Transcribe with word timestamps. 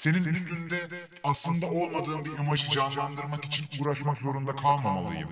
senin 0.00 0.24
üstünde 0.24 0.88
aslında 1.24 1.66
olmadığın 1.66 2.24
bir 2.24 2.38
imajı 2.38 2.70
canlandırmak 2.70 3.44
için 3.44 3.66
uğraşmak 3.80 4.18
zorunda 4.18 4.56
kalmamalıyım. 4.56 5.28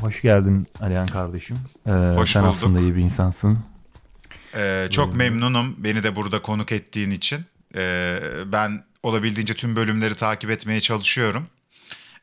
Hoş 0.00 0.22
geldin 0.22 0.66
Alihan 0.80 1.06
kardeşim. 1.06 1.58
Ee, 1.86 1.90
Hoş 1.90 2.30
sen 2.30 2.42
bulduk. 2.42 2.54
aslında 2.54 2.80
iyi 2.80 2.96
bir 2.96 3.02
insansın. 3.02 3.58
Ee, 4.54 4.88
çok 4.90 5.14
memnunum 5.14 5.74
beni 5.78 6.02
de 6.02 6.16
burada 6.16 6.42
konuk 6.42 6.72
ettiğin 6.72 7.10
için. 7.10 7.44
Ee, 7.74 8.20
ben 8.46 8.84
olabildiğince 9.02 9.54
tüm 9.54 9.76
bölümleri 9.76 10.14
takip 10.14 10.50
etmeye 10.50 10.80
çalışıyorum. 10.80 11.46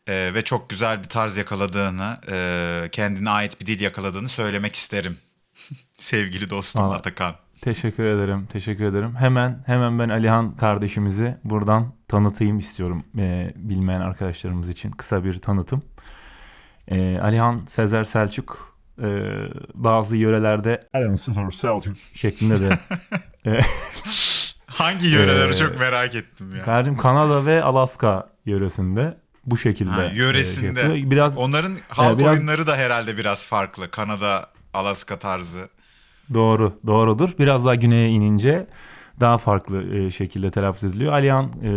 Ee, 0.07 0.31
ve 0.33 0.41
çok 0.43 0.69
güzel 0.69 0.99
bir 1.03 1.09
tarz 1.09 1.37
yakaladığını, 1.37 2.17
e, 2.31 2.89
kendine 2.91 3.29
ait 3.29 3.61
bir 3.61 3.65
dil 3.65 3.81
yakaladığını 3.81 4.27
söylemek 4.27 4.75
isterim. 4.75 5.17
Sevgili 5.97 6.49
dostum 6.49 6.81
Vallahi- 6.83 6.97
Atakan. 6.97 7.35
Teşekkür 7.61 8.05
ederim, 8.05 8.45
teşekkür 8.51 8.85
ederim. 8.85 9.15
Hemen 9.15 9.63
hemen 9.65 9.99
ben 9.99 10.09
Alihan 10.09 10.55
kardeşimizi 10.57 11.37
buradan 11.43 11.93
tanıtayım 12.07 12.59
istiyorum 12.59 13.03
ee, 13.17 13.53
bilmeyen 13.55 14.01
arkadaşlarımız 14.01 14.69
için 14.69 14.91
kısa 14.91 15.23
bir 15.23 15.39
tanıtım. 15.41 15.83
Ee, 16.87 17.19
Alihan 17.19 17.65
Sezer 17.65 18.03
Selçuk 18.03 18.77
e, 19.03 19.07
bazı 19.73 20.17
yörelerde 20.17 20.87
Alihan 20.93 21.15
Sezer 21.15 21.49
Selçuk. 21.51 21.97
şeklinde 22.15 22.61
de 22.61 22.79
Hangi 24.67 25.07
yöreleri 25.07 25.49
Ee, 25.49 25.53
çok 25.53 25.79
merak 25.79 26.15
ettim 26.15 26.55
ya. 26.55 26.63
kardeşim 26.63 26.97
Kanada 26.97 27.45
ve 27.45 27.63
Alaska 27.63 28.29
yöresinde 28.45 29.17
bu 29.47 29.57
şekilde 29.57 29.89
Ha, 29.91 30.03
e, 30.05 30.09
şey 30.09 30.17
yöresinde. 30.17 30.79
yapıyor. 30.81 31.11
biraz 31.11 31.37
Onların 31.37 31.77
halk 31.89 32.19
biraz- 32.19 32.37
oyunları 32.37 32.67
da 32.67 32.75
herhalde 32.77 33.17
biraz 33.17 33.45
farklı. 33.45 33.91
Kanada, 33.91 34.49
Alaska 34.73 35.19
tarzı. 35.19 35.69
Doğru, 36.33 36.79
doğrudur. 36.87 37.29
Biraz 37.39 37.65
daha 37.65 37.75
güneye 37.75 38.09
inince 38.09 38.67
daha 39.19 39.37
farklı 39.37 39.97
e, 39.97 40.11
şekilde 40.11 40.51
telaffuz 40.51 40.83
ediliyor. 40.83 41.13
Alihan 41.13 41.51
e, 41.63 41.69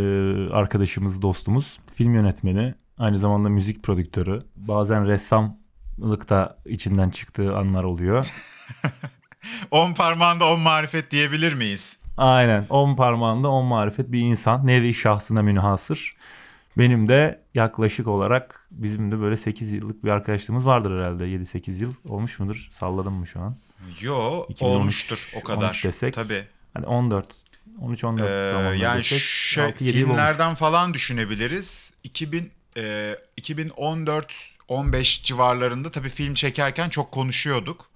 arkadaşımız, 0.53 1.23
dostumuz, 1.23 1.79
film 1.95 2.15
yönetmeni, 2.15 2.75
aynı 2.99 3.19
zamanda 3.19 3.49
müzik 3.49 3.83
prodüktörü. 3.83 4.39
Bazen 4.57 5.07
ressamlık 5.07 6.29
da 6.29 6.59
içinden 6.67 7.11
çıktığı 7.11 7.57
anlar 7.57 7.85
oluyor. 7.85 8.27
On 9.71 9.93
parmağında 9.95 10.45
on 10.53 10.61
marifet 10.61 11.11
diyebilir 11.11 11.55
miyiz? 11.55 12.01
Aynen. 12.17 12.67
On 12.71 12.97
parmağında 12.97 13.49
on 13.49 13.65
marifet 13.65 14.13
bir 14.13 14.21
insan. 14.21 14.67
Nevi 14.67 14.95
şahsına 14.95 15.43
münhasır. 15.43 16.13
Benim 16.81 17.09
de 17.09 17.41
yaklaşık 17.55 18.07
olarak 18.07 18.67
bizim 18.71 19.13
de 19.13 19.21
böyle 19.21 19.37
8 19.37 19.73
yıllık 19.73 20.05
bir 20.05 20.11
arkadaşlığımız 20.11 20.67
vardır 20.67 20.99
herhalde. 20.99 21.25
7-8 21.25 21.71
yıl 21.71 21.95
olmuş 22.09 22.39
mudur? 22.39 22.69
Salladım 22.71 23.15
mı 23.15 23.27
şu 23.27 23.41
an? 23.41 23.57
Yo 24.01 24.45
2013, 24.49 24.77
olmuştur 24.77 25.33
o 25.41 25.45
kadar. 25.45 25.69
13 25.69 25.85
desek. 25.85 26.15
Tabii. 26.15 26.45
Hani 26.75 26.87
14. 26.87 27.27
13-14 27.83 28.15
Ee, 28.15 28.53
zamanlar 28.53 28.73
yani 28.75 28.99
desek, 28.99 29.19
şey, 29.21 29.65
6-7 29.65 29.85
yıl 29.85 29.87
olmuş. 29.89 29.93
filmlerden 29.93 30.55
falan 30.55 30.95
düşünebiliriz. 30.95 31.93
2000 32.05 32.51
e, 32.77 33.17
2014 33.37 34.35
15 34.69 35.23
civarlarında 35.25 35.91
tabii 35.91 36.09
film 36.09 36.35
çekerken 36.35 36.89
çok 36.89 37.13
konuşuyorduk. 37.13 37.90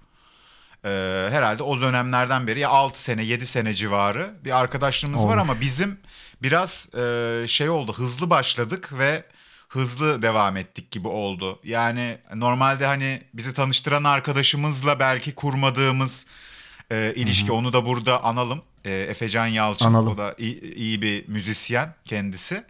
Ee, 0.85 1.27
herhalde 1.31 1.63
o 1.63 1.81
dönemlerden 1.81 2.47
beri 2.47 2.59
ya 2.59 2.69
6 2.69 3.01
sene 3.01 3.23
7 3.23 3.45
sene 3.45 3.73
civarı 3.73 4.33
bir 4.45 4.59
arkadaşlığımız 4.59 5.25
var 5.25 5.37
Olmuş. 5.37 5.49
ama 5.49 5.61
bizim 5.61 5.99
biraz 6.41 6.95
e, 6.95 7.43
şey 7.47 7.69
oldu 7.69 7.93
hızlı 7.93 8.29
başladık 8.29 8.89
ve 8.93 9.23
hızlı 9.69 10.21
devam 10.21 10.57
ettik 10.57 10.91
gibi 10.91 11.07
oldu. 11.07 11.59
Yani 11.63 12.17
normalde 12.35 12.85
hani 12.85 13.21
bizi 13.33 13.53
tanıştıran 13.53 14.03
arkadaşımızla 14.03 14.99
belki 14.99 15.35
kurmadığımız 15.35 16.25
e, 16.91 17.13
ilişki 17.15 17.51
onu 17.51 17.73
da 17.73 17.85
burada 17.85 18.23
analım. 18.23 18.61
E, 18.85 18.91
Efecan 18.91 19.47
Yalçın 19.47 19.85
Analım. 19.85 20.07
o 20.07 20.17
da 20.17 20.35
iyi, 20.37 20.75
iyi 20.75 21.01
bir 21.01 21.27
müzisyen 21.27 21.93
kendisi. 22.05 22.63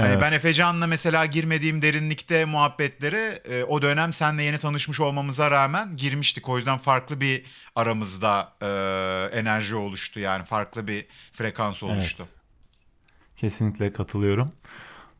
Hani 0.00 0.12
Evet. 0.12 0.22
ben 0.22 0.32
Efecan'la 0.32 0.86
mesela 0.86 1.26
girmediğim 1.26 1.82
derinlikte 1.82 2.44
muhabbetlere 2.44 3.38
e, 3.50 3.64
o 3.64 3.82
dönem 3.82 4.12
seninle 4.12 4.42
yeni 4.42 4.58
tanışmış 4.58 5.00
olmamıza 5.00 5.50
rağmen 5.50 5.96
girmiştik. 5.96 6.48
O 6.48 6.56
yüzden 6.56 6.78
farklı 6.78 7.20
bir 7.20 7.44
aramızda 7.76 8.52
e, 8.62 8.66
enerji 9.38 9.74
oluştu 9.74 10.20
yani 10.20 10.44
farklı 10.44 10.86
bir 10.86 11.06
frekans 11.32 11.82
oluştu. 11.82 12.22
Evet. 12.26 12.34
Kesinlikle 13.36 13.92
katılıyorum. 13.92 14.52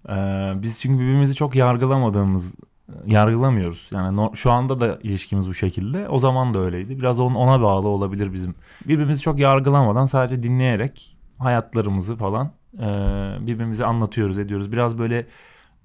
Ee, 0.08 0.12
biz 0.56 0.80
çünkü 0.80 0.98
birbirimizi 1.02 1.34
çok 1.34 1.54
yargılamadığımız, 1.54 2.54
yargılamıyoruz. 3.06 3.88
Yani 3.92 4.16
no- 4.16 4.32
şu 4.36 4.52
anda 4.52 4.80
da 4.80 4.98
ilişkimiz 5.02 5.48
bu 5.48 5.54
şekilde. 5.54 6.08
O 6.08 6.18
zaman 6.18 6.54
da 6.54 6.58
öyleydi. 6.58 6.98
Biraz 6.98 7.20
on- 7.20 7.34
ona 7.34 7.62
bağlı 7.62 7.88
olabilir 7.88 8.32
bizim. 8.32 8.54
Birbirimizi 8.88 9.22
çok 9.22 9.38
yargılamadan 9.38 10.06
sadece 10.06 10.42
dinleyerek 10.42 11.16
hayatlarımızı 11.38 12.16
falan 12.16 12.52
e, 12.74 12.86
birbirimize 13.40 13.84
anlatıyoruz, 13.84 14.38
ediyoruz. 14.38 14.72
Biraz 14.72 14.98
böyle 14.98 15.26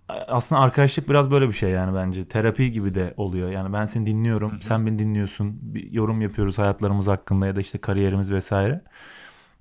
aslında 0.10 0.62
arkadaşlık 0.62 1.10
biraz 1.10 1.32
böyle 1.32 1.48
bir 1.48 1.54
şey 1.54 1.70
yani 1.70 1.96
bence. 1.96 2.26
Terapi 2.26 2.72
gibi 2.72 2.96
de 2.96 3.14
oluyor. 3.18 3.50
Yani 3.50 3.74
ben 3.74 3.86
seni 3.86 4.06
dinliyorum, 4.06 4.62
sen 4.62 4.86
beni 4.86 5.00
dinliyorsun. 5.00 5.60
Bir 5.62 5.92
yorum 5.92 6.22
yapıyoruz 6.22 6.58
hayatlarımız 6.58 7.08
hakkında 7.08 7.48
ya 7.48 7.56
da 7.56 7.60
işte 7.62 7.78
kariyerimiz 7.78 8.32
vesaire. 8.32 8.82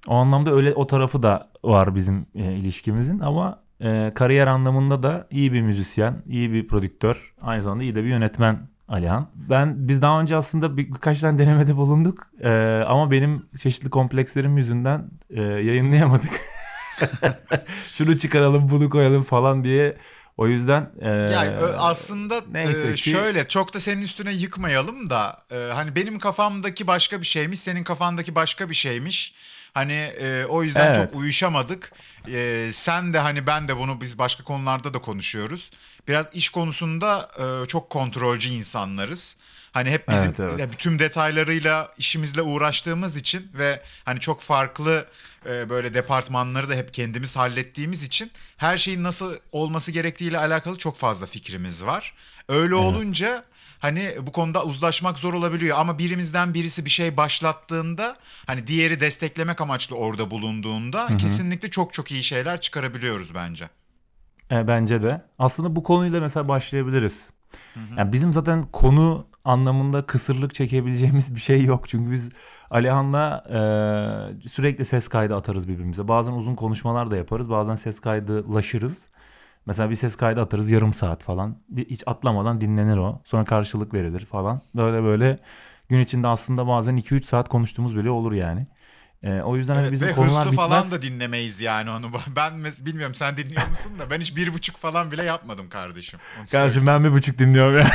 O 0.08 0.14
anlamda 0.14 0.54
öyle 0.54 0.74
o 0.74 0.86
tarafı 0.86 1.22
da 1.22 1.48
var 1.64 1.94
bizim 1.94 2.26
e, 2.34 2.52
ilişkimizin 2.52 3.18
ama 3.18 3.62
e, 3.80 4.12
kariyer 4.14 4.46
anlamında 4.46 5.02
da 5.02 5.26
iyi 5.30 5.52
bir 5.52 5.62
müzisyen, 5.62 6.22
iyi 6.26 6.52
bir 6.52 6.68
prodüktör, 6.68 7.34
aynı 7.42 7.62
zamanda 7.62 7.84
iyi 7.84 7.94
de 7.94 8.04
bir 8.04 8.08
yönetmen 8.08 8.58
Alihan. 8.88 9.26
Ben 9.34 9.88
biz 9.88 10.02
daha 10.02 10.20
önce 10.20 10.36
aslında 10.36 10.76
bir, 10.76 10.88
birkaç 10.88 11.20
tane 11.20 11.38
denemede 11.38 11.76
bulunduk 11.76 12.26
E, 12.40 12.50
ama 12.88 13.10
benim 13.10 13.46
çeşitli 13.58 13.90
komplekslerim 13.90 14.56
yüzünden 14.56 15.10
e, 15.30 15.42
yayınlayamadık. 15.42 16.30
Şunu 17.92 18.18
çıkaralım, 18.18 18.68
bunu 18.68 18.90
koyalım 18.90 19.22
falan 19.22 19.64
diye. 19.64 19.96
O 20.36 20.48
yüzden 20.48 20.90
e, 21.00 21.08
Yani 21.08 21.50
aslında 21.78 22.42
neyse 22.52 22.88
e, 22.88 22.94
ki- 22.94 23.10
şöyle 23.10 23.48
çok 23.48 23.74
da 23.74 23.80
senin 23.80 24.02
üstüne 24.02 24.32
yıkmayalım 24.32 25.10
da 25.10 25.38
e, 25.50 25.56
hani 25.56 25.96
benim 25.96 26.18
kafamdaki 26.18 26.86
başka 26.86 27.20
bir 27.20 27.26
şeymiş, 27.26 27.60
senin 27.60 27.84
kafandaki 27.84 28.34
başka 28.34 28.68
bir 28.68 28.74
şeymiş. 28.74 29.34
Hani 29.74 29.92
e, 29.92 30.44
o 30.44 30.62
yüzden 30.62 30.86
Evet. 30.86 30.94
çok 30.94 31.14
uyuşamadık. 31.20 31.92
E, 32.28 32.70
sen 32.72 33.12
de 33.12 33.18
hani 33.18 33.46
ben 33.46 33.68
de 33.68 33.76
bunu 33.76 34.00
biz 34.00 34.18
başka 34.18 34.44
konularda 34.44 34.94
da 34.94 34.98
konuşuyoruz. 34.98 35.70
Biraz 36.08 36.26
iş 36.32 36.48
konusunda 36.48 37.30
e, 37.38 37.66
çok 37.66 37.90
kontrolcü 37.90 38.48
insanlarız. 38.48 39.36
Hani 39.72 39.90
hep 39.90 40.08
bizim 40.08 40.34
Evet, 40.38 40.52
evet. 40.58 40.78
tüm 40.78 40.98
detaylarıyla 40.98 41.94
işimizle 41.98 42.42
uğraştığımız 42.42 43.16
için 43.16 43.50
ve 43.54 43.82
hani 44.04 44.20
çok 44.20 44.40
farklı 44.40 45.06
e, 45.48 45.70
böyle 45.70 45.94
departmanları 45.94 46.68
da 46.68 46.74
hep 46.74 46.94
kendimiz 46.94 47.36
hallettiğimiz 47.36 48.02
için 48.02 48.30
her 48.56 48.78
şeyin 48.78 49.02
nasıl 49.02 49.36
olması 49.52 49.90
gerektiğiyle 49.90 50.38
alakalı 50.38 50.78
çok 50.78 50.96
fazla 50.96 51.26
fikrimiz 51.26 51.84
var. 51.84 52.14
Öyle 52.48 52.74
olunca 52.74 53.44
hani 53.82 54.14
bu 54.22 54.32
konuda 54.32 54.64
uzlaşmak 54.64 55.18
zor 55.18 55.34
olabiliyor 55.34 55.78
ama 55.78 55.98
birimizden 55.98 56.54
birisi 56.54 56.84
bir 56.84 56.90
şey 56.90 57.16
başlattığında 57.16 58.16
hani 58.46 58.66
diğeri 58.66 59.00
desteklemek 59.00 59.60
amaçlı 59.60 59.96
orada 59.96 60.30
bulunduğunda 60.30 61.16
kesinlikle 61.16 61.70
çok 61.70 61.92
çok 61.92 62.10
iyi 62.10 62.22
şeyler 62.22 62.60
çıkarabiliyoruz 62.60 63.34
bence. 63.34 63.68
E, 64.50 64.66
bence 64.66 65.02
de. 65.02 65.22
Aslında 65.38 65.76
bu 65.76 65.82
konuyla 65.82 66.20
mesela 66.20 66.48
başlayabiliriz. 66.48 67.30
Yani 67.96 68.12
bizim 68.12 68.32
zaten 68.32 68.62
konu 68.72 69.26
anlamında 69.44 70.06
kısırlık 70.06 70.54
çekebileceğimiz 70.54 71.34
bir 71.34 71.40
şey 71.40 71.64
yok. 71.64 71.88
Çünkü 71.88 72.12
biz 72.12 72.30
Alihan'la 72.70 73.44
e, 73.48 74.48
sürekli 74.48 74.84
ses 74.84 75.08
kaydı 75.08 75.36
atarız 75.36 75.68
birbirimize. 75.68 76.08
Bazen 76.08 76.32
uzun 76.32 76.54
konuşmalar 76.54 77.10
da 77.10 77.16
yaparız. 77.16 77.50
Bazen 77.50 77.76
ses 77.76 78.00
kaydılaşırız. 78.00 79.08
Mesela 79.66 79.90
bir 79.90 79.94
ses 79.94 80.16
kaydı 80.16 80.40
atarız 80.40 80.70
yarım 80.70 80.94
saat 80.94 81.22
falan. 81.22 81.56
Bir, 81.68 81.88
hiç 81.90 82.02
atlamadan 82.06 82.60
dinlenir 82.60 82.96
o. 82.96 83.20
Sonra 83.24 83.44
karşılık 83.44 83.94
verilir 83.94 84.24
falan. 84.26 84.60
Böyle 84.74 85.02
böyle 85.02 85.38
gün 85.88 86.00
içinde 86.00 86.28
aslında 86.28 86.66
bazen 86.68 86.96
2-3 86.96 87.24
saat 87.24 87.48
konuştuğumuz 87.48 87.96
bile 87.96 88.10
olur 88.10 88.32
yani. 88.32 88.66
E, 89.22 89.40
o 89.40 89.56
yüzden 89.56 89.74
hani 89.74 89.82
Evet, 89.82 89.92
bizim 89.92 90.08
ve 90.08 90.12
konular 90.12 90.40
hızlı 90.40 90.52
bitmez. 90.52 90.68
falan 90.68 90.90
da 90.90 91.02
dinlemeyiz 91.02 91.60
yani 91.60 91.90
onu. 91.90 92.10
Ben 92.36 92.52
mes- 92.52 92.86
bilmiyorum 92.86 93.14
sen 93.14 93.36
dinliyor 93.36 93.68
musun 93.68 93.98
da 93.98 94.10
ben 94.10 94.20
hiç 94.20 94.36
bir 94.36 94.54
buçuk 94.54 94.76
falan 94.76 95.10
bile 95.12 95.24
yapmadım 95.24 95.68
kardeşim. 95.68 96.20
Onu 96.40 96.46
Kardeşim 96.46 96.86
ben 96.86 97.04
bir 97.04 97.12
buçuk 97.12 97.38
dinliyorum 97.38 97.78
ya. 97.78 97.86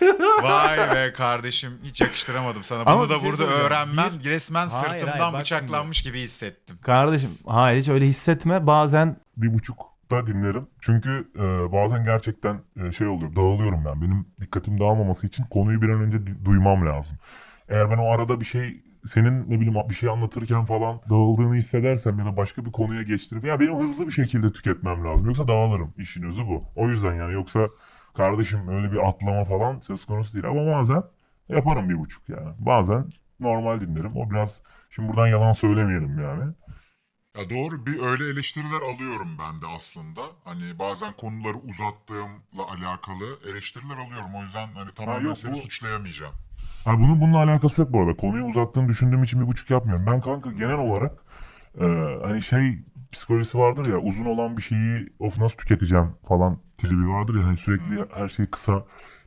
Vay 0.42 0.78
be 0.78 1.12
kardeşim 1.12 1.78
hiç 1.84 2.00
yakıştıramadım 2.00 2.64
sana. 2.64 2.80
Ama 2.80 2.96
Bunu 2.96 3.04
bir 3.04 3.14
da 3.14 3.20
şey 3.20 3.28
burada 3.28 3.44
öğrenmem 3.46 4.12
resmen 4.24 4.68
Hayır, 4.68 4.98
sırtımdan 4.98 5.30
hayır, 5.32 5.40
bıçaklanmış 5.40 6.02
gibi 6.02 6.20
hissettim. 6.20 6.78
Kardeşim 6.82 7.30
hayır 7.46 7.80
hiç 7.80 7.88
öyle 7.88 8.06
hissetme. 8.06 8.66
Bazen 8.66 9.16
Bir 9.36 9.54
buçukta 10.04 10.26
dinlerim. 10.26 10.66
Çünkü 10.80 11.28
e, 11.36 11.72
bazen 11.72 12.04
gerçekten 12.04 12.60
e, 12.76 12.92
şey 12.92 13.06
oluyor. 13.06 13.36
Dağılıyorum 13.36 13.84
ben. 13.84 14.02
Benim 14.02 14.26
dikkatim 14.40 14.80
dağılmaması 14.80 15.26
için 15.26 15.44
konuyu 15.44 15.82
bir 15.82 15.88
an 15.88 16.00
önce 16.00 16.18
duymam 16.44 16.86
lazım. 16.86 17.16
Eğer 17.68 17.90
ben 17.90 17.98
o 17.98 18.06
arada 18.10 18.40
bir 18.40 18.44
şey 18.44 18.82
senin 19.04 19.50
ne 19.50 19.60
bileyim 19.60 19.74
bir 19.88 19.94
şey 19.94 20.08
anlatırken 20.08 20.64
falan 20.64 21.00
dağıldığını 21.10 21.54
hissedersem 21.54 22.18
ya 22.18 22.24
da 22.24 22.36
başka 22.36 22.64
bir 22.64 22.72
konuya 22.72 23.02
geçtirip 23.02 23.44
ya 23.44 23.60
benim 23.60 23.76
hızlı 23.76 24.06
bir 24.06 24.12
şekilde 24.12 24.52
tüketmem 24.52 25.04
lazım. 25.04 25.26
Yoksa 25.26 25.48
dağılırım. 25.48 25.94
İşin 25.98 26.22
özü 26.22 26.42
bu. 26.46 26.60
O 26.76 26.88
yüzden 26.88 27.14
yani 27.14 27.32
yoksa 27.32 27.68
kardeşim 28.16 28.68
öyle 28.68 28.92
bir 28.92 29.08
atlama 29.08 29.44
falan 29.44 29.80
söz 29.80 30.04
konusu 30.04 30.34
değil 30.34 30.46
ama 30.46 30.66
bazen 30.66 31.02
yaparım 31.48 31.88
bir 31.88 31.98
buçuk 31.98 32.28
yani. 32.28 32.48
Bazen 32.58 33.04
normal 33.40 33.80
dinlerim. 33.80 34.16
O 34.16 34.30
biraz 34.30 34.62
şimdi 34.90 35.08
buradan 35.08 35.26
yalan 35.26 35.52
söylemeyelim 35.52 36.20
yani. 36.20 36.52
Ya 37.38 37.50
doğru 37.50 37.86
bir 37.86 38.02
öyle 38.02 38.24
eleştiriler 38.28 38.80
alıyorum 38.94 39.28
ben 39.38 39.62
de 39.62 39.66
aslında. 39.66 40.20
Hani 40.44 40.78
bazen 40.78 41.12
konuları 41.12 41.56
uzattığımla 41.56 42.68
alakalı 42.70 43.38
eleştiriler 43.50 43.94
alıyorum. 43.96 44.34
O 44.38 44.42
yüzden 44.42 44.68
hani 44.74 44.90
tamamen 44.94 45.24
yok, 45.28 45.38
seni 45.38 45.52
bu- 45.52 45.56
suçlayamayacağım. 45.56 46.34
Ha 46.84 46.98
bunun 47.00 47.20
bununla 47.20 47.38
alakası 47.38 47.80
yok 47.80 47.92
bu 47.92 48.00
arada. 48.00 48.16
Konuyu 48.16 48.44
uzattığını 48.44 48.88
düşündüğüm 48.88 49.22
için 49.22 49.40
bir 49.40 49.46
buçuk 49.46 49.70
yapmıyorum. 49.70 50.06
Ben 50.06 50.20
kanka 50.20 50.52
genel 50.52 50.78
olarak 50.78 51.18
e, 51.80 51.84
hani 52.24 52.42
şey 52.42 52.78
psikolojisi 53.12 53.58
vardır 53.58 53.86
ya 53.86 53.98
uzun 53.98 54.24
olan 54.24 54.56
bir 54.56 54.62
şeyi 54.62 55.08
of 55.18 55.38
nasıl 55.38 55.56
tüketeceğim 55.56 56.14
falan 56.28 56.58
tribi 56.78 57.08
vardır 57.08 57.34
ya 57.38 57.46
hani 57.46 57.56
sürekli 57.56 58.04
her 58.14 58.28
şeyi 58.28 58.50
kısa 58.50 58.84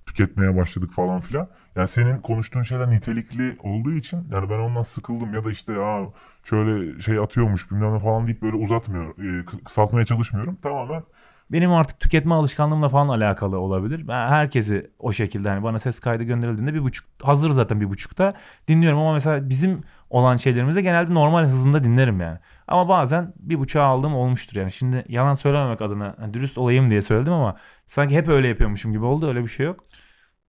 tüketmeye 0.08 0.58
başladık 0.58 0.92
falan 0.92 1.22
filan. 1.22 1.48
Yani 1.76 1.88
senin 1.88 2.18
konuştuğun 2.22 2.62
şeyler 2.62 2.90
nitelikli 2.90 3.58
olduğu 3.64 3.92
için 3.94 4.28
yani 4.32 4.50
ben 4.50 4.60
ondan 4.60 4.82
sıkıldım 4.82 5.34
ya 5.34 5.46
da 5.46 5.52
işte 5.52 5.74
ya 5.74 6.08
şöyle 6.44 7.02
şey 7.02 7.20
atıyormuş 7.20 7.72
bilmem 7.72 7.96
ne 7.96 8.00
falan 8.00 8.28
deyip 8.28 8.42
böyle 8.42 8.56
uzatmıyor, 8.58 9.10
e, 9.18 9.44
kı- 9.46 9.64
kısaltmaya 9.64 10.06
çalışmıyorum. 10.06 10.56
Tamamen 10.56 11.04
Benim 11.52 11.72
artık 11.74 12.00
tüketme 12.00 12.36
alışkanlığımla 12.36 12.90
falan 12.90 13.08
alakalı 13.20 13.60
olabilir. 13.60 14.08
Ben 14.08 14.28
herkesi 14.30 14.92
o 15.00 15.14
şekilde 15.14 15.50
hani 15.50 15.64
bana 15.64 15.80
ses 15.80 16.00
kaydı 16.00 16.24
gönderildiğinde 16.24 16.74
bir 16.74 16.84
buçuk 16.84 17.06
hazır 17.24 17.50
zaten 17.50 17.82
bir 17.82 17.90
buçukta 17.90 18.34
dinliyorum 18.68 19.00
ama 19.00 19.14
mesela 19.14 19.50
bizim 19.50 19.82
olan 20.10 20.38
şeylerimizi 20.38 20.84
genelde 20.84 21.14
normal 21.14 21.44
hızında 21.44 21.84
dinlerim 21.84 22.22
yani. 22.22 22.40
Ama 22.68 22.90
bazen 22.90 23.34
bir 23.40 23.60
buçuğa 23.60 23.86
aldığım 23.88 24.16
olmuştur 24.16 24.56
yani. 24.56 24.72
Şimdi 24.72 25.06
yalan 25.10 25.34
söylememek 25.34 25.82
adına 25.82 26.16
hani 26.20 26.34
dürüst 26.34 26.58
olayım 26.58 26.90
diye 26.90 27.02
söyledim 27.02 27.34
ama 27.34 27.56
sanki 27.88 28.16
hep 28.16 28.28
öyle 28.28 28.48
yapıyormuşum 28.48 28.92
gibi 28.92 29.06
oldu. 29.06 29.28
Öyle 29.28 29.44
bir 29.44 29.48
şey 29.48 29.66
yok. 29.66 29.84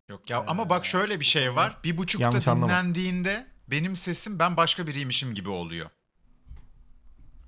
Yok 0.08 0.31
ya 0.31 0.44
ama 0.46 0.70
bak 0.70 0.85
şöyle 0.87 1.20
bir 1.20 1.25
şey 1.25 1.55
var. 1.55 1.76
Bir 1.85 1.99
buçukta 1.99 2.32
dinlendiğinde 2.56 3.46
benim 3.69 3.96
sesim 3.96 4.38
ben 4.38 4.56
başka 4.56 4.87
biriymişim 4.87 5.35
gibi 5.35 5.49
oluyor. 5.49 5.90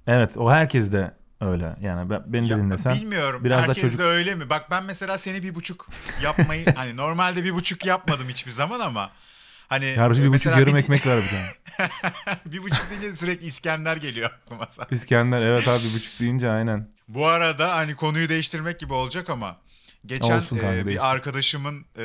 Evet 0.07 0.37
o 0.37 0.51
herkes 0.51 0.93
de 0.93 1.15
öyle. 1.41 1.77
Yani 1.81 2.11
ben, 2.11 2.23
beni 2.33 2.49
de 2.49 2.53
Ya, 2.53 2.59
dinlesen. 2.59 2.95
bilmiyorum. 2.95 3.45
biraz 3.45 3.59
da 3.63 3.63
Herkes 3.69 3.83
çocuk- 3.83 3.99
de 3.99 4.05
öyle 4.05 4.35
mi? 4.35 4.51
Bak 4.51 4.71
ben 4.71 4.85
mesela 4.85 5.19
seni 5.19 5.43
bir 5.43 5.55
buçuk 5.55 5.87
yapmayı 6.23 6.65
hani 6.75 6.97
normalde 6.97 7.45
bir 7.45 7.55
buçuk 7.55 7.87
yapmadım 7.87 8.29
hiçbir 8.29 8.51
zaman 8.51 8.81
ama 8.81 9.11
hani 9.69 9.95
Karşı 9.95 10.15
bir 10.23 10.29
buçuk 10.29 10.33
mesela 10.33 10.59
yarım 10.61 10.75
bir- 10.75 10.79
ekmek 10.79 11.07
var 11.07 11.19
bir 11.23 11.29
tane. 11.29 11.51
bir 12.47 12.63
buçuk 12.63 12.91
deyince 12.91 13.17
sürekli 13.17 13.47
İskender 13.47 13.97
geliyor 13.97 14.31
aklıma 14.31 14.67
zaten. 14.71 14.97
İskender 14.97 15.41
evet 15.43 15.69
abi 15.69 15.83
bir 15.85 15.95
buçuk 15.95 16.21
deyince 16.21 16.51
aynen. 16.51 16.89
Bu 17.09 17.27
arada 17.27 17.77
hani 17.77 17.97
konuyu 17.97 18.29
değiştirmek 18.29 18.81
gibi 18.81 18.93
olacak 18.93 19.31
ama 19.31 19.57
geçen 20.07 20.37
Olsun 20.37 20.59
e, 20.59 20.87
bir 20.87 21.11
arkadaşımın 21.11 21.85
e, 21.97 22.03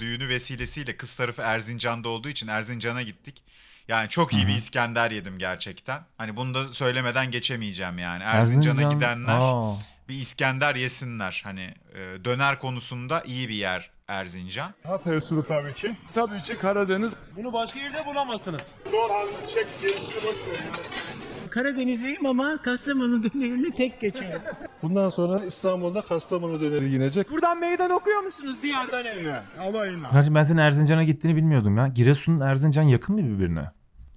düğünü 0.00 0.28
vesilesiyle 0.28 0.96
kız 0.96 1.14
tarafı 1.14 1.42
Erzincan'da 1.42 2.08
olduğu 2.08 2.28
için 2.28 2.48
Erzincan'a 2.48 3.02
gittik. 3.02 3.42
Yani 3.88 4.08
çok 4.08 4.32
iyi 4.32 4.46
bir 4.46 4.56
İskender 4.56 5.10
yedim 5.10 5.38
gerçekten. 5.38 6.02
Hani 6.18 6.36
bunu 6.36 6.54
da 6.54 6.68
söylemeden 6.68 7.30
geçemeyeceğim 7.30 7.98
yani. 7.98 8.22
Erzincan'a 8.22 8.80
Erzincan- 8.82 8.94
gidenler 8.94 9.38
Aa. 9.40 9.76
bir 10.08 10.14
İskender 10.14 10.74
yesinler. 10.74 11.40
Hani 11.44 11.74
e, 11.94 12.24
döner 12.24 12.58
konusunda 12.58 13.22
iyi 13.22 13.48
bir 13.48 13.54
yer 13.54 13.90
Erzincan. 14.08 14.74
Hatay 14.86 15.16
usulü 15.16 15.42
tabii 15.48 15.74
ki. 15.74 15.96
Tabii 16.14 16.42
ki 16.42 16.58
Karadeniz. 16.58 17.12
Bunu 17.36 17.52
başka 17.52 17.78
yerde 17.78 18.06
bulamazsınız. 18.06 18.72
Doğan, 18.92 19.28
çek, 19.54 19.66
boş 19.82 20.24
verin. 20.24 21.23
Karadenizliyim 21.54 22.26
ama 22.26 22.62
Kastamonu 22.62 23.22
dönerini 23.22 23.74
tek 23.74 24.00
geçerim. 24.00 24.40
Bundan 24.82 25.10
sonra 25.10 25.44
İstanbul'da 25.44 26.00
Kastamonu 26.02 26.60
döneri 26.60 26.90
yiyecek. 26.90 27.30
Buradan 27.30 27.60
meydan 27.60 27.90
okuyor 27.90 28.20
musunuz 28.20 28.62
diyardan 28.62 29.04
eve? 29.04 29.42
Alayına. 29.60 30.10
Kardeşim 30.10 30.34
ben 30.34 30.42
senin 30.42 30.58
Erzincan'a 30.58 31.04
gittiğini 31.04 31.36
bilmiyordum 31.36 31.76
ya. 31.76 31.88
Giresun 31.88 32.40
Erzincan 32.40 32.82
yakın 32.82 33.14
mı 33.14 33.22
birbirine? 33.38 33.60
Ya 33.60 33.70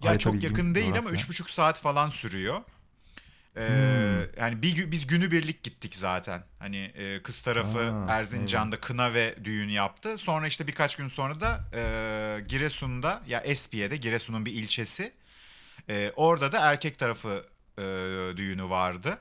Harita 0.03 0.17
çok 0.17 0.43
yakın 0.43 0.75
değil 0.75 0.87
ama 0.89 0.97
coğrafya. 0.97 1.15
üç 1.15 1.29
buçuk 1.29 1.49
saat 1.49 1.79
falan 1.79 2.09
sürüyor. 2.09 2.57
Ee, 3.57 3.67
Hmm. 3.67 4.41
Yani 4.43 4.61
bir 4.61 4.91
biz 4.91 5.07
günübirlik 5.07 5.63
gittik 5.63 5.95
zaten. 5.95 6.41
Hani 6.59 6.77
e, 6.77 7.21
kız 7.23 7.41
tarafı 7.41 7.79
Aa, 7.79 8.05
Erzincan'da 8.09 8.79
kına 8.79 9.13
ve 9.13 9.35
düğün 9.43 9.69
yaptı. 9.69 10.17
Sonra 10.17 10.47
işte 10.47 10.67
birkaç 10.67 10.95
gün 10.95 11.07
sonra 11.07 11.39
da 11.39 11.59
e, 11.73 11.81
Giresun'da 12.47 13.21
ya 13.27 13.39
Espiye'de 13.39 13.97
Giresun'un 13.97 14.45
bir 14.45 14.51
ilçesi. 14.53 15.11
E, 15.89 16.11
orada 16.15 16.51
da 16.51 16.59
erkek 16.59 16.99
tarafı 16.99 17.45
e, 17.77 17.83
düğünü 18.37 18.69
vardı. 18.69 19.17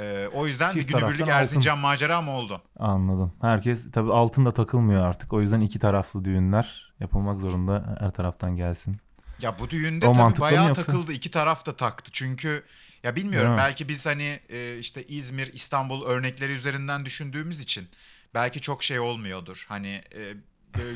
E, 0.00 0.28
o 0.32 0.46
yüzden 0.46 0.72
Çift 0.72 0.88
bir 0.88 0.92
günübirlik 0.94 1.18
taraftan 1.18 1.32
altın. 1.32 1.40
Erzincan 1.40 1.78
maceram 1.78 2.28
oldu. 2.28 2.62
Anladım. 2.78 3.32
Herkes 3.40 3.90
tabii 3.90 4.12
altında 4.12 4.54
takılmıyor 4.54 5.06
artık. 5.06 5.32
O 5.32 5.40
yüzden 5.40 5.60
iki 5.60 5.78
taraflı 5.78 6.24
düğünler 6.24 6.92
yapılmak 7.00 7.40
zorunda 7.40 7.96
her 8.00 8.10
taraftan 8.10 8.56
gelsin. 8.56 8.96
Ya 9.40 9.58
bu 9.58 9.70
düğünde 9.70 10.06
O 10.06 10.12
tabii 10.12 10.28
mı 10.28 10.40
bayağı 10.40 10.68
yoksa? 10.68 10.82
takıldı. 10.82 11.12
iki 11.12 11.30
taraf 11.30 11.66
da 11.66 11.76
taktı. 11.76 12.10
Çünkü 12.12 12.64
ya 13.02 13.16
bilmiyorum 13.16 13.54
belki 13.58 13.88
biz 13.88 14.06
hani 14.06 14.40
e, 14.48 14.78
işte 14.78 15.04
İzmir, 15.06 15.52
İstanbul 15.52 16.04
örnekleri 16.04 16.52
üzerinden 16.52 17.04
düşündüğümüz 17.04 17.60
için 17.60 17.88
belki 18.34 18.60
çok 18.60 18.82
şey 18.82 19.00
olmuyordur. 19.00 19.66
Hani 19.68 19.88
e, 20.14 20.20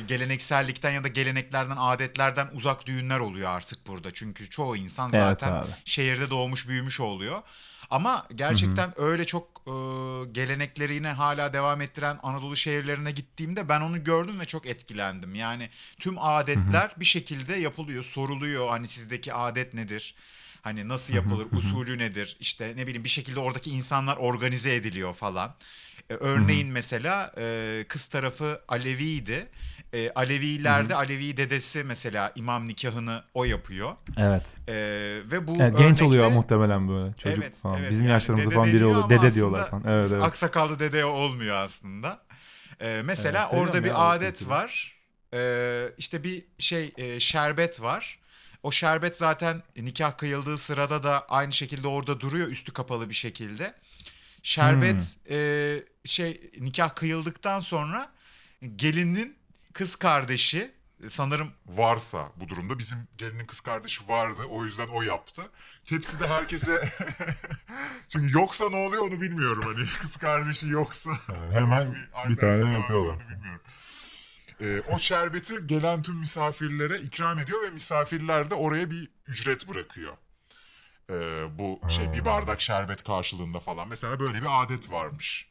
geleneksellikten 0.07 0.91
ya 0.91 1.03
da 1.03 1.07
geleneklerden, 1.07 1.77
adetlerden 1.79 2.49
uzak 2.53 2.85
düğünler 2.85 3.19
oluyor 3.19 3.49
artık 3.49 3.87
burada. 3.87 4.13
Çünkü 4.13 4.49
çoğu 4.49 4.75
insan 4.75 5.09
Evet 5.13 5.23
zaten 5.23 5.51
abi. 5.51 5.67
şehirde 5.85 6.29
doğmuş, 6.29 6.67
büyümüş 6.67 6.99
oluyor. 6.99 7.41
Ama 7.89 8.27
gerçekten 8.35 9.01
öyle 9.01 9.25
çok 9.25 9.47
e, 9.67 9.71
gelenekleri 10.31 10.95
yine 10.95 11.07
hala 11.07 11.53
devam 11.53 11.81
ettiren 11.81 12.19
Anadolu 12.23 12.55
şehirlerine 12.55 13.11
gittiğimde 13.11 13.69
ben 13.69 13.81
onu 13.81 14.03
gördüm 14.03 14.39
ve 14.39 14.45
çok 14.45 14.65
etkilendim. 14.65 15.35
Yani 15.35 15.69
tüm 15.99 16.19
adetler 16.19 16.91
bir 16.97 17.05
şekilde 17.05 17.55
yapılıyor, 17.55 18.03
soruluyor. 18.03 18.69
Hani 18.69 18.87
sizdeki 18.87 19.33
adet 19.33 19.73
nedir? 19.73 20.15
Hani 20.61 20.87
nasıl 20.89 21.13
yapılır, 21.13 21.47
usulü 21.51 21.97
nedir? 21.97 22.37
İşte 22.39 22.73
ne 22.75 22.87
bileyim 22.87 23.03
bir 23.03 23.09
şekilde 23.09 23.39
oradaki 23.39 23.71
insanlar 23.71 24.17
organize 24.17 24.75
ediliyor 24.75 25.13
falan. 25.13 25.55
E, 26.09 26.13
örneğin 26.13 26.67
mesela 26.67 27.31
e, 27.37 27.85
kız 27.89 28.07
tarafı 28.07 28.61
Aleviydi. 28.67 29.47
E, 29.93 30.11
Alevilerde 30.15 30.95
Alevi 30.95 31.37
dedesi 31.37 31.83
mesela 31.83 32.31
imam 32.35 32.67
nikahını 32.67 33.23
o 33.33 33.43
yapıyor. 33.43 33.95
Evet. 34.17 34.43
E, 34.67 34.73
ve 35.31 35.47
bu 35.47 35.55
Evet, 35.59 35.77
genç 35.77 36.01
oluyor 36.01 36.27
muhtemelen 36.29 36.89
böyle 36.89 37.13
çocuk 37.13 37.43
Evet, 37.43 37.57
falan. 37.57 37.79
evet. 37.79 37.91
Bizim 37.91 38.07
Yani 38.07 38.11
yaşlarımızda 38.13 38.49
falan 38.51 38.73
biri 38.73 38.85
oluyor. 38.85 39.09
Dede 39.09 39.33
diyorlar 39.35 39.69
falan. 39.69 39.83
Evet 39.87 40.11
evet. 40.13 40.23
Aksakallı 40.23 40.79
dede 40.79 41.05
olmuyor 41.05 41.55
aslında. 41.55 42.25
Ee, 42.81 43.01
mesela 43.05 43.49
Evet, 43.53 43.53
orada 43.53 43.83
bir 43.83 44.15
adet 44.15 44.29
kültürü. 44.37 44.49
var. 44.49 44.97
Ee, 45.33 45.85
işte 45.97 46.23
bir 46.23 46.45
şey 46.59 46.93
e, 46.97 47.19
şerbet 47.19 47.81
var. 47.81 48.19
O 48.63 48.71
şerbet 48.71 49.17
zaten 49.17 49.63
nikah 49.77 50.17
kıyıldığı 50.17 50.57
sırada 50.57 51.03
da 51.03 51.25
aynı 51.29 51.53
şekilde 51.53 51.87
orada 51.87 52.19
duruyor 52.19 52.47
üstü 52.47 52.73
kapalı 52.73 53.09
bir 53.09 53.15
şekilde. 53.15 53.73
Şerbet 54.47 55.01
Hmm. 55.01 55.35
e, 55.35 55.83
şey 56.05 56.51
nikah 56.59 56.95
kıyıldıktan 56.95 57.59
sonra 57.59 58.11
gelinin 58.75 59.37
kız 59.73 59.95
kardeşi 59.95 60.71
sanırım 61.09 61.51
Varsa 61.65 62.31
bu 62.35 62.49
durumda 62.49 62.79
bizim 62.79 62.97
gelinin 63.17 63.45
kız 63.45 63.59
kardeşi 63.59 64.07
vardı. 64.07 64.41
O 64.49 64.65
yüzden 64.65 64.87
o 64.87 65.01
yaptı. 65.01 65.41
Tepside 65.85 66.27
herkese... 66.27 66.89
Çünkü 68.09 68.37
yoksa 68.37 68.69
ne 68.69 68.75
oluyor 68.75 69.01
onu 69.03 69.21
bilmiyorum. 69.21 69.63
Hani 69.65 69.87
kız 70.01 70.17
kardeşi 70.17 70.67
yoksa... 70.67 71.11
hemen 71.51 71.69
nasıl 72.13 72.29
bir 72.29 72.35
tane 72.35 72.73
yapıyorlar. 72.73 73.15
bilmiyorum. 73.29 73.61
Ee, 74.61 74.81
o 74.95 74.99
şerbeti 74.99 75.67
gelen 75.67 76.01
tüm 76.01 76.15
misafirlere 76.15 76.99
ikram 76.99 77.39
ediyor 77.39 77.63
ve 77.63 77.69
misafirler 77.69 78.49
de 78.49 78.55
oraya 78.55 78.91
bir 78.91 79.09
ücret 79.27 79.67
bırakıyor. 79.67 80.13
Ee, 81.09 81.13
bu 81.57 81.79
şey 81.89 82.13
bir 82.13 82.25
bardak 82.25 82.61
şerbet 82.61 83.03
karşılığında 83.03 83.59
falan. 83.59 83.87
Mesela 83.87 84.19
böyle 84.19 84.41
bir 84.41 84.63
adet 84.63 84.91
varmış. 84.91 85.47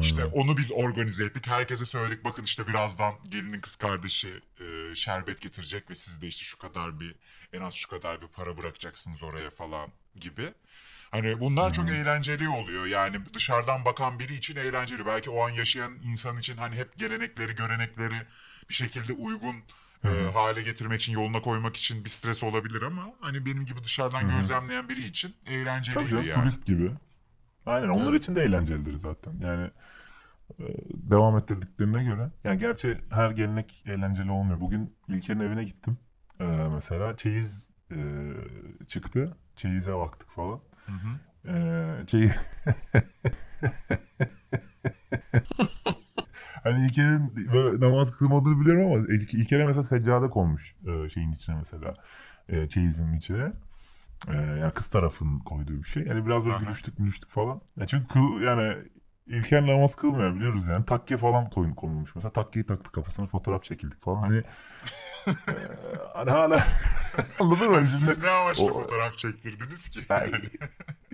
İşte 0.00 0.24
onu 0.24 0.56
biz 0.56 0.72
organize 0.72 1.24
ettik. 1.24 1.46
Herkese 1.46 1.86
söyledik 1.86 2.24
bakın 2.24 2.44
işte 2.44 2.66
birazdan 2.66 3.14
gelinin 3.28 3.60
kız 3.60 3.76
kardeşi 3.76 4.40
e, 4.60 4.94
şerbet 4.94 5.40
getirecek 5.40 5.90
ve 5.90 5.94
siz 5.94 6.22
de 6.22 6.26
işte 6.26 6.44
şu 6.44 6.58
kadar 6.58 7.00
bir 7.00 7.14
en 7.52 7.60
az 7.60 7.74
şu 7.74 7.88
kadar 7.88 8.22
bir 8.22 8.26
para 8.26 8.56
bırakacaksınız 8.56 9.22
oraya 9.22 9.50
falan 9.50 9.90
gibi. 10.20 10.52
Hani 11.10 11.40
bunlar 11.40 11.72
çok 11.72 11.90
eğlenceli 11.90 12.48
oluyor. 12.48 12.86
Yani 12.86 13.16
dışarıdan 13.34 13.84
bakan 13.84 14.18
biri 14.18 14.34
için 14.34 14.56
eğlenceli. 14.56 15.06
Belki 15.06 15.30
o 15.30 15.46
an 15.46 15.50
yaşayan 15.50 15.92
insan 16.04 16.38
için 16.38 16.56
hani 16.56 16.76
hep 16.76 16.96
gelenekleri, 16.96 17.54
görenekleri 17.54 18.22
bir 18.68 18.74
şekilde 18.74 19.12
uygun 19.12 19.56
e, 20.04 20.30
hale 20.34 20.62
getirmek 20.62 21.00
için, 21.00 21.12
yoluna 21.12 21.42
koymak 21.42 21.76
için 21.76 22.04
bir 22.04 22.10
stres 22.10 22.42
olabilir 22.42 22.82
ama 22.82 23.02
hani 23.20 23.46
benim 23.46 23.64
gibi 23.66 23.84
dışarıdan 23.84 24.28
gözlemleyen 24.28 24.88
biri 24.88 25.04
için 25.06 25.34
Tabii 25.44 25.54
eğlenceliydi 25.54 26.08
canım 26.10 26.24
yani. 26.26 26.40
turist 26.42 26.66
gibi. 26.66 26.90
Aynen 27.66 27.88
onlar 27.88 28.10
Evet. 28.10 28.20
için 28.20 28.36
de 28.36 28.42
eğlencelidir 28.42 28.98
zaten. 28.98 29.32
Yani 29.40 29.70
e, 30.60 30.64
devam 30.94 31.36
ettirdiklerine 31.36 32.04
göre. 32.04 32.30
Yani 32.44 32.58
gerçi 32.58 32.98
her 33.10 33.30
gelenek 33.30 33.82
eğlenceli 33.86 34.30
olmuyor. 34.30 34.60
Bugün 34.60 34.96
İlker'in 35.08 35.40
evine 35.40 35.64
gittim. 35.64 35.98
E, 36.40 36.44
mesela 36.74 37.16
çeyiz 37.16 37.70
e, 37.90 37.96
çıktı. 38.86 39.36
Çeyize 39.56 39.94
baktık 39.96 40.30
falan. 40.30 40.60
E, 41.48 42.06
çeyiz... 42.06 42.32
Hani 46.64 46.86
İlker'in 46.86 47.36
böyle 47.52 47.80
namaz 47.86 48.12
kılmadığını 48.18 48.60
biliyorum 48.60 48.86
ama 48.86 48.96
İlk- 49.06 49.34
İlker'e 49.34 49.64
mesela 49.66 49.82
seccade 49.82 50.30
konmuş 50.30 50.74
e, 50.86 51.08
şeyin 51.08 51.32
içine 51.32 51.54
mesela. 51.56 51.94
E, 52.48 52.68
çeyizin 52.68 53.12
içine. 53.12 53.52
E, 54.28 54.36
yani 54.36 54.72
kız 54.74 54.88
tarafının 54.88 55.38
koyduğu 55.38 55.78
bir 55.78 55.88
şey. 55.88 56.04
Yani 56.06 56.26
biraz 56.26 56.46
böyle 56.46 56.58
gülüştük 56.58 56.96
gülüştük 56.98 57.30
falan. 57.30 57.60
Ya 57.76 57.86
çünkü 57.86 58.06
kıl, 58.06 58.40
yani 58.40 58.76
İlker 59.26 59.66
namaz 59.66 59.94
kılmıyor 59.94 60.34
biliyoruz 60.34 60.68
yani. 60.68 60.84
Takke 60.84 61.16
falan 61.16 61.50
koyun 61.50 61.74
konulmuş. 61.74 62.14
Mesela 62.14 62.32
takkeyi 62.32 62.66
taktı 62.66 62.92
kafasına 62.92 63.26
fotoğraf 63.26 63.62
çekildik 63.62 64.02
falan. 64.02 64.20
Hani 64.22 64.42
e, 65.48 65.52
hani 66.14 66.30
hala 66.30 66.62
anladın 67.40 67.70
mı? 67.70 67.76
Şimdi, 67.76 67.90
Siz 67.90 68.18
ne 68.22 68.30
amaçla 68.30 68.62
O- 68.62 68.82
fotoğraf 68.82 69.18
çektirdiniz 69.18 69.88
ki? 69.88 70.00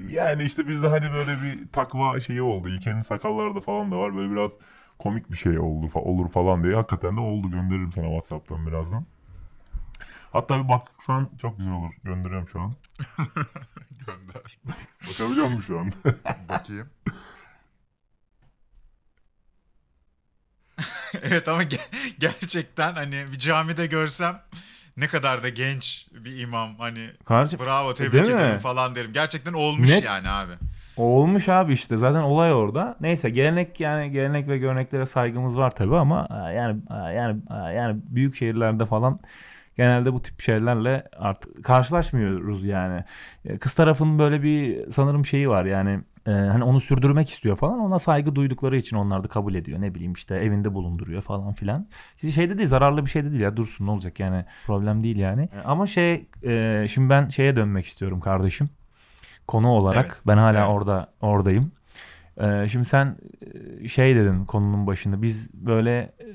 yani 0.08 0.42
işte 0.44 0.68
bizde 0.68 0.88
hani 0.88 1.12
böyle 1.12 1.32
bir 1.42 1.68
takva 1.72 2.20
şeyi 2.20 2.42
oldu. 2.42 2.68
İlker'in 2.68 3.00
sakallarda 3.02 3.60
falan 3.60 3.92
da 3.92 3.98
var. 3.98 4.16
Böyle 4.16 4.32
biraz 4.32 4.52
komik 5.02 5.30
bir 5.30 5.36
şey 5.36 5.58
oldu 5.58 5.86
fa- 5.86 5.98
olur 5.98 6.30
falan 6.30 6.62
diye. 6.64 6.74
Hakikaten 6.74 7.16
de 7.16 7.20
oldu. 7.20 7.50
Gönderirim 7.50 7.92
sana 7.92 8.06
WhatsApp'tan 8.06 8.66
birazdan. 8.66 9.06
Hatta 10.32 10.64
bir 10.64 10.68
baksan 10.68 11.30
çok 11.42 11.58
güzel 11.58 11.72
olur. 11.72 11.92
Gönderiyorum 12.04 12.48
şu 12.48 12.60
an. 12.60 12.74
Gönder. 14.06 14.58
Bakabiliyor 15.08 15.46
musun 15.46 15.60
şu 15.66 15.78
an? 15.80 15.92
Bakayım. 16.48 16.88
evet 21.22 21.48
ama 21.48 21.62
ge- 21.62 22.14
gerçekten 22.18 22.92
hani 22.94 23.24
bir 23.32 23.38
camide 23.38 23.86
görsem 23.86 24.42
ne 24.96 25.08
kadar 25.08 25.42
da 25.42 25.48
genç 25.48 26.06
bir 26.12 26.38
imam 26.38 26.78
hani 26.78 27.10
Kardeşim 27.24 27.58
bravo 27.58 27.94
tebrik 27.94 28.26
mi? 28.26 28.32
ederim 28.32 28.58
falan 28.58 28.94
derim. 28.94 29.12
Gerçekten 29.12 29.52
olmuş 29.52 29.88
Net. 29.90 30.04
yani 30.04 30.28
abi. 30.28 30.52
Olmuş 31.00 31.48
abi 31.48 31.72
işte 31.72 31.96
zaten 31.96 32.22
olay 32.22 32.52
orada. 32.52 32.96
Neyse 33.00 33.30
gelenek 33.30 33.80
yani 33.80 34.10
gelenek 34.10 34.48
ve 34.48 34.58
göreneklere 34.58 35.06
saygımız 35.06 35.58
var 35.58 35.70
tabii 35.70 35.96
ama 35.96 36.28
e, 36.30 36.54
yani 36.54 36.80
e, 36.90 36.94
yani 36.94 37.40
e, 37.50 37.72
yani 37.74 38.00
büyük 38.08 38.34
şehirlerde 38.34 38.86
falan 38.86 39.20
genelde 39.76 40.12
bu 40.12 40.22
tip 40.22 40.40
şeylerle 40.40 41.08
artık 41.16 41.64
karşılaşmıyoruz 41.64 42.64
yani. 42.64 43.04
Kız 43.60 43.74
tarafının 43.74 44.18
böyle 44.18 44.42
bir 44.42 44.90
sanırım 44.90 45.26
şeyi 45.26 45.48
var 45.48 45.64
yani 45.64 46.00
e, 46.26 46.30
hani 46.30 46.64
onu 46.64 46.80
sürdürmek 46.80 47.30
istiyor 47.30 47.56
falan 47.56 47.78
ona 47.78 47.98
saygı 47.98 48.34
duydukları 48.34 48.76
için 48.76 48.96
onlar 48.96 49.24
da 49.24 49.28
kabul 49.28 49.54
ediyor 49.54 49.80
ne 49.80 49.94
bileyim 49.94 50.12
işte 50.12 50.34
evinde 50.36 50.74
bulunduruyor 50.74 51.22
falan 51.22 51.52
filan. 51.52 51.88
İşte 52.16 52.30
Şeyde 52.30 52.58
değil 52.58 52.68
zararlı 52.68 53.04
bir 53.04 53.10
şey 53.10 53.24
de 53.24 53.30
değil 53.30 53.42
ya 53.42 53.56
dursun 53.56 53.86
ne 53.86 53.90
olacak 53.90 54.20
yani 54.20 54.44
problem 54.66 55.02
değil 55.02 55.16
yani. 55.16 55.48
Ama 55.64 55.86
şey 55.86 56.26
e, 56.44 56.86
şimdi 56.88 57.10
ben 57.10 57.28
şeye 57.28 57.56
dönmek 57.56 57.86
istiyorum 57.86 58.20
kardeşim 58.20 58.68
konu 59.50 59.68
olarak 59.68 60.06
Evet, 60.06 60.22
ben 60.26 60.36
hala 60.36 60.58
evet. 60.58 60.70
orada 60.70 61.12
oradayım. 61.20 61.72
Ee, 62.40 62.68
şimdi 62.68 62.84
sen 62.84 63.16
e, 63.84 63.88
şey 63.88 64.16
dedin 64.16 64.44
konunun 64.46 64.86
başında 64.86 65.22
biz 65.22 65.54
böyle 65.54 65.98
e, 66.20 66.26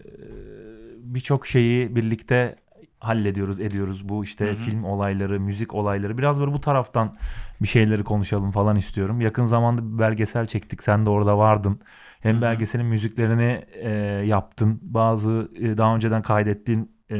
birçok 0.97 1.47
şeyi 1.47 1.95
birlikte 1.95 2.55
hallediyoruz 2.99 3.59
ediyoruz 3.59 4.09
bu 4.09 4.23
işte 4.23 4.45
Hı 4.45 4.51
hı. 4.51 4.55
film 4.55 4.83
olayları 4.83 5.39
müzik 5.39 5.73
olayları 5.73 6.17
biraz 6.17 6.39
böyle 6.41 6.53
bu 6.53 6.61
taraftan 6.61 7.17
bir 7.61 7.67
şeyleri 7.67 8.03
konuşalım 8.03 8.51
falan 8.51 8.75
istiyorum. 8.75 9.21
Yakın 9.21 9.45
zamanda 9.45 9.93
bir 9.93 9.99
belgesel 9.99 10.47
çektik 10.47 10.83
sen 10.83 11.05
de 11.05 11.09
orada 11.09 11.37
vardın. 11.37 11.79
Hem 12.19 12.35
Hı 12.35 12.39
hı. 12.39 12.41
belgeselin 12.41 12.85
müziklerini 12.85 13.65
e, 13.73 13.89
yaptın 14.25 14.79
bazı 14.81 15.51
e, 15.55 15.77
daha 15.77 15.95
önceden 15.95 16.21
kaydettiğin 16.21 16.94
e, 17.11 17.15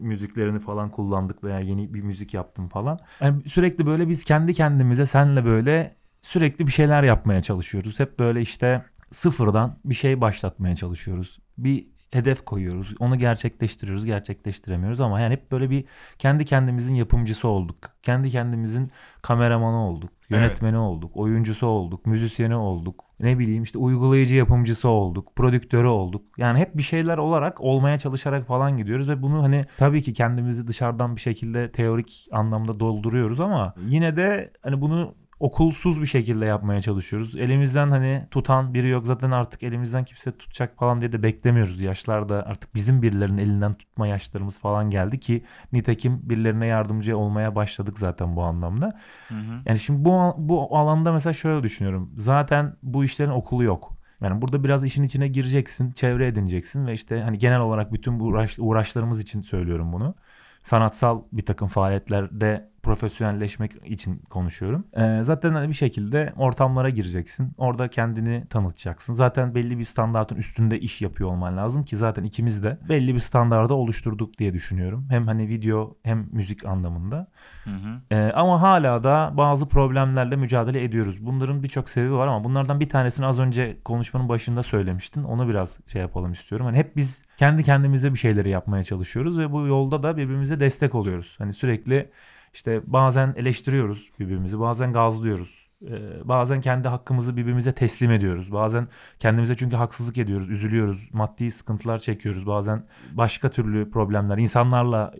müziklerini 0.00 0.60
falan 0.60 0.90
kullandık 0.90 1.44
veya 1.44 1.60
yeni 1.60 1.94
bir 1.94 2.00
müzik 2.02 2.34
yaptım 2.34 2.68
falan. 2.68 2.98
Yani 3.20 3.48
sürekli 3.48 3.86
böyle 3.86 4.08
biz 4.08 4.24
kendi 4.24 4.54
kendimize 4.54 5.06
senle 5.06 5.44
böyle 5.44 5.96
sürekli 6.22 6.66
bir 6.66 6.72
şeyler 6.72 7.02
yapmaya 7.02 7.42
çalışıyoruz. 7.42 8.00
Hep 8.00 8.18
böyle 8.18 8.40
işte 8.40 8.84
sıfırdan 9.10 9.78
bir 9.84 9.94
şey 9.94 10.20
başlatmaya 10.20 10.76
çalışıyoruz. 10.76 11.38
Bir 11.58 11.86
hedef 12.10 12.44
koyuyoruz. 12.44 12.94
Onu 12.98 13.18
gerçekleştiriyoruz, 13.18 14.04
gerçekleştiremiyoruz 14.04 15.00
ama 15.00 15.20
yani 15.20 15.32
hep 15.32 15.52
böyle 15.52 15.70
bir 15.70 15.84
kendi 16.18 16.44
kendimizin 16.44 16.94
yapımcısı 16.94 17.48
olduk. 17.48 17.76
Kendi 18.02 18.30
kendimizin 18.30 18.90
kameramanı 19.22 19.86
olduk, 19.88 20.10
Evet. 20.20 20.30
yönetmeni 20.30 20.78
olduk, 20.78 21.16
oyuncusu 21.16 21.66
olduk, 21.66 22.06
müzisyeni 22.06 22.54
olduk. 22.56 23.04
Ne 23.20 23.38
bileyim 23.38 23.62
işte 23.62 23.78
uygulayıcı 23.78 24.36
yapımcısı 24.36 24.88
olduk, 24.88 25.36
prodüktörü 25.36 25.86
olduk. 25.86 26.22
Yani 26.38 26.58
hep 26.58 26.76
bir 26.76 26.82
şeyler 26.82 27.18
olarak 27.18 27.60
olmaya 27.60 27.98
çalışarak 27.98 28.46
falan 28.46 28.76
gidiyoruz 28.76 29.08
ve 29.08 29.22
bunu 29.22 29.42
hani 29.42 29.64
tabii 29.76 30.02
ki 30.02 30.12
kendimizi 30.12 30.66
dışarıdan 30.66 31.16
bir 31.16 31.20
şekilde 31.20 31.72
teorik 31.72 32.28
anlamda 32.32 32.80
dolduruyoruz 32.80 33.40
ama 33.40 33.74
yine 33.86 34.16
de 34.16 34.52
hani 34.62 34.80
bunu 34.80 35.14
okulsuz 35.40 36.00
bir 36.00 36.06
şekilde 36.06 36.44
yapmaya 36.44 36.80
çalışıyoruz. 36.80 37.36
Elimizden 37.36 37.90
hani 37.90 38.26
tutan 38.30 38.74
biri 38.74 38.88
yok. 38.88 39.06
Zaten 39.06 39.30
artık 39.30 39.62
elimizden 39.62 40.04
kimse 40.04 40.38
tutacak 40.38 40.78
falan 40.78 41.00
diye 41.00 41.12
de 41.12 41.22
beklemiyoruz. 41.22 41.82
Yaşlarda 41.82 42.46
artık 42.46 42.74
bizim 42.74 43.02
birilerinin 43.02 43.38
elinden 43.38 43.74
tutma 43.74 44.06
yaşlarımız 44.06 44.58
falan 44.58 44.90
geldi 44.90 45.20
ki 45.20 45.44
nitekim 45.72 46.20
birilerine 46.22 46.66
yardımcı 46.66 47.18
olmaya 47.18 47.54
başladık 47.54 47.98
zaten 47.98 48.36
bu 48.36 48.42
anlamda. 48.42 48.98
Hı 49.28 49.34
hı. 49.34 49.62
Yani 49.66 49.78
şimdi 49.78 50.04
bu 50.04 50.34
bu 50.38 50.76
alanda 50.76 51.12
mesela 51.12 51.32
şöyle 51.32 51.62
düşünüyorum. 51.62 52.10
Zaten 52.16 52.76
bu 52.82 53.04
işlerin 53.04 53.30
okulu 53.30 53.62
yok. 53.62 53.98
Yani 54.20 54.42
burada 54.42 54.64
biraz 54.64 54.84
işin 54.84 55.02
içine 55.02 55.28
gireceksin, 55.28 55.92
çevre 55.92 56.26
edineceksin 56.26 56.86
ve 56.86 56.92
işte 56.92 57.20
hani 57.20 57.38
genel 57.38 57.60
olarak 57.60 57.92
bütün 57.92 58.20
bu 58.20 58.24
uğraş, 58.24 58.58
uğraşlarımız 58.58 59.20
için 59.20 59.42
söylüyorum 59.42 59.92
bunu. 59.92 60.14
Sanatsal 60.62 61.22
bir 61.32 61.46
takım 61.46 61.68
faaliyetlerde 61.68 62.68
profesyonelleşmek 62.82 63.72
için 63.86 64.18
konuşuyorum. 64.30 64.84
Ee, 64.96 65.20
zaten 65.22 65.52
hani 65.52 65.68
bir 65.68 65.74
şekilde 65.74 66.32
ortamlara 66.36 66.90
gireceksin. 66.90 67.52
Orada 67.58 67.88
kendini 67.88 68.46
tanıtacaksın. 68.50 69.12
Zaten 69.14 69.54
belli 69.54 69.78
bir 69.78 69.84
standartın 69.84 70.36
üstünde 70.36 70.80
iş 70.80 71.02
yapıyor 71.02 71.30
olman 71.30 71.56
lazım 71.56 71.84
ki 71.84 71.96
zaten 71.96 72.24
ikimiz 72.24 72.62
de 72.62 72.78
belli 72.88 73.14
bir 73.14 73.20
standarda 73.20 73.74
oluşturduk 73.74 74.38
diye 74.38 74.52
düşünüyorum. 74.52 75.06
Hem 75.10 75.26
hani 75.26 75.48
video 75.48 75.96
hem 76.02 76.28
müzik 76.32 76.64
anlamında. 76.64 77.28
Hı 77.64 77.70
hı. 77.70 78.00
Ee, 78.10 78.32
ama 78.34 78.62
hala 78.62 79.04
da 79.04 79.32
bazı 79.34 79.68
problemlerle 79.68 80.36
mücadele 80.36 80.84
ediyoruz. 80.84 81.26
Bunların 81.26 81.62
birçok 81.62 81.88
sebebi 81.90 82.12
var 82.12 82.26
ama 82.26 82.44
bunlardan 82.44 82.80
bir 82.80 82.88
tanesini 82.88 83.26
az 83.26 83.38
önce 83.38 83.78
konuşmanın 83.84 84.28
başında 84.28 84.62
söylemiştin. 84.62 85.24
Onu 85.24 85.48
biraz 85.48 85.78
şey 85.86 86.02
yapalım 86.02 86.32
istiyorum. 86.32 86.66
Hani 86.66 86.78
hep 86.78 86.96
biz 86.96 87.27
kendi 87.38 87.62
kendimize 87.62 88.12
bir 88.12 88.18
şeyleri 88.18 88.50
yapmaya 88.50 88.84
çalışıyoruz 88.84 89.38
ve 89.38 89.52
bu 89.52 89.66
yolda 89.66 90.02
da 90.02 90.16
birbirimize 90.16 90.60
destek 90.60 90.94
oluyoruz. 90.94 91.34
Hani 91.38 91.52
sürekli 91.52 92.10
işte 92.54 92.80
bazen 92.86 93.34
eleştiriyoruz 93.36 94.10
birbirimizi, 94.20 94.60
bazen 94.60 94.92
gazlıyoruz. 94.92 95.68
Ee, 95.86 96.28
bazen 96.28 96.60
kendi 96.60 96.88
hakkımızı 96.88 97.36
birbirimize 97.36 97.72
teslim 97.72 98.10
ediyoruz. 98.10 98.52
Bazen 98.52 98.88
kendimize 99.18 99.54
çünkü 99.54 99.76
haksızlık 99.76 100.18
ediyoruz, 100.18 100.50
üzülüyoruz, 100.50 101.08
maddi 101.12 101.50
sıkıntılar 101.50 101.98
çekiyoruz. 101.98 102.46
Bazen 102.46 102.84
başka 103.12 103.50
türlü 103.50 103.90
problemler, 103.90 104.38
insanlarla 104.38 105.14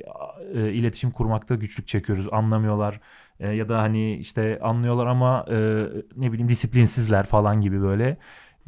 e, 0.54 0.72
iletişim 0.72 1.10
kurmakta 1.10 1.54
güçlük 1.54 1.86
çekiyoruz, 1.86 2.28
anlamıyorlar. 2.32 3.00
E, 3.40 3.50
ya 3.50 3.68
da 3.68 3.78
hani 3.78 4.16
işte 4.16 4.58
anlıyorlar 4.62 5.06
ama 5.06 5.44
e, 5.50 5.56
ne 6.16 6.32
bileyim 6.32 6.48
disiplinsizler 6.48 7.26
falan 7.26 7.60
gibi 7.60 7.82
böyle 7.82 8.16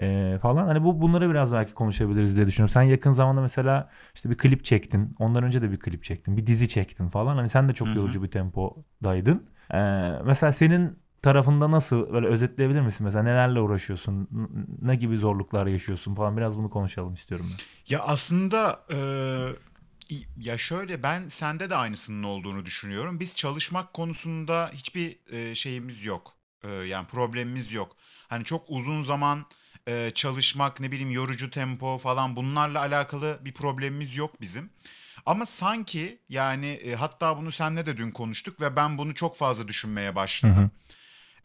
e, 0.00 0.38
falan. 0.42 0.66
Hani 0.66 0.85
bu 0.85 1.00
bunları 1.00 1.30
biraz 1.30 1.52
belki 1.52 1.75
konuşabiliriz 1.75 2.37
diye 2.37 2.47
düşünüyorum. 2.47 2.73
Sen 2.73 2.83
yakın 2.83 3.12
zamanda 3.12 3.40
mesela 3.40 3.90
işte 4.14 4.30
bir 4.30 4.37
klip 4.37 4.64
çektin. 4.64 5.16
Ondan 5.19 5.45
önce 5.45 5.62
de 5.62 5.71
bir 5.71 5.78
klip 5.78 6.04
çektin. 6.04 6.37
Bir 6.37 6.47
dizi 6.47 6.69
çektin 6.69 7.09
falan. 7.09 7.37
Hani 7.37 7.49
sen 7.49 7.69
de 7.69 7.75
çok 7.75 7.88
yorucu 7.97 8.23
bir 8.23 8.30
tempodaydın. 8.30 9.47
E, 9.75 9.78
mesela 10.25 10.52
senin 10.52 10.99
tarafında 11.23 11.71
nasıl 11.71 12.12
böyle 12.12 12.26
özetleyebilir 12.26 12.80
misin? 12.80 13.04
Mesela 13.04 13.23
nelerle 13.23 13.61
uğraşıyorsun? 13.61 14.28
Ne 14.83 14.97
gibi 14.97 15.19
zorluklar 15.19 15.66
yaşıyorsun 15.66 16.14
falan. 16.14 16.37
Biraz 16.37 16.59
bunu 16.59 16.71
konuşalım 16.71 17.14
istiyorum 17.14 17.47
ben. 17.50 17.95
Ya 17.95 18.02
aslında 18.02 18.80
e, 18.92 18.99
ya 20.37 20.59
şöyle 20.59 21.02
ben 21.02 21.28
sende 21.28 21.71
de 21.71 21.76
aynısının 21.76 22.23
olduğunu 22.23 22.66
düşünüyorum. 22.66 23.21
Biz 23.21 23.37
çalışmak 23.37 23.95
konusunda 23.95 24.71
hiçbir 24.75 25.19
e, 25.33 25.54
şeyimiz 25.54 26.04
yok. 26.04 26.33
E, 26.64 26.69
yani 26.69 27.07
problemimiz 27.07 27.73
yok. 27.73 27.97
Hani 28.28 28.45
çok 28.45 28.64
uzun 28.69 29.02
zaman 29.02 29.47
e, 29.89 30.11
çalışmak 30.15 30.81
ne 30.81 30.93
bileyim 30.93 31.11
yorucu 31.11 31.51
tempo 31.51 31.99
falan 31.99 32.37
bunlarla 32.37 32.81
alakalı 32.81 33.39
bir 33.45 33.53
problemimiz 33.53 34.17
yok 34.17 34.41
bizim. 34.41 34.71
Ama 35.27 35.47
sanki 35.47 36.19
yani 36.29 36.67
e, 36.67 36.95
hatta 36.95 37.37
bunu 37.37 37.53
seninle 37.53 37.87
de 37.87 37.97
dün 37.97 38.11
konuştuk 38.11 38.61
ve 38.61 38.77
ben 38.77 38.99
bunu 38.99 39.15
çok 39.15 39.37
fazla 39.37 39.69
düşünmeye 39.69 40.17
başladım. 40.17 40.57
Hı 40.57 40.63
hı. 40.63 40.71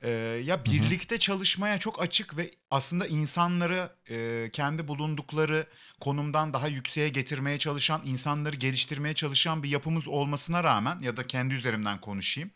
Ee, 0.05 0.09
ya 0.45 0.65
birlikte 0.65 1.19
çalışmaya 1.19 1.77
çok 1.77 2.01
açık 2.01 2.37
ve 2.37 2.51
aslında 2.71 3.07
insanları 3.07 3.89
e, 4.09 4.49
kendi 4.53 4.87
bulundukları 4.87 5.67
konumdan 5.99 6.53
daha 6.53 6.67
yükseğe 6.67 7.09
getirmeye 7.09 7.59
çalışan, 7.59 8.01
insanları 8.05 8.55
geliştirmeye 8.55 9.13
çalışan 9.13 9.63
bir 9.63 9.69
yapımız 9.69 10.07
olmasına 10.07 10.63
rağmen 10.63 10.99
ya 10.99 11.17
da 11.17 11.27
kendi 11.27 11.53
üzerimden 11.53 12.01
konuşayım. 12.01 12.51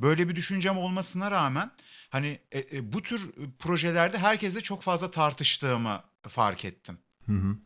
Böyle 0.00 0.28
bir 0.28 0.36
düşüncem 0.36 0.78
olmasına 0.78 1.30
rağmen 1.30 1.70
hani 2.10 2.40
e, 2.52 2.58
e, 2.58 2.92
bu 2.92 3.02
tür 3.02 3.32
projelerde 3.58 4.18
herkesle 4.18 4.60
çok 4.60 4.82
fazla 4.82 5.10
tartıştığımı 5.10 6.02
fark 6.28 6.64
ettim. 6.64 6.98
Hı 7.26 7.32
hı. 7.32 7.56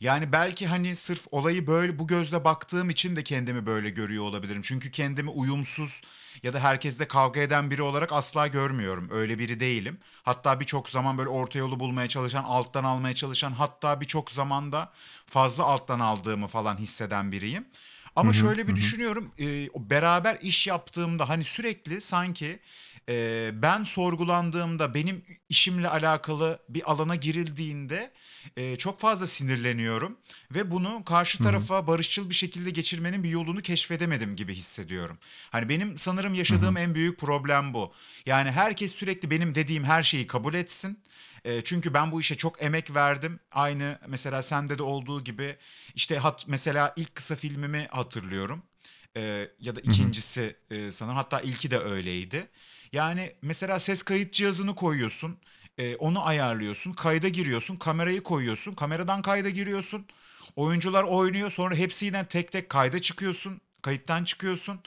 Yani 0.00 0.32
belki 0.32 0.66
hani 0.66 0.96
sırf 0.96 1.26
olayı 1.30 1.66
böyle 1.66 1.98
bu 1.98 2.06
gözle 2.06 2.44
baktığım 2.44 2.90
için 2.90 3.16
de 3.16 3.22
kendimi 3.24 3.66
böyle 3.66 3.90
görüyor 3.90 4.24
olabilirim. 4.24 4.62
Çünkü 4.62 4.90
kendimi 4.90 5.30
uyumsuz 5.30 6.00
ya 6.42 6.54
da 6.54 6.60
herkesle 6.60 7.08
kavga 7.08 7.40
eden 7.40 7.70
biri 7.70 7.82
olarak 7.82 8.12
asla 8.12 8.46
görmüyorum. 8.46 9.08
Öyle 9.10 9.38
biri 9.38 9.60
değilim. 9.60 9.98
Hatta 10.22 10.60
birçok 10.60 10.88
zaman 10.88 11.18
böyle 11.18 11.28
orta 11.28 11.58
yolu 11.58 11.80
bulmaya 11.80 12.08
çalışan, 12.08 12.44
alttan 12.44 12.84
almaya 12.84 13.14
çalışan, 13.14 13.52
hatta 13.52 14.00
birçok 14.00 14.30
zamanda 14.30 14.92
fazla 15.26 15.64
alttan 15.64 16.00
aldığımı 16.00 16.46
falan 16.46 16.76
hisseden 16.76 17.32
biriyim. 17.32 17.66
Ama 18.16 18.32
şöyle 18.32 18.68
bir 18.68 18.76
düşünüyorum. 18.76 19.32
e, 19.38 19.68
beraber 19.90 20.38
iş 20.40 20.66
yaptığımda 20.66 21.28
hani 21.28 21.44
sürekli 21.44 22.00
sanki 22.00 22.58
e, 23.08 23.50
ben 23.54 23.84
sorgulandığımda 23.84 24.94
benim 24.94 25.24
işimle 25.48 25.88
alakalı 25.88 26.58
bir 26.68 26.90
alana 26.90 27.16
girildiğinde 27.16 28.12
e, 28.56 28.76
çok 28.76 29.00
fazla 29.00 29.26
sinirleniyorum 29.26 30.18
ve 30.54 30.70
bunu 30.70 31.04
karşı 31.04 31.38
tarafa 31.42 31.86
barışçıl 31.86 32.30
bir 32.30 32.34
şekilde 32.34 32.70
geçirmenin 32.70 33.24
bir 33.24 33.28
yolunu 33.28 33.60
keşfedemedim 33.60 34.36
gibi 34.36 34.54
hissediyorum. 34.54 35.18
Hani 35.50 35.68
benim 35.68 35.98
sanırım 35.98 36.34
yaşadığım 36.34 36.76
en 36.76 36.94
büyük 36.94 37.20
problem 37.20 37.74
bu. 37.74 37.92
Yani 38.26 38.50
herkes 38.50 38.94
sürekli 38.94 39.30
benim 39.30 39.54
dediğim 39.54 39.84
her 39.84 40.02
şeyi 40.02 40.26
kabul 40.26 40.54
etsin. 40.54 40.98
E, 41.44 41.64
çünkü 41.64 41.94
ben 41.94 42.12
bu 42.12 42.20
işe 42.20 42.36
çok 42.36 42.62
emek 42.62 42.94
verdim. 42.94 43.40
Aynı 43.52 43.98
mesela 44.06 44.42
sende 44.42 44.78
de 44.78 44.82
olduğu 44.82 45.24
gibi 45.24 45.56
işte 45.94 46.18
hat, 46.18 46.44
mesela 46.46 46.92
ilk 46.96 47.14
kısa 47.14 47.36
filmimi 47.36 47.86
hatırlıyorum. 47.90 48.62
E, 49.16 49.48
ya 49.60 49.76
da 49.76 49.80
ikincisi 49.80 50.56
e, 50.70 50.92
sanırım 50.92 51.16
hatta 51.16 51.40
ilki 51.40 51.70
de 51.70 51.78
öyleydi. 51.78 52.48
Yani 52.92 53.32
mesela 53.42 53.80
ses 53.80 54.02
kayıt 54.02 54.32
cihazını 54.32 54.74
koyuyorsun. 54.74 55.38
e, 55.78 55.96
onu 55.96 56.26
ayarlıyorsun. 56.26 56.92
Kayda 56.92 57.28
giriyorsun. 57.28 57.76
Kamerayı 57.76 58.22
koyuyorsun. 58.22 58.74
Kameradan 58.74 59.22
kayda 59.22 59.50
giriyorsun. 59.50 60.06
Oyuncular 60.56 61.04
oynuyor. 61.04 61.50
Sonra 61.50 61.74
hepsiyle 61.74 62.24
tek 62.24 62.52
tek 62.52 62.68
kayda 62.68 62.98
çıkıyorsun. 63.00 63.60
Kayıttan 63.82 64.24
çıkıyorsun. 64.24 64.80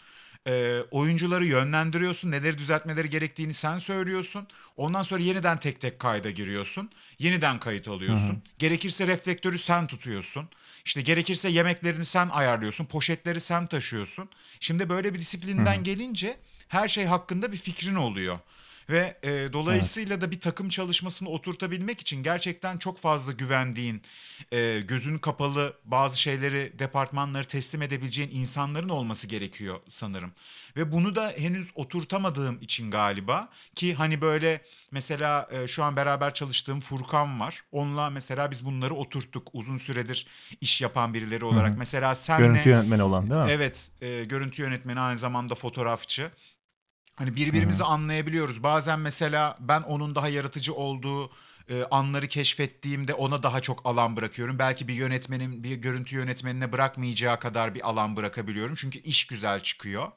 E, 0.47 0.79
oyuncuları 0.91 1.45
yönlendiriyorsun. 1.45 2.31
Neleri 2.31 2.57
düzeltmeleri 2.57 3.09
gerektiğini 3.09 3.53
sen 3.53 3.77
söylüyorsun. 3.77 4.47
Ondan 4.77 5.03
sonra 5.03 5.21
yeniden 5.21 5.59
tek 5.59 5.81
tek 5.81 5.99
kayda 5.99 6.29
giriyorsun. 6.31 6.89
Yeniden 7.19 7.59
kayıt 7.59 7.87
alıyorsun. 7.87 8.43
Gerekirse 8.59 9.07
reflektörü 9.07 9.57
sen 9.57 9.87
tutuyorsun. 9.87 10.49
İşte 10.85 11.01
gerekirse 11.01 11.49
yemeklerini 11.49 12.05
sen 12.05 12.29
ayarlıyorsun. 12.29 12.85
Poşetleri 12.85 13.39
sen 13.39 13.65
taşıyorsun. 13.67 14.29
Şimdi 14.59 14.89
böyle 14.89 15.13
bir 15.13 15.19
disiplinden 15.19 15.83
gelince 15.83 16.37
her 16.69 16.87
şey 16.87 17.05
hakkında 17.05 17.51
bir 17.51 17.57
fikrin 17.57 17.95
oluyor. 17.95 18.39
Ve 18.89 19.17
e, 19.23 19.53
dolayısıyla 19.53 20.21
da 20.21 20.31
bir 20.31 20.39
takım 20.39 20.69
çalışmasını 20.69 21.29
oturtabilmek 21.29 22.01
için 22.01 22.23
gerçekten 22.23 22.77
çok 22.77 22.99
fazla 22.99 23.31
güvendiğin, 23.31 24.01
e, 24.51 24.79
gözün 24.79 25.17
kapalı 25.17 25.73
bazı 25.85 26.19
şeyleri, 26.21 26.79
departmanları 26.79 27.45
teslim 27.45 27.81
edebileceğin 27.81 28.29
insanların 28.31 28.89
olması 28.89 29.27
gerekiyor 29.27 29.79
sanırım. 29.89 30.31
Ve 30.77 30.91
bunu 30.91 31.15
da 31.15 31.33
henüz 31.37 31.71
oturtamadığım 31.75 32.61
için 32.61 32.91
galiba 32.91 33.49
ki 33.75 33.93
hani 33.93 34.21
böyle 34.21 34.61
mesela 34.91 35.49
e, 35.51 35.67
şu 35.67 35.83
an 35.83 35.95
beraber 35.95 36.33
çalıştığım 36.33 36.79
Furkan 36.79 37.39
var. 37.39 37.63
Onunla 37.71 38.09
mesela 38.09 38.51
biz 38.51 38.65
bunları 38.65 38.95
oturttuk 38.95 39.47
uzun 39.53 39.77
süredir 39.77 40.27
iş 40.61 40.81
yapan 40.81 41.13
birileri 41.13 41.45
olarak. 41.45 41.77
Mesela 41.77 42.15
senle... 42.15 42.47
Görüntü 42.47 42.69
yönetmeni 42.69 43.03
olan 43.03 43.29
değil 43.29 43.41
mi? 43.41 43.47
Evet, 43.51 43.91
e, 44.01 44.23
görüntü 44.23 44.61
yönetmeni 44.61 44.99
aynı 44.99 45.17
zamanda 45.17 45.55
fotoğrafçı. 45.55 46.31
Hani 47.19 47.35
birbirimizi 47.35 47.83
anlayabiliyoruz. 47.83 48.63
Bazen 48.63 48.99
mesela 48.99 49.57
ben 49.59 49.81
onun 49.81 50.15
daha 50.15 50.29
yaratıcı 50.29 50.73
olduğu 50.73 51.31
e, 51.69 51.83
anları 51.91 52.27
keşfettiğimde 52.27 53.13
ona 53.13 53.43
daha 53.43 53.59
çok 53.61 53.85
alan 53.85 54.15
bırakıyorum. 54.15 54.59
Belki 54.59 54.87
bir 54.87 54.93
yönetmenin 54.93 55.63
bir 55.63 55.75
görüntü 55.75 56.15
yönetmenine 56.15 56.71
bırakmayacağı 56.71 57.39
kadar 57.39 57.75
bir 57.75 57.89
alan 57.89 58.15
bırakabiliyorum. 58.15 58.75
Çünkü 58.75 58.99
iş 58.99 59.27
güzel 59.27 59.59
çıkıyor. 59.63 60.11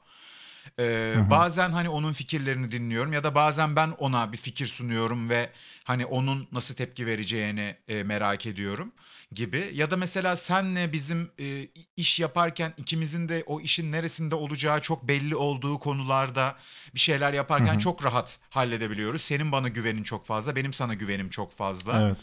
Ee, 0.79 1.15
bazen 1.29 1.71
hani 1.71 1.89
onun 1.89 2.13
fikirlerini 2.13 2.71
dinliyorum 2.71 3.13
ya 3.13 3.23
da 3.23 3.35
bazen 3.35 3.75
ben 3.75 3.89
ona 3.97 4.31
bir 4.31 4.37
fikir 4.37 4.67
sunuyorum 4.67 5.29
ve 5.29 5.49
hani 5.83 6.05
onun 6.05 6.47
nasıl 6.51 6.75
tepki 6.75 7.05
vereceğini 7.05 7.75
e, 7.87 8.03
merak 8.03 8.45
ediyorum 8.45 8.91
gibi. 9.31 9.71
Ya 9.73 9.91
da 9.91 9.97
mesela 9.97 10.35
senle 10.35 10.93
bizim 10.93 11.31
e, 11.39 11.67
iş 11.97 12.19
yaparken 12.19 12.73
ikimizin 12.77 13.29
de 13.29 13.43
o 13.45 13.61
işin 13.61 13.91
neresinde 13.91 14.35
olacağı 14.35 14.81
çok 14.81 15.07
belli 15.07 15.35
olduğu 15.35 15.79
konularda 15.79 16.55
bir 16.95 16.99
şeyler 16.99 17.33
yaparken 17.33 17.77
çok 17.77 18.05
rahat 18.05 18.39
halledebiliyoruz. 18.49 19.21
Senin 19.21 19.51
bana 19.51 19.67
güvenin 19.67 20.03
çok 20.03 20.25
fazla, 20.25 20.55
benim 20.55 20.73
sana 20.73 20.93
güvenim 20.93 21.29
çok 21.29 21.53
fazla. 21.53 22.01
Evet. 22.01 22.17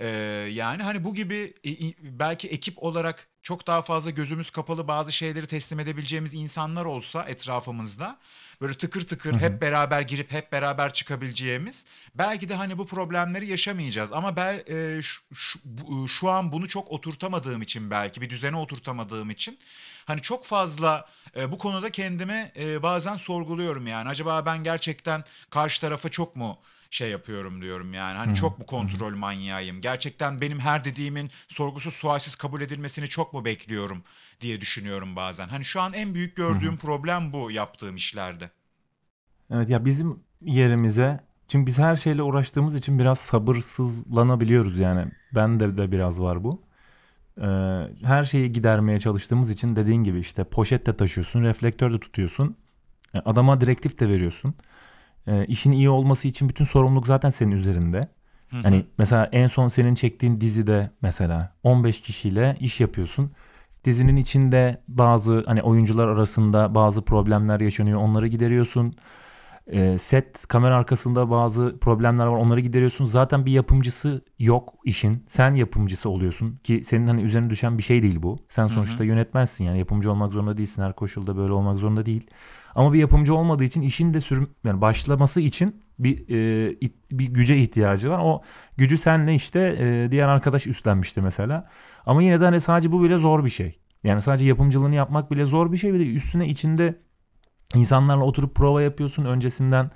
Ee, 0.00 0.06
yani 0.52 0.82
hani 0.82 1.04
bu 1.04 1.14
gibi 1.14 1.54
e, 1.66 1.70
belki 2.18 2.48
ekip 2.48 2.82
olarak 2.82 3.28
çok 3.42 3.66
daha 3.66 3.82
fazla 3.82 4.10
gözümüz 4.10 4.50
kapalı 4.50 4.88
bazı 4.88 5.12
şeyleri 5.12 5.46
teslim 5.46 5.80
edebileceğimiz 5.80 6.34
insanlar 6.34 6.84
olsa 6.84 7.24
etrafımızda 7.24 8.18
böyle 8.60 8.74
tıkır 8.74 9.06
tıkır 9.06 9.34
hep 9.40 9.62
beraber 9.62 10.00
girip 10.02 10.32
hep 10.32 10.52
beraber 10.52 10.92
çıkabileceğimiz 10.92 11.86
belki 12.14 12.48
de 12.48 12.54
hani 12.54 12.78
bu 12.78 12.86
problemleri 12.86 13.46
yaşamayacağız. 13.46 14.12
Ama 14.12 14.36
ben 14.36 14.62
e, 14.68 15.02
şu, 15.02 15.22
şu, 15.34 15.58
bu- 15.64 16.08
şu 16.08 16.30
an 16.30 16.52
bunu 16.52 16.68
çok 16.68 16.90
oturtamadığım 16.90 17.62
için 17.62 17.90
belki 17.90 18.20
bir 18.20 18.30
düzene 18.30 18.56
oturtamadığım 18.56 19.30
için 19.30 19.58
hani 20.04 20.20
çok 20.22 20.44
fazla 20.44 21.08
e, 21.36 21.52
bu 21.52 21.58
konuda 21.58 21.90
kendimi 21.90 22.52
e, 22.60 22.82
bazen 22.82 23.16
sorguluyorum 23.16 23.86
yani. 23.86 24.08
Acaba 24.08 24.46
ben 24.46 24.64
gerçekten 24.64 25.24
karşı 25.50 25.80
tarafa 25.80 26.08
çok 26.08 26.36
mu 26.36 26.58
şey 26.90 27.10
yapıyorum 27.10 27.62
diyorum 27.62 27.94
yani. 27.94 28.18
Hani 28.18 28.34
çok 28.34 28.58
mu 28.58 28.66
kontrol 28.66 29.14
manyağıyım? 29.14 29.80
Gerçekten 29.80 30.40
benim 30.40 30.60
her 30.60 30.84
dediğimin 30.84 31.30
sorgusuz 31.48 31.94
sualsiz 31.94 32.34
kabul 32.34 32.60
edilmesini 32.60 33.08
çok 33.08 33.32
mu 33.32 33.44
bekliyorum 33.44 34.02
diye 34.40 34.60
düşünüyorum 34.60 35.16
bazen. 35.16 35.48
Hani 35.48 35.64
şu 35.64 35.80
an 35.80 35.92
en 35.92 36.14
büyük 36.14 36.36
gördüğüm 36.36 36.76
problem 36.76 37.32
bu 37.32 37.50
yaptığım 37.50 37.96
işlerde. 37.96 38.50
Evet 39.50 39.68
ya 39.68 39.84
bizim 39.84 40.20
yerimize 40.42 41.20
çünkü 41.48 41.66
biz 41.66 41.78
her 41.78 41.96
şeyle 41.96 42.22
uğraştığımız 42.22 42.74
için 42.74 42.98
biraz 42.98 43.18
sabırsızlanabiliyoruz 43.18 44.78
yani. 44.78 45.12
Bende 45.34 45.76
de 45.78 45.92
biraz 45.92 46.20
var 46.22 46.44
bu. 46.44 46.62
Ee, 47.38 47.46
her 48.02 48.24
şeyi 48.24 48.52
gidermeye 48.52 49.00
çalıştığımız 49.00 49.50
için 49.50 49.76
dediğin 49.76 50.04
gibi 50.04 50.18
işte 50.18 50.44
poşet 50.44 50.86
de 50.86 50.96
taşıyorsun, 50.96 51.42
reflektör 51.42 51.92
de 51.92 52.00
tutuyorsun. 52.00 52.56
E, 53.14 53.18
Adama 53.18 53.60
direktif 53.60 54.00
de 54.00 54.08
veriyorsun. 54.08 54.54
E, 55.30 55.46
işin 55.46 55.72
iyi 55.72 55.90
olması 55.90 56.28
için 56.28 56.48
bütün 56.48 56.64
sorumluluk 56.64 57.06
zaten 57.06 57.30
senin 57.30 57.50
üzerinde. 57.50 58.08
Hani 58.62 58.84
mesela 58.98 59.28
en 59.32 59.46
son 59.46 59.68
senin 59.68 59.94
çektiğin 59.94 60.40
dizide 60.40 60.90
mesela 61.02 61.52
15 61.62 62.00
kişiyle 62.00 62.56
iş 62.60 62.80
yapıyorsun. 62.80 63.30
Dizinin 63.84 64.16
içinde 64.16 64.82
bazı 64.88 65.42
hani 65.46 65.62
oyuncular 65.62 66.08
arasında 66.08 66.74
bazı 66.74 67.02
problemler 67.02 67.60
yaşanıyor. 67.60 68.00
Onları 68.00 68.26
gideriyorsun. 68.28 68.94
E, 69.66 69.98
set 69.98 70.46
kamera 70.46 70.76
arkasında 70.76 71.30
bazı 71.30 71.78
problemler 71.80 72.26
var. 72.26 72.36
Onları 72.36 72.60
gideriyorsun. 72.60 73.04
Zaten 73.04 73.46
bir 73.46 73.52
yapımcısı 73.52 74.24
yok 74.38 74.74
işin. 74.84 75.24
Sen 75.28 75.54
yapımcısı 75.54 76.10
oluyorsun 76.10 76.56
ki 76.64 76.84
senin 76.84 77.06
hani 77.06 77.22
üzerine 77.22 77.50
düşen 77.50 77.78
bir 77.78 77.82
şey 77.82 78.02
değil 78.02 78.22
bu. 78.22 78.36
Sen 78.48 78.66
sonuçta 78.74 79.04
yönetmensin 79.04 79.64
yani 79.64 79.78
yapımcı 79.78 80.10
olmak 80.10 80.32
zorunda 80.32 80.56
değilsin. 80.56 80.82
Her 80.82 80.92
koşulda 80.92 81.36
böyle 81.36 81.52
olmak 81.52 81.78
zorunda 81.78 82.06
değil. 82.06 82.26
Ama 82.74 82.92
bir 82.92 82.98
yapımcı 82.98 83.34
olmadığı 83.34 83.64
için 83.64 83.82
işin 83.82 84.14
de 84.14 84.20
sürüm 84.20 84.50
yani 84.64 84.80
başlaması 84.80 85.40
için 85.40 85.82
bir 85.98 86.28
e, 86.28 86.70
it- 86.80 87.10
bir 87.10 87.26
güce 87.26 87.56
ihtiyacı 87.58 88.10
var. 88.10 88.18
O 88.24 88.42
gücü 88.76 88.98
senle 88.98 89.34
işte 89.34 89.76
e, 89.80 90.08
diğer 90.10 90.28
arkadaş 90.28 90.66
üstlenmişti 90.66 91.20
mesela. 91.20 91.68
Ama 92.06 92.22
yine 92.22 92.40
de 92.40 92.44
hani 92.44 92.60
sadece 92.60 92.92
bu 92.92 93.02
bile 93.04 93.18
zor 93.18 93.44
bir 93.44 93.50
şey. 93.50 93.78
Yani 94.04 94.22
sadece 94.22 94.46
yapımcılığını 94.46 94.94
yapmak 94.94 95.30
bile 95.30 95.44
zor 95.44 95.72
bir 95.72 95.76
şey. 95.76 95.94
Bir 95.94 96.00
de 96.00 96.06
üstüne 96.06 96.48
içinde 96.48 96.98
insanlarla 97.74 98.24
oturup 98.24 98.54
prova 98.54 98.82
yapıyorsun 98.82 99.24
öncesinden. 99.24 99.90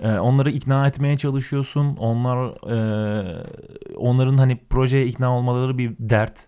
E, 0.00 0.12
onları 0.18 0.50
ikna 0.50 0.86
etmeye 0.86 1.16
çalışıyorsun. 1.16 1.96
Onlar 1.96 2.36
e, 2.70 3.96
onların 3.96 4.36
hani 4.36 4.56
projeye 4.70 5.06
ikna 5.06 5.36
olmaları 5.36 5.78
bir 5.78 5.96
dert. 5.98 6.46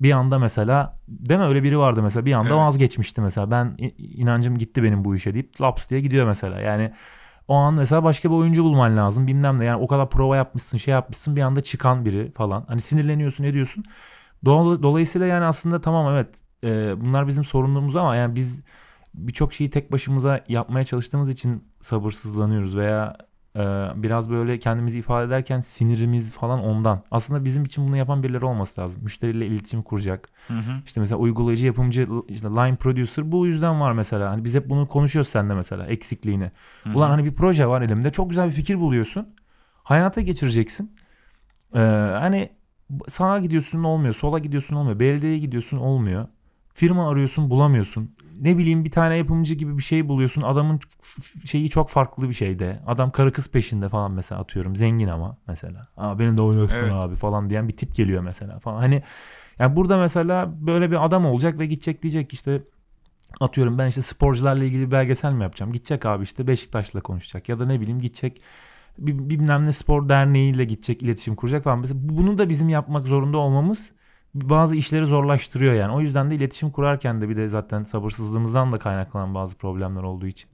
Bir 0.00 0.12
anda 0.12 0.38
mesela 0.38 0.98
değil 1.08 1.40
mi 1.40 1.46
öyle 1.46 1.62
biri 1.62 1.78
vardı 1.78 2.02
mesela 2.02 2.26
bir 2.26 2.32
anda 2.32 2.54
Evet. 2.54 2.66
vazgeçmişti 2.66 3.20
mesela. 3.20 3.50
Ben 3.50 3.76
inancım 3.98 4.58
gitti 4.58 4.82
benim 4.82 5.04
bu 5.04 5.14
işe 5.16 5.34
deyip 5.34 5.60
laps 5.60 5.90
diye 5.90 6.00
gidiyor 6.00 6.26
mesela. 6.26 6.60
Yani 6.60 6.92
o 7.48 7.54
an 7.54 7.74
mesela 7.74 8.04
başka 8.04 8.30
bir 8.30 8.34
oyuncu 8.34 8.64
bulman 8.64 8.96
lazım 8.96 9.26
bilmem 9.26 9.58
ne. 9.60 9.64
Yani 9.64 9.82
o 9.82 9.86
kadar 9.86 10.10
prova 10.10 10.36
yapmışsın 10.36 10.78
şey 10.78 10.92
yapmışsın 10.92 11.36
bir 11.36 11.42
anda 11.42 11.60
çıkan 11.60 12.04
biri 12.04 12.32
falan. 12.32 12.64
Hani 12.68 12.80
sinirleniyorsun 12.80 13.44
ne 13.44 13.52
diyorsun. 13.52 13.84
Dol- 14.44 14.82
Dolayısıyla 14.82 15.26
yani 15.26 15.44
aslında 15.44 15.80
tamam 15.80 16.14
evet 16.14 16.28
e, 16.64 17.00
bunlar 17.00 17.26
bizim 17.28 17.44
sorunlarımız 17.44 17.96
ama 17.96 18.16
yani 18.16 18.34
biz 18.34 18.62
birçok 19.14 19.54
şeyi 19.54 19.70
tek 19.70 19.92
başımıza 19.92 20.44
yapmaya 20.48 20.84
çalıştığımız 20.84 21.28
için 21.28 21.64
sabırsızlanıyoruz 21.80 22.76
veya 22.76 23.16
e, 23.56 23.60
biraz 23.96 24.30
böyle 24.30 24.58
kendimizi 24.58 24.98
ifade 24.98 25.26
ederken 25.26 25.60
sinirimiz 25.60 26.32
falan 26.32 26.64
ondan. 26.64 27.02
Aslında 27.10 27.44
bizim 27.44 27.64
için 27.64 27.86
bunu 27.86 27.96
yapan 27.96 28.22
birileri 28.22 28.44
olması 28.44 28.80
lazım. 28.80 29.02
Müşteriyle 29.02 29.46
iletişim 29.46 29.82
kuracak. 29.82 30.28
Hı 30.48 30.54
hı. 30.54 30.72
İşte 30.86 31.00
mesela 31.00 31.18
uygulayıcı, 31.18 31.66
yapımcı, 31.66 32.08
işte 32.28 32.48
line 32.48 32.76
producer 32.76 33.32
bu 33.32 33.46
yüzden 33.46 33.80
var 33.80 33.92
mesela. 33.92 34.30
Hani 34.30 34.44
biz 34.44 34.54
hep 34.54 34.68
bunu 34.68 34.88
konuşuyoruz 34.88 35.30
seninle 35.30 35.54
mesela 35.54 35.86
eksikliğini. 35.86 36.50
Ulan 36.94 37.10
hani 37.10 37.24
bir 37.24 37.34
proje 37.34 37.66
var 37.66 37.82
elimde 37.82 38.12
çok 38.12 38.30
güzel 38.30 38.46
bir 38.48 38.54
fikir 38.54 38.80
buluyorsun. 38.80 39.28
Hayata 39.82 40.20
geçireceksin. 40.20 40.96
Ee, 41.74 41.78
hani 42.18 42.50
sağa 43.08 43.38
gidiyorsun 43.38 43.84
olmuyor, 43.84 44.14
sola 44.14 44.38
gidiyorsun 44.38 44.76
olmuyor, 44.76 44.98
belediyeye 44.98 45.38
gidiyorsun 45.38 45.76
olmuyor. 45.76 46.26
Firma 46.74 47.10
arıyorsun 47.10 47.50
bulamıyorsun. 47.50 48.10
Ne 48.40 48.58
bileyim 48.58 48.84
bir 48.84 48.90
tane 48.90 49.16
yapımcı 49.16 49.54
gibi 49.54 49.78
bir 49.78 49.82
şey 49.82 50.08
buluyorsun. 50.08 50.42
Adamın 50.42 50.80
şeyi 51.44 51.70
çok 51.70 51.88
farklı 51.88 52.28
bir 52.28 52.34
şeyde. 52.34 52.80
Adam 52.86 53.10
karı 53.10 53.32
kız 53.32 53.48
peşinde 53.48 53.88
falan 53.88 54.12
mesela 54.12 54.40
atıyorum. 54.40 54.76
Zengin 54.76 55.08
ama 55.08 55.36
mesela. 55.48 55.88
Aa 55.96 56.18
beni 56.18 56.36
de 56.36 56.42
oynasın 56.42 56.76
Evet. 56.76 56.92
abi 56.92 57.16
falan 57.16 57.50
diyen 57.50 57.68
bir 57.68 57.76
tip 57.76 57.94
geliyor 57.94 58.22
mesela 58.22 58.58
falan. 58.58 58.78
Hani 58.80 59.02
yani 59.58 59.76
burada 59.76 59.98
mesela 59.98 60.54
böyle 60.66 60.90
bir 60.90 61.04
adam 61.04 61.26
olacak 61.26 61.58
ve 61.58 61.66
gidecek 61.66 62.02
diyecek 62.02 62.32
işte 62.32 62.62
atıyorum 63.40 63.78
ben 63.78 63.86
işte 63.86 64.02
sporcularla 64.02 64.64
ilgili 64.64 64.86
bir 64.86 64.92
belgesel 64.92 65.32
mi 65.32 65.42
yapacağım? 65.42 65.72
Gidecek 65.72 66.06
abi 66.06 66.22
işte 66.24 66.46
Beşiktaş'la 66.46 67.00
konuşacak 67.00 67.48
ya 67.48 67.58
da 67.58 67.66
ne 67.66 67.80
bileyim 67.80 68.00
gidecek 68.00 68.42
bir, 68.98 69.30
bilmem 69.30 69.64
ne 69.64 69.72
spor 69.72 70.08
derneğiyle 70.08 70.64
gidecek 70.64 71.02
iletişim 71.02 71.34
kuracak 71.36 71.64
falan. 71.64 71.78
Mesela 71.78 72.00
bunu 72.02 72.38
da 72.38 72.48
bizim 72.48 72.68
yapmak 72.68 73.06
zorunda 73.06 73.38
olmamız 73.38 73.92
bazı 74.34 74.76
işleri 74.76 75.06
zorlaştırıyor 75.06 75.74
yani. 75.74 75.92
O 75.92 76.00
yüzden 76.00 76.30
de 76.30 76.34
iletişim 76.34 76.70
kurarken 76.70 77.20
de 77.20 77.28
bir 77.28 77.36
de 77.36 77.48
zaten 77.48 77.82
sabırsızlığımızdan 77.82 78.72
da 78.72 78.78
kaynaklanan 78.78 79.34
bazı 79.34 79.56
problemler 79.56 80.02
olduğu 80.02 80.26
için. 80.26 80.50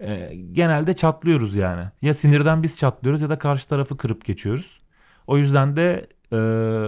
e, 0.00 0.34
genelde 0.52 0.96
çatlıyoruz 0.96 1.56
yani. 1.56 1.84
Ya 2.02 2.14
sinirden 2.14 2.62
biz 2.62 2.78
çatlıyoruz 2.78 3.22
ya 3.22 3.30
da 3.30 3.38
karşı 3.38 3.68
tarafı 3.68 3.96
kırıp 3.96 4.24
geçiyoruz. 4.24 4.80
O 5.26 5.38
yüzden 5.38 5.76
de 5.76 6.08
e, 6.32 6.36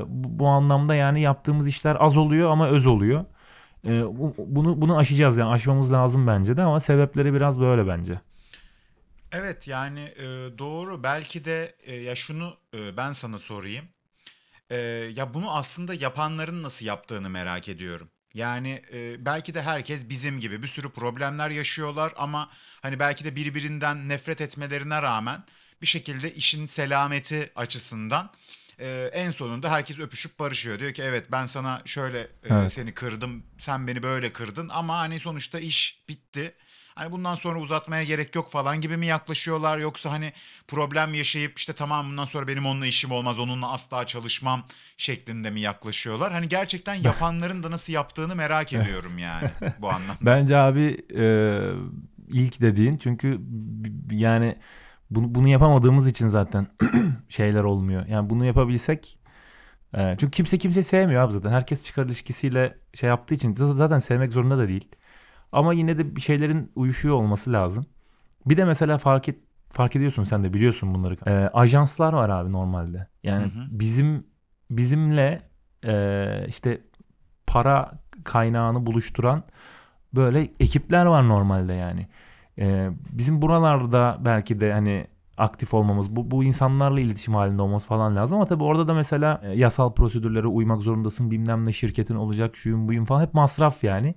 bu, 0.08 0.38
bu 0.40 0.46
anlamda 0.48 0.94
yani 0.94 1.20
yaptığımız 1.20 1.68
işler 1.68 1.96
az 2.00 2.16
oluyor 2.16 2.50
ama 2.50 2.68
öz 2.68 2.86
oluyor. 2.86 3.24
E, 3.86 4.04
bu- 4.18 4.34
bunu 4.38 4.80
bunu 4.82 4.98
aşacağız 4.98 5.38
yani 5.38 5.50
aşmamız 5.50 5.92
lazım 5.92 6.26
bence 6.26 6.56
de 6.56 6.62
ama 6.62 6.80
sebepleri 6.80 7.34
biraz 7.34 7.60
böyle 7.60 7.86
bence. 7.88 8.20
Evet 9.32 9.68
yani 9.68 10.00
e, 10.00 10.24
doğru 10.58 11.02
belki 11.02 11.44
de 11.44 11.76
e, 11.82 11.94
ya 11.94 12.14
şunu 12.16 12.56
e, 12.74 12.96
ben 12.96 13.12
sana 13.12 13.38
sorayım. 13.38 13.88
E, 14.70 14.76
ya 15.14 15.34
bunu 15.34 15.56
aslında 15.56 15.94
yapanların 15.94 16.62
nasıl 16.62 16.86
yaptığını 16.86 17.30
merak 17.30 17.68
ediyorum. 17.68 18.10
Yani 18.34 18.82
e, 18.92 19.24
belki 19.26 19.54
de 19.54 19.62
herkes 19.62 20.08
bizim 20.08 20.40
gibi 20.40 20.62
bir 20.62 20.68
sürü 20.68 20.90
problemler 20.90 21.50
yaşıyorlar 21.50 22.12
ama 22.16 22.50
hani 22.82 22.98
belki 22.98 23.24
de 23.24 23.36
birbirinden 23.36 24.08
nefret 24.08 24.40
etmelerine 24.40 25.02
rağmen 25.02 25.44
bir 25.82 25.86
şekilde 25.86 26.34
işin 26.34 26.66
selameti 26.66 27.52
açısından 27.56 28.30
e, 28.80 29.10
en 29.12 29.30
sonunda 29.30 29.70
herkes 29.72 29.98
öpüşüp 29.98 30.38
barışıyor. 30.38 30.78
Diyor 30.78 30.92
ki 30.92 31.02
evet 31.02 31.32
ben 31.32 31.46
sana 31.46 31.82
şöyle 31.84 32.20
e, 32.20 32.28
Evet. 32.50 32.72
seni 32.72 32.94
kırdım 32.94 33.46
sen 33.58 33.86
beni 33.86 34.02
böyle 34.02 34.32
kırdın 34.32 34.68
ama 34.68 34.98
hani 34.98 35.20
sonuçta 35.20 35.58
iş 35.58 36.04
bitti. 36.08 36.54
Hani 36.98 37.12
bundan 37.12 37.34
sonra 37.34 37.60
uzatmaya 37.60 38.04
gerek 38.04 38.34
yok 38.34 38.50
falan 38.50 38.80
gibi 38.80 38.96
mi 38.96 39.06
yaklaşıyorlar 39.06 39.78
yoksa 39.78 40.10
hani 40.10 40.32
problem 40.68 41.14
yaşayıp 41.14 41.58
işte 41.58 41.72
tamam 41.72 42.06
bundan 42.10 42.24
sonra 42.24 42.48
benim 42.48 42.66
onunla 42.66 42.86
işim 42.86 43.12
olmaz 43.12 43.38
onunla 43.38 43.72
asla 43.72 44.06
çalışmam 44.06 44.64
şeklinde 44.96 45.50
mi 45.50 45.60
yaklaşıyorlar? 45.60 46.32
Hani 46.32 46.48
gerçekten 46.48 46.94
yapanların 46.94 47.62
da 47.62 47.70
nasıl 47.70 47.92
yaptığını 47.92 48.36
merak 48.36 48.72
ediyorum 48.72 49.18
yani 49.18 49.50
bu 49.78 49.88
anlamda. 49.92 50.18
Bence 50.20 50.56
abi 50.56 51.06
e, 51.16 51.24
ilk 52.28 52.60
dediğin 52.60 52.96
çünkü 52.96 53.40
yani 54.10 54.56
bunu, 55.10 55.34
bunu 55.34 55.48
yapamadığımız 55.48 56.06
için 56.06 56.28
zaten 56.28 56.66
şeyler 57.28 57.64
olmuyor. 57.64 58.06
Yani 58.06 58.30
bunu 58.30 58.44
yapabilsek 58.44 59.18
e, 59.94 60.16
çünkü 60.20 60.30
kimse 60.30 60.58
kimseyi 60.58 60.84
sevmiyor 60.84 61.22
abi 61.22 61.32
zaten. 61.32 61.50
Herkes 61.50 61.84
çıkar 61.84 62.06
ilişkisiyle 62.06 62.78
şey 62.94 63.08
yaptığı 63.08 63.34
için 63.34 63.56
zaten 63.56 63.98
sevmek 63.98 64.32
zorunda 64.32 64.58
da 64.58 64.68
değil. 64.68 64.88
Ama 65.52 65.72
yine 65.72 65.98
de 65.98 66.16
bir 66.16 66.20
şeylerin 66.20 66.72
uyuşuyor 66.76 67.14
olması 67.14 67.52
lazım. 67.52 67.86
Bir 68.46 68.56
de 68.56 68.64
mesela 68.64 68.98
fark 68.98 69.28
et, 69.28 69.38
fark 69.68 69.96
ediyorsun 69.96 70.24
sen 70.24 70.44
de 70.44 70.54
biliyorsun 70.54 70.94
bunları. 70.94 71.16
E, 71.26 71.48
ajanslar 71.48 72.12
var 72.12 72.28
abi 72.28 72.52
normalde. 72.52 73.06
Yani 73.22 73.42
Hı 73.44 73.46
hı. 73.46 73.66
bizim 73.70 74.26
bizimle 74.70 75.42
e, 75.84 76.44
işte 76.48 76.80
para 77.46 77.92
kaynağını 78.24 78.86
buluşturan 78.86 79.42
böyle 80.14 80.48
ekipler 80.60 81.06
var 81.06 81.28
normalde 81.28 81.72
yani. 81.74 82.06
Ee, 82.58 82.90
bizim 83.12 83.42
buralarda 83.42 84.18
belki 84.20 84.60
de 84.60 84.72
hani 84.72 85.06
aktif 85.36 85.74
olmamız, 85.74 86.16
bu, 86.16 86.30
bu 86.30 86.44
insanlarla 86.44 87.00
iletişim 87.00 87.34
halinde 87.34 87.62
olmamız 87.62 87.86
falan 87.86 88.16
lazım 88.16 88.36
ama 88.36 88.46
tabii 88.46 88.64
orada 88.64 88.88
da 88.88 88.94
mesela 88.94 89.40
e, 89.44 89.58
yasal 89.58 89.92
prosedürlere 89.92 90.46
uymak 90.46 90.82
zorundasın, 90.82 91.30
bilmem 91.30 91.66
ne 91.66 91.72
şirketin 91.72 92.14
olacak, 92.14 92.56
şuyun 92.56 92.88
buyun 92.88 93.04
falan 93.04 93.22
hep 93.22 93.34
masraf 93.34 93.84
yani. 93.84 94.14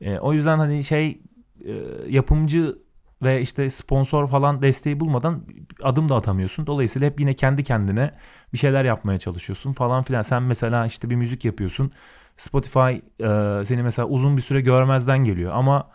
E, 0.00 0.18
o 0.18 0.32
yüzden 0.32 0.58
hani 0.58 0.84
şey 0.84 1.20
e, 1.64 1.72
yapımcı 2.08 2.78
ve 3.22 3.40
işte 3.40 3.70
sponsor 3.70 4.28
falan 4.28 4.62
desteği 4.62 5.00
bulmadan 5.00 5.44
adım 5.82 6.08
da 6.08 6.16
atamıyorsun. 6.16 6.66
Dolayısıyla 6.66 7.08
hep 7.08 7.20
yine 7.20 7.34
kendi 7.34 7.64
kendine 7.64 8.14
bir 8.52 8.58
şeyler 8.58 8.84
yapmaya 8.84 9.18
çalışıyorsun 9.18 9.72
falan 9.72 10.02
filan. 10.02 10.22
Sen 10.22 10.42
mesela 10.42 10.86
işte 10.86 11.10
bir 11.10 11.16
müzik 11.16 11.44
yapıyorsun. 11.44 11.92
Spotify 12.36 12.78
e, 13.20 13.64
seni 13.64 13.82
mesela 13.82 14.08
uzun 14.08 14.36
bir 14.36 14.42
süre 14.42 14.60
görmezden 14.60 15.18
geliyor 15.24 15.52
ama 15.54 15.90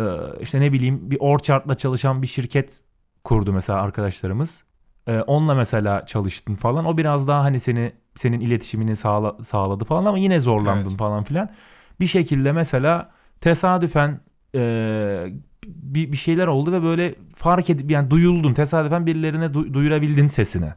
e, 0.00 0.04
işte 0.40 0.60
ne 0.60 0.72
bileyim 0.72 1.10
bir 1.10 1.16
Orchard'la 1.20 1.74
çalışan 1.74 2.22
bir 2.22 2.26
şirket 2.26 2.80
kurdu 3.24 3.52
mesela 3.52 3.80
arkadaşlarımız. 3.82 4.64
E, 5.06 5.20
onunla 5.20 5.54
mesela 5.54 6.06
çalıştın 6.06 6.54
falan. 6.54 6.84
O 6.84 6.96
biraz 6.96 7.28
daha 7.28 7.44
hani 7.44 7.60
seni 7.60 7.92
senin 8.14 8.40
iletişimini 8.40 8.96
sağla, 8.96 9.36
sağladı 9.44 9.84
falan 9.84 10.04
ama 10.04 10.18
yine 10.18 10.40
zorlandın 10.40 10.88
Evet. 10.88 10.98
falan 10.98 11.24
filan. 11.24 11.50
Bir 12.00 12.06
şekilde 12.06 12.52
mesela 12.52 13.10
tesadüfen 13.40 14.20
e, 14.54 14.60
bir, 15.66 16.12
bir 16.12 16.16
şeyler 16.16 16.46
oldu 16.46 16.72
ve 16.72 16.82
böyle 16.82 17.14
fark 17.36 17.70
edip 17.70 17.90
yani 17.90 18.10
duyuldun. 18.10 18.54
Tesadüfen 18.54 19.06
birilerine 19.06 19.44
du- 19.44 19.74
duyurabildin 19.74 20.26
sesini. 20.26 20.72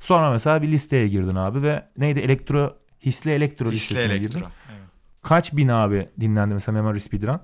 Sonra 0.00 0.30
mesela 0.30 0.62
bir 0.62 0.68
listeye 0.68 1.08
girdin 1.08 1.36
abi 1.36 1.62
ve 1.62 1.88
neydi 1.98 2.20
elektro 2.20 2.76
hisli 3.04 3.30
elektro 3.30 3.66
Hisli 3.66 3.74
listesine 3.76 4.18
girdin. 4.18 4.32
elektro. 4.38 4.50
Evet. 4.70 4.82
Kaç 5.22 5.52
bin 5.56 5.68
abi 5.68 6.08
dinlendi 6.20 6.54
mesela 6.54 6.82
Memory 6.82 7.00
Speedrun? 7.00 7.40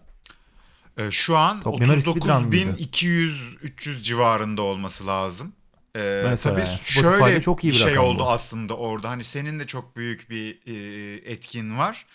Ee, 0.99 1.11
şu 1.11 1.37
an 1.37 1.61
Top 1.61 1.81
Memory 1.81 2.03
Speedrun 2.03 2.47
mıydı? 2.47 2.71
39.200-300 2.71 4.03
civarında 4.03 4.63
olması 4.63 5.07
lazım. 5.07 5.53
Ee, 5.97 6.23
Mesela 6.25 6.55
tabii 6.57 6.67
yani. 6.67 6.79
Şöyle 6.79 7.41
çok 7.41 7.65
iyi 7.65 7.69
bir 7.69 7.75
şey 7.79 7.99
oldu 7.99 8.19
bu. 8.23 8.31
aslında 8.31 8.77
orada. 8.77 9.11
Hani 9.11 9.25
senin 9.25 9.61
de 9.61 9.67
çok 9.67 9.97
büyük 9.97 10.31
bir 10.31 10.59
e, 10.67 11.15
etkin 11.33 11.79
var. 11.79 12.07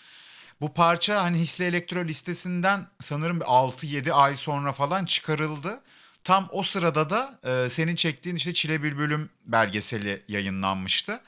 Bu 0.64 0.72
parça 0.72 1.22
hani 1.22 1.38
Hisli 1.38 1.64
Elektro 1.64 2.04
listesinden 2.04 2.86
sanırım 3.00 3.40
bir 3.40 3.44
6-7 3.44 4.12
ay 4.12 4.36
sonra 4.36 4.72
falan 4.72 5.04
çıkarıldı. 5.04 5.80
Tam 6.24 6.48
o 6.52 6.62
sırada 6.62 7.10
da 7.10 7.38
e, 7.44 7.68
senin 7.68 7.94
çektiğin 7.94 8.36
işte 8.36 8.54
Çile 8.54 8.82
Bülbülüm 8.82 9.30
belgeseli 9.46 10.22
yayınlanmıştı. 10.28 11.20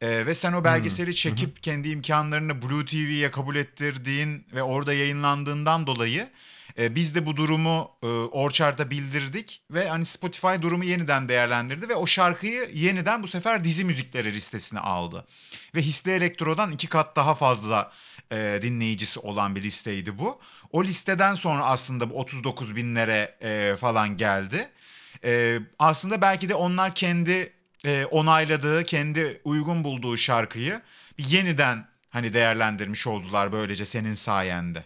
E, 0.00 0.26
ve 0.26 0.34
sen 0.34 0.52
o 0.52 0.64
belgeseli 0.64 1.14
çekip 1.14 1.62
kendi 1.62 1.88
imkanlarını 1.88 2.62
Blue 2.62 2.86
TV'ye 2.86 3.30
kabul 3.30 3.56
ettirdiğin 3.56 4.46
ve 4.52 4.62
orada 4.62 4.94
yayınlandığından 4.94 5.86
dolayı 5.86 6.28
e, 6.78 6.94
biz 6.94 7.14
de 7.14 7.26
bu 7.26 7.36
durumu 7.36 7.90
e, 8.02 8.06
Orchard'a 8.06 8.90
bildirdik 8.90 9.62
ve 9.70 9.88
hani 9.88 10.04
Spotify 10.04 10.62
durumu 10.62 10.84
yeniden 10.84 11.28
değerlendirdi 11.28 11.88
ve 11.88 11.94
o 11.94 12.06
şarkıyı 12.06 12.70
yeniden 12.72 13.22
bu 13.22 13.28
sefer 13.28 13.64
dizi 13.64 13.84
müzikleri 13.84 14.32
listesine 14.32 14.80
aldı. 14.80 15.26
Ve 15.74 15.82
Hisli 15.82 16.10
Elektro'dan 16.10 16.70
iki 16.70 16.86
kat 16.86 17.16
daha 17.16 17.34
fazla 17.34 17.92
e, 18.32 18.58
dinleyicisi 18.62 19.20
olan 19.20 19.56
bir 19.56 19.62
listeydi 19.62 20.18
bu. 20.18 20.38
O 20.72 20.84
listeden 20.84 21.34
sonra 21.34 21.64
aslında 21.64 22.10
bu 22.10 22.14
39 22.14 22.76
binlere 22.76 23.36
e, 23.40 23.76
falan 23.76 24.16
geldi. 24.16 24.68
E, 25.24 25.58
aslında 25.78 26.20
belki 26.20 26.48
de 26.48 26.54
onlar 26.54 26.94
kendi 26.94 27.52
e, 27.84 28.04
onayladığı, 28.04 28.84
kendi 28.84 29.40
uygun 29.44 29.84
bulduğu 29.84 30.16
şarkıyı 30.16 30.80
bir 31.18 31.24
yeniden 31.24 31.86
hani 32.10 32.34
değerlendirmiş 32.34 33.06
oldular 33.06 33.52
böylece 33.52 33.84
senin 33.84 34.14
sayende. 34.14 34.84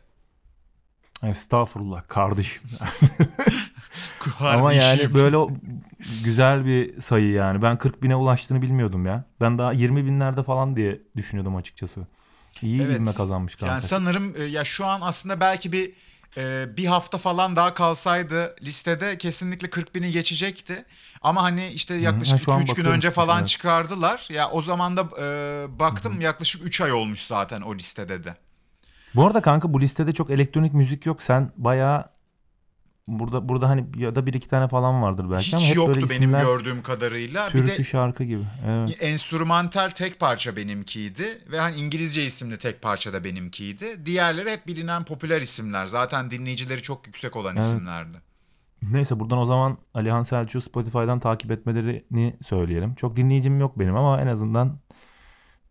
Estağfurullah 1.23 2.09
kardeşim. 2.09 2.63
Ama 4.41 4.73
yani 4.73 5.15
böyle 5.15 5.37
güzel 6.25 6.67
bir 6.67 7.01
sayı 7.01 7.31
yani. 7.31 7.63
Ben 7.63 7.79
40 7.79 8.03
bine 8.03 8.17
ulaştığını 8.17 8.63
bilmiyordum 8.63 9.07
ya. 9.07 9.25
Ben 9.41 9.59
daha 9.59 9.73
20 9.73 10.07
binlerde 10.07 10.43
falan 10.43 10.77
diye 10.77 11.01
düşünüyordum 11.17 11.57
açıkçası. 11.57 12.07
İyi 12.63 12.83
Evet. 12.83 12.97
ivme 12.97 13.13
kazanmış 13.13 13.57
kanka. 13.57 13.75
Yani 13.75 13.83
sanırım 13.83 14.35
e, 14.37 14.45
ya 14.45 14.65
şu 14.65 14.87
an 14.87 15.01
aslında 15.01 15.41
belki 15.41 15.73
bir 15.73 15.93
e, 16.37 16.77
bir 16.77 16.87
hafta 16.87 17.19
falan 17.19 17.57
daha 17.57 17.75
kalsaydı 17.75 18.57
listede 18.63 19.19
kesinlikle 19.19 19.71
40 19.71 19.95
bini 19.95 20.13
geçecekti. 20.13 20.85
Ama 21.23 21.43
hani 21.43 21.67
işte 21.67 21.95
yaklaşık 21.95 22.41
şu 22.41 22.53
an 22.53 22.63
2-3 22.63 22.75
gün 22.77 22.85
önce 22.85 23.11
falan 23.11 23.39
evet. 23.39 23.49
çıkardılar. 23.49 24.29
Ya 24.31 24.51
o 24.51 24.63
zaman 24.63 24.97
da 24.97 25.03
e, 25.21 25.79
baktım 25.79 26.21
yaklaşık 26.21 26.65
3 26.65 26.81
ay 26.81 26.93
olmuş 26.93 27.21
zaten 27.21 27.61
o 27.61 27.75
listede 27.75 28.25
de. 28.25 28.37
Bu 29.15 29.27
arada 29.27 29.43
kanka 29.43 29.73
bu 29.73 29.81
listede 29.81 30.13
çok 30.13 30.31
elektronik 30.31 30.75
müzik 30.75 31.07
yok. 31.07 31.23
Sen 31.23 31.53
bayağı 31.57 32.16
burada 33.09 33.49
burada 33.49 33.69
hani 33.69 33.87
ya 33.97 34.15
da 34.15 34.27
bir 34.27 34.35
iki 34.35 34.49
tane 34.49 34.69
falan 34.69 35.03
vardır 35.03 35.27
belki 35.31 35.57
ama 35.57 35.63
Hiç 35.65 35.71
hep 35.71 35.77
böyle 35.77 35.91
yoktu 35.91 36.07
benim 36.11 36.23
isimler 36.23 36.41
gördüğüm 36.45 36.83
kadarıyla. 36.83 37.47
Bir 37.47 37.53
türkü 37.53 37.79
de 37.79 37.85
şarkı 37.85 38.25
gibi. 38.25 38.43
Evet. 38.67 38.97
enstrümantal 39.01 39.89
tek 39.89 40.21
parça 40.21 40.57
benimkiydi 40.57 41.39
ve 41.51 41.61
hani 41.61 41.77
İngilizce 41.77 42.23
isimli 42.25 42.59
tek 42.59 42.83
parça 42.83 43.13
da 43.13 43.25
benimkiydi. 43.25 44.07
Diğerleri 44.07 44.51
hep 44.51 44.67
bilinen 44.67 45.05
popüler 45.05 45.43
isimler. 45.43 45.87
Zaten 45.87 46.31
dinleyicileri 46.31 46.83
çok 46.83 47.07
yüksek 47.07 47.37
olan 47.37 47.57
Evet. 47.57 47.67
isimlerdi. 47.67 48.19
Neyse 48.83 49.21
buradan 49.21 49.39
o 49.39 49.47
zaman 49.47 49.79
Alihan 49.95 50.23
Selçuk'u 50.23 50.61
Spotify'dan 50.65 51.19
takip 51.21 51.51
etmelerini 51.51 52.37
söyleyelim. 52.47 52.95
Çok 52.95 53.17
dinleyicim 53.17 53.61
yok 53.61 53.79
benim 53.79 53.97
ama 53.97 54.21
en 54.21 54.27
azından 54.27 54.79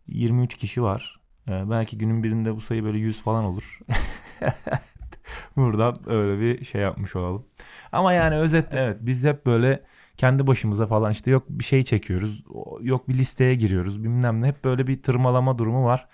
23 0.08 0.56
kişi 0.56 0.84
var. 0.84 1.20
Ee, 1.48 1.70
belki 1.70 1.98
günün 1.98 2.24
birinde 2.24 2.56
bu 2.56 2.62
sayı 2.62 2.84
böyle 2.84 2.98
100 2.98 3.22
falan 3.22 3.44
olur. 3.44 3.80
Buradan 5.56 6.00
öyle 6.10 6.42
bir 6.42 6.66
şey 6.66 6.82
yapmış 6.82 7.16
olalım. 7.16 7.46
Ama 7.92 8.14
yani 8.14 8.36
özetle 8.36 8.80
evet 8.80 8.98
biz 9.02 9.24
hep 9.24 9.46
böyle 9.46 9.84
kendi 10.18 10.48
başımıza 10.48 10.88
falan 10.88 11.12
işte 11.12 11.32
yok 11.32 11.44
bir 11.50 11.64
şey 11.64 11.84
çekiyoruz. 11.84 12.44
Yok 12.82 13.10
bir 13.10 13.14
listeye 13.14 13.56
giriyoruz 13.56 14.04
bilmem 14.04 14.42
ne. 14.42 14.48
Hep 14.48 14.64
böyle 14.64 14.88
bir 14.88 15.04
tırmalama 15.04 15.58
durumu 15.58 15.86
var. 15.86 16.08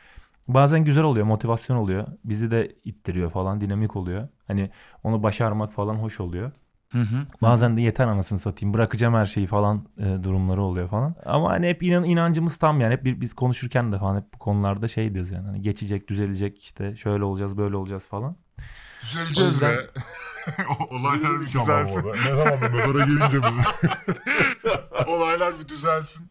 Bazen 0.47 0.85
güzel 0.85 1.03
oluyor, 1.03 1.25
motivasyon 1.25 1.77
oluyor. 1.77 2.07
Bizi 2.25 2.51
de 2.51 2.75
ittiriyor 2.85 3.29
falan, 3.29 3.61
dinamik 3.61 3.95
oluyor. 3.95 4.27
Hani 4.47 4.69
onu 5.03 5.23
başarmak 5.23 5.73
falan 5.73 5.95
hoş 5.95 6.19
oluyor. 6.19 6.51
Hı 6.91 6.97
hı. 6.97 7.25
Bazen 7.41 7.77
de 7.77 7.81
yeter 7.81 8.07
anasını 8.07 8.39
satayım 8.39 8.73
bırakacağım 8.73 9.13
her 9.13 9.25
şeyi 9.25 9.47
falan 9.47 9.85
e, 9.97 10.03
durumları 10.23 10.61
oluyor 10.61 10.87
falan. 10.89 11.15
Ama 11.25 11.49
hani 11.51 11.67
hep 11.67 11.83
inan, 11.83 12.03
inancımız 12.03 12.57
tam 12.57 12.81
yani 12.81 12.93
hep 12.93 13.05
bir- 13.05 13.21
biz 13.21 13.33
konuşurken 13.33 13.91
de 13.91 13.97
falan 13.99 14.17
hep 14.17 14.33
bu 14.33 14.39
konularda 14.39 14.87
şey 14.87 15.13
diyoruz 15.13 15.31
yani 15.31 15.45
hani 15.45 15.61
geçecek 15.61 16.09
düzelecek 16.09 16.59
işte 16.63 16.95
şöyle 16.95 17.23
olacağız 17.23 17.57
böyle 17.57 17.75
olacağız 17.75 18.07
falan. 18.07 18.35
Düzeleceğiz 19.01 19.61
be. 19.61 19.65
yüzden- 19.65 19.85
O- 20.79 20.95
Olaylar 20.95 21.41
bir 21.41 21.45
düzelsin. 21.45 22.07
Ne 22.07 22.35
zaman 22.35 22.61
bir 22.61 22.69
mezara 22.69 23.05
gelince 23.05 23.41
bu. 23.43 23.47
Olaylar 25.11 25.59
bir 25.59 25.67
düzelsin. 25.67 26.27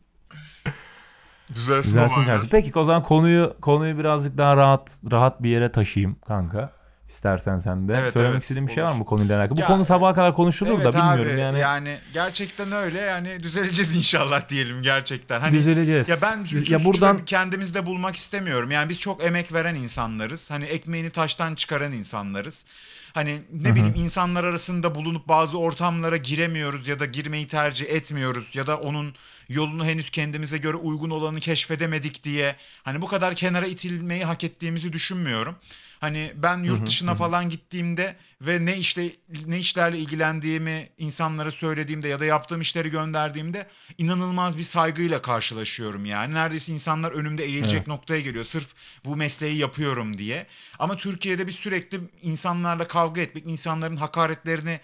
Düzelsin, 1.55 1.91
Düzelsin 1.91 2.15
olaylar. 2.17 2.27
kardeşim. 2.27 2.49
Peki 2.51 2.79
o 2.79 2.85
zaman 2.85 3.03
konuyu 3.03 3.57
konuyu 3.63 3.99
birazcık 3.99 4.39
daha 4.39 4.57
rahat 4.57 4.91
rahat 5.11 5.43
bir 5.43 5.51
yere 5.51 5.73
taşıyayım 5.73 6.17
kanka. 6.29 6.73
İstersen 7.11 7.59
sen 7.59 7.89
de. 7.89 7.95
Evet, 8.01 8.13
Söylemek 8.13 8.35
evet, 8.35 8.43
istediğin 8.43 8.67
bir 8.69 8.73
şey 8.73 8.83
olur. 8.83 8.91
var 8.91 8.95
mı 8.97 9.01
bu 9.01 9.05
konuyla 9.05 9.39
alakalı? 9.39 9.57
Bu 9.57 9.61
Ya, 9.61 9.67
konu 9.67 9.85
sabaha 9.85 10.15
kadar 10.15 10.35
konuşulur 10.35 10.81
Evet 10.81 10.85
da 10.85 10.93
bilmiyorum 10.93 11.33
abi, 11.33 11.41
yani. 11.41 11.59
yani 11.59 11.99
gerçekten 12.15 12.73
öyle 12.73 13.01
yani 13.01 13.41
düzeleceğiz 13.43 13.97
inşallah 13.97 14.49
diyelim 14.49 14.83
gerçekten. 14.83 15.41
Hani 15.41 15.57
Düzeleceğiz. 15.57 16.09
Ya 16.09 16.17
ben 16.23 16.47
ya 16.69 16.85
buradan 16.85 17.19
da 17.19 17.25
kendimizde 17.25 17.87
bulmak 17.87 18.17
istemiyorum. 18.17 18.71
Yani 18.71 18.89
biz 18.89 19.01
çok 19.01 19.25
emek 19.25 19.53
veren 19.53 19.75
insanlarız. 19.75 20.51
Hani 20.51 20.65
ekmeğini 20.65 21.11
taştan 21.11 21.55
çıkaran 21.55 21.93
insanlarız. 21.93 22.65
Hani 23.13 23.39
ne 23.53 23.75
bileyim 23.75 23.95
insanlar 23.97 24.45
arasında 24.45 24.95
bulunup 24.95 25.29
bazı 25.29 25.59
ortamlara 25.59 26.17
giremiyoruz 26.17 26.89
ya 26.89 27.01
da 27.01 27.07
girmeyi 27.07 27.49
tercih 27.49 27.87
etmiyoruz 27.91 28.57
ya 28.57 28.67
da 28.67 28.79
onun 28.79 29.15
yolunu 29.49 29.85
henüz 29.85 30.11
kendimize 30.11 30.59
göre 30.59 30.77
uygun 30.77 31.11
olanı 31.11 31.41
keşfedemedik 31.41 32.25
diye 32.25 32.57
hani 32.83 33.03
bu 33.03 33.07
kadar 33.07 33.35
kenara 33.35 33.67
itilmeyi 33.67 34.25
hak 34.25 34.45
ettiğimizi 34.45 34.93
düşünmüyorum. 34.93 35.57
Hani 36.01 36.33
ben 36.37 36.63
yurt 36.63 36.87
dışına 36.87 37.15
falan 37.15 37.49
gittiğimde 37.49 38.17
ve 38.41 38.67
ne 38.67 38.77
işte 38.77 39.13
ne 39.47 39.59
işlerle 39.59 39.99
ilgilendiğimi 39.99 40.89
insanlara 40.99 41.51
söylediğimde 41.51 42.09
ya 42.09 42.21
da 42.21 42.25
yaptığım 42.25 42.61
işleri 42.61 42.91
gönderdiğimde 42.91 43.67
inanılmaz 43.99 44.59
bir 44.59 44.63
saygıyla 44.63 45.23
karşılaşıyorum 45.23 46.05
yani. 46.05 46.35
Neredeyse 46.35 46.73
insanlar 46.73 47.13
önümde 47.13 47.45
eğilecek 47.45 47.87
noktaya 47.87 48.21
geliyor 48.21 48.45
sırf 48.45 48.75
bu 49.05 49.17
mesleği 49.17 49.57
yapıyorum 49.57 50.19
diye. 50.19 50.47
Ama 50.79 50.97
Türkiye'de 50.97 51.47
biz 51.47 51.55
sürekli 51.55 52.01
insanlarla 52.23 52.89
kavga 52.89 53.21
etmek, 53.21 53.47
insanların 53.47 53.97
hakaretlerini 53.97 54.81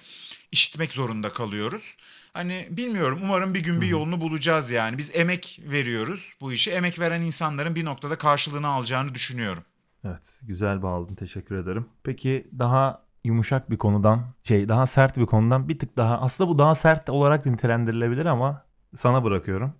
işitmek 0.52 0.92
zorunda 0.92 1.32
kalıyoruz. 1.32 1.96
Hani 2.32 2.66
bilmiyorum 2.70 3.20
umarım 3.22 3.54
bir 3.54 3.62
gün 3.62 3.80
bir 3.80 3.86
yolunu 3.86 4.20
bulacağız 4.20 4.70
yani. 4.70 4.98
Biz 4.98 5.10
emek 5.14 5.60
veriyoruz 5.62 6.32
bu 6.40 6.52
işi. 6.52 6.70
Emek 6.70 6.98
veren 6.98 7.20
insanların 7.20 7.74
bir 7.74 7.84
noktada 7.84 8.18
karşılığını 8.18 8.68
alacağını 8.68 9.14
düşünüyorum. 9.14 9.64
Evet, 10.04 10.40
güzel 10.42 10.82
bağladın. 10.82 11.14
Teşekkür 11.14 11.56
ederim. 11.56 11.86
Peki 12.04 12.48
daha 12.58 13.02
yumuşak 13.24 13.70
bir 13.70 13.76
konudan, 13.76 14.22
şey 14.42 14.68
daha 14.68 14.86
sert 14.86 15.16
bir 15.16 15.26
konudan 15.26 15.68
bir 15.68 15.78
tık 15.78 15.96
daha 15.96 16.18
aslında 16.20 16.50
bu 16.50 16.58
daha 16.58 16.74
sert 16.74 17.10
olarak 17.10 17.46
nitelendirilebilir 17.46 18.26
ama 18.26 18.62
sana 18.96 19.24
bırakıyorum. 19.24 19.72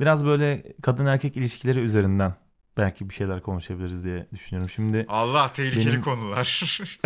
Biraz 0.00 0.26
böyle 0.26 0.72
kadın 0.82 1.06
erkek 1.06 1.36
ilişkileri 1.36 1.78
üzerinden 1.80 2.34
belki 2.76 3.08
bir 3.08 3.14
şeyler 3.14 3.42
konuşabiliriz 3.42 4.04
diye 4.04 4.26
düşünüyorum. 4.32 4.70
Şimdi 4.70 5.06
Allah 5.08 5.52
tehlikeli 5.52 5.86
Benim- 5.86 6.02
konular. 6.02 6.62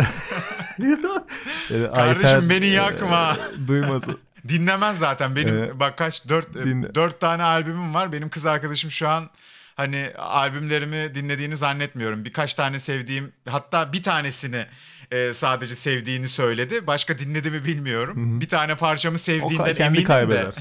e, 0.79 0.83
Kardeşim 1.95 2.25
Ayfer, 2.27 2.49
beni 2.49 2.65
e, 2.65 2.69
yakma. 2.69 3.37
duymasın. 3.67 4.19
Dinlemez 4.47 4.99
zaten. 4.99 5.35
Benim 5.35 5.63
Ee, 5.63 5.79
bak 5.79 5.97
kaç 5.97 6.29
dört 6.29 6.53
dinle. 6.53 6.95
dört 6.95 7.19
tane 7.21 7.43
albümüm 7.43 7.93
var. 7.93 8.11
Benim 8.11 8.29
kız 8.29 8.45
arkadaşım 8.45 8.91
şu 8.91 9.09
an 9.09 9.29
hani 9.75 10.11
albümlerimi 10.17 11.15
dinlediğini 11.15 11.57
zannetmiyorum. 11.57 12.25
Birkaç 12.25 12.53
tane 12.55 12.79
sevdiğim 12.79 13.31
hatta 13.49 13.93
bir 13.93 14.03
tanesini 14.03 14.65
e, 15.11 15.33
sadece 15.33 15.75
sevdiğini 15.75 16.27
söyledi. 16.27 16.87
Başka 16.87 17.19
dinledi 17.19 17.51
mi 17.51 17.65
bilmiyorum. 17.65 18.41
Bir 18.41 18.49
tane 18.49 18.75
parçamı 18.75 19.15
O 19.15 19.17
sevdiğinden 19.17 19.63
ka- 19.65 19.75
kendi 19.75 19.81
eminim 19.83 20.03
kaybeder. 20.03 20.55
de. 20.55 20.59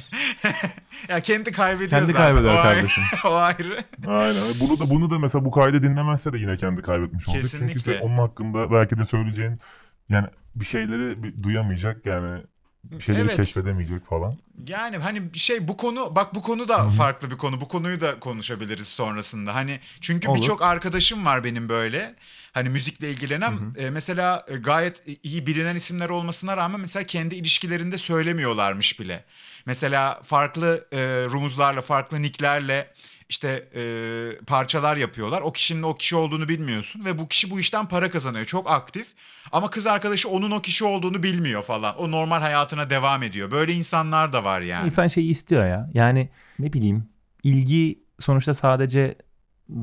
ya 1.08 1.20
kendi 1.20 1.52
kaybediyor 1.52 1.90
Kendi 1.90 2.06
zaten. 2.12 2.22
kaybeder 2.34 2.54
o 2.54 2.58
ayrı- 2.58 2.62
kardeşim. 2.62 3.02
o 3.24 3.34
ayrı. 3.34 3.78
Aynen. 4.06 4.42
Bunu 4.60 4.78
da 4.78 4.90
bunu 4.90 5.10
da 5.10 5.18
mesela 5.18 5.44
bu 5.44 5.50
kaydı 5.50 5.82
dinlemezse 5.82 6.32
de 6.32 6.38
yine 6.38 6.56
kendi 6.56 6.82
kaybetmiş 6.82 7.28
olacak. 7.28 7.44
Çünkü 7.50 7.66
Kesinlikle. 7.66 7.98
sen 7.98 8.00
onun 8.06 8.18
hakkında 8.18 8.70
belki 8.70 8.98
de 8.98 9.04
söyleyeceğin 9.04 9.60
yani 10.08 10.26
bir 10.54 10.64
şeyleri 10.64 11.42
duyamayacak 11.42 12.06
yani 12.06 12.42
bir 12.84 13.00
şeyleri 13.00 13.22
Evet. 13.22 13.36
keşfedemeyecek 13.36 14.06
falan. 14.06 14.38
Yani 14.68 14.96
hani 14.96 15.22
şey 15.34 15.68
bu 15.68 15.76
konu 15.76 16.16
bak 16.16 16.34
bu 16.34 16.42
konu 16.42 16.68
da 16.68 16.90
farklı 16.90 17.30
bir 17.30 17.36
konu. 17.36 17.60
Bu 17.60 17.68
konuyu 17.68 18.00
da 18.00 18.20
konuşabiliriz 18.20 18.88
sonrasında. 18.88 19.54
Hani 19.54 19.80
çünkü 20.00 20.34
birçok 20.34 20.62
arkadaşım 20.62 21.26
var 21.26 21.44
benim 21.44 21.68
böyle. 21.68 22.14
Hani 22.52 22.68
müzikle 22.68 23.10
ilgilenen 23.10 23.58
e, 23.78 23.90
mesela 23.90 24.46
e, 24.48 24.56
gayet 24.56 25.02
iyi 25.22 25.46
bilinen 25.46 25.76
isimler 25.76 26.10
olmasına 26.10 26.56
rağmen 26.56 26.80
mesela 26.80 27.06
kendi 27.06 27.34
ilişkilerinde 27.34 27.98
söylemiyorlarmış 27.98 29.00
bile. 29.00 29.24
Mesela 29.66 30.22
farklı 30.22 30.86
e, 30.92 30.98
rumuzlarla, 31.30 31.82
farklı 31.82 32.22
nicklerle 32.22 32.92
işte 33.32 33.68
e, 33.74 34.44
parçalar 34.46 34.96
yapıyorlar. 34.96 35.42
O 35.42 35.52
kişinin 35.52 35.82
o 35.82 35.94
kişi 35.94 36.16
olduğunu 36.16 36.48
bilmiyorsun 36.48 37.04
ve 37.04 37.18
bu 37.18 37.28
kişi 37.28 37.50
bu 37.50 37.60
işten 37.60 37.86
para 37.86 38.10
kazanıyor. 38.10 38.44
Çok 38.44 38.70
aktif. 38.70 39.06
Ama 39.52 39.70
kız 39.70 39.86
arkadaşı 39.86 40.28
onun 40.28 40.50
o 40.50 40.60
kişi 40.60 40.84
olduğunu 40.84 41.22
bilmiyor 41.22 41.62
falan. 41.62 41.98
O 41.98 42.10
normal 42.10 42.40
hayatına 42.40 42.90
devam 42.90 43.22
ediyor. 43.22 43.50
Böyle 43.50 43.72
insanlar 43.72 44.32
da 44.32 44.44
var 44.44 44.60
yani. 44.60 44.84
İnsan 44.84 45.08
şeyi 45.08 45.30
istiyor 45.30 45.66
ya. 45.66 45.90
Yani 45.94 46.28
ne 46.58 46.72
bileyim 46.72 47.08
ilgi 47.42 47.98
sonuçta 48.20 48.54
sadece 48.54 49.14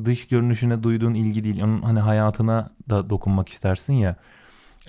dış 0.06 0.28
görünüşüne 0.28 0.84
duyduğun 0.84 1.14
ilgi 1.14 1.44
değil. 1.44 1.62
Onun 1.64 1.82
hani 1.82 2.00
hayatına 2.00 2.70
da 2.90 3.10
dokunmak 3.10 3.50
istersin 3.50 3.94
ya. 3.94 4.16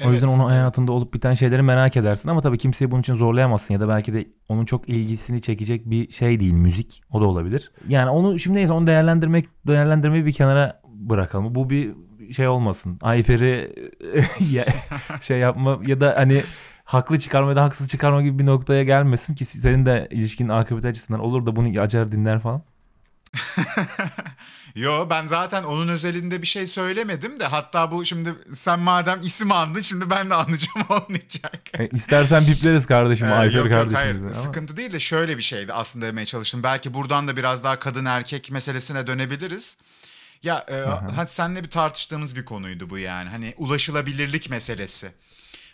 O 0.06 0.12
yüzden 0.12 0.26
Evet, 0.26 0.36
onun 0.38 0.44
evet. 0.44 0.52
hayatında 0.52 0.92
olup 0.92 1.14
biten 1.14 1.34
şeyleri 1.34 1.62
merak 1.62 1.96
edersin 1.96 2.28
ama 2.28 2.40
tabii 2.40 2.58
kimseyi 2.58 2.90
bunun 2.90 3.00
için 3.00 3.14
zorlayamazsın 3.14 3.74
ya 3.74 3.80
da 3.80 3.88
belki 3.88 4.14
de 4.14 4.26
onun 4.48 4.64
çok 4.64 4.88
ilgisini 4.88 5.42
çekecek 5.42 5.90
bir 5.90 6.10
şey 6.12 6.40
değil 6.40 6.52
müzik. 6.52 7.02
O 7.10 7.20
da 7.20 7.24
olabilir. 7.26 7.72
Yani 7.88 8.10
onu 8.10 8.38
şimdi 8.38 8.58
neyse 8.58 8.72
onu 8.72 8.86
değerlendirmek 8.86 9.46
değerlendirmeyi 9.66 10.26
bir 10.26 10.32
kenara 10.32 10.80
bırakalım. 10.94 11.54
Bu 11.54 11.70
bir 11.70 11.94
şey 12.32 12.48
olmasın. 12.48 12.98
Ayfer'i 13.02 13.72
ya- 14.52 14.66
şey 15.22 15.38
yapma 15.38 15.78
ya 15.86 16.00
da 16.00 16.14
hani 16.16 16.42
haklı 16.84 17.18
çıkarma 17.18 17.50
ya 17.50 17.56
da 17.56 17.62
haksız 17.64 17.88
çıkarma 17.88 18.22
gibi 18.22 18.38
bir 18.38 18.46
noktaya 18.46 18.82
gelmesin 18.84 19.34
ki 19.34 19.44
senin 19.44 19.86
de 19.86 20.08
ilişkinin 20.10 20.48
akıbeti 20.48 20.88
açısından 20.88 21.20
olur 21.20 21.46
da 21.46 21.56
bunu 21.56 21.80
acar 21.80 22.12
dinler 22.12 22.40
falan. 22.40 22.62
Yo 24.80 25.06
ben 25.10 25.26
zaten 25.26 25.62
onun 25.64 25.88
özelinde 25.88 26.42
bir 26.42 26.46
şey 26.46 26.66
söylemedim 26.66 27.40
de 27.40 27.46
hatta 27.46 27.90
bu 27.92 28.04
şimdi 28.04 28.34
sen 28.56 28.80
madem 28.80 29.20
isim 29.22 29.52
andın 29.52 29.80
şimdi 29.80 30.10
ben 30.10 30.30
de 30.30 30.34
anlayacağım 30.34 30.86
olmayacak. 30.88 31.60
E, 31.78 31.88
istersen 31.88 32.46
bipleriz 32.46 32.86
kardeşim 32.86 33.26
Ee, 33.26 33.30
Ayfer 33.32 33.58
yok 33.58 33.70
yok 33.72 33.94
hayır 33.94 34.16
ama- 34.16 34.34
sıkıntı 34.34 34.76
değil 34.76 34.92
de 34.92 35.00
şöyle 35.00 35.38
bir 35.38 35.42
şeydi 35.42 35.72
aslında 35.72 36.06
demeye 36.06 36.26
çalıştım. 36.26 36.62
Belki 36.62 36.94
buradan 36.94 37.28
da 37.28 37.36
biraz 37.36 37.64
daha 37.64 37.78
kadın 37.78 38.04
erkek 38.04 38.50
meselesine 38.50 39.06
dönebiliriz. 39.06 39.76
Ya 40.42 40.66
e, 40.70 40.84
hadi 41.16 41.30
seninle 41.30 41.64
bir 41.64 41.70
tartıştığımız 41.70 42.36
bir 42.36 42.44
konuydu 42.44 42.90
bu 42.90 42.98
yani. 42.98 43.28
Hani 43.28 43.54
ulaşılabilirlik 43.56 44.50
meselesi. 44.50 45.12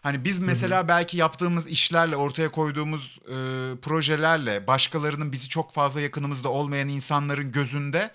Hani 0.03 0.25
biz 0.25 0.38
mesela 0.38 0.88
belki 0.88 1.16
yaptığımız 1.16 1.66
işlerle 1.66 2.16
ortaya 2.16 2.51
koyduğumuz 2.51 3.19
e, 3.25 3.35
projelerle 3.83 4.66
başkalarının 4.66 5.33
bizi 5.33 5.49
çok 5.49 5.73
fazla 5.75 6.01
yakınımızda 6.01 6.49
olmayan 6.49 6.88
insanların 6.88 7.53
gözünde 7.53 8.11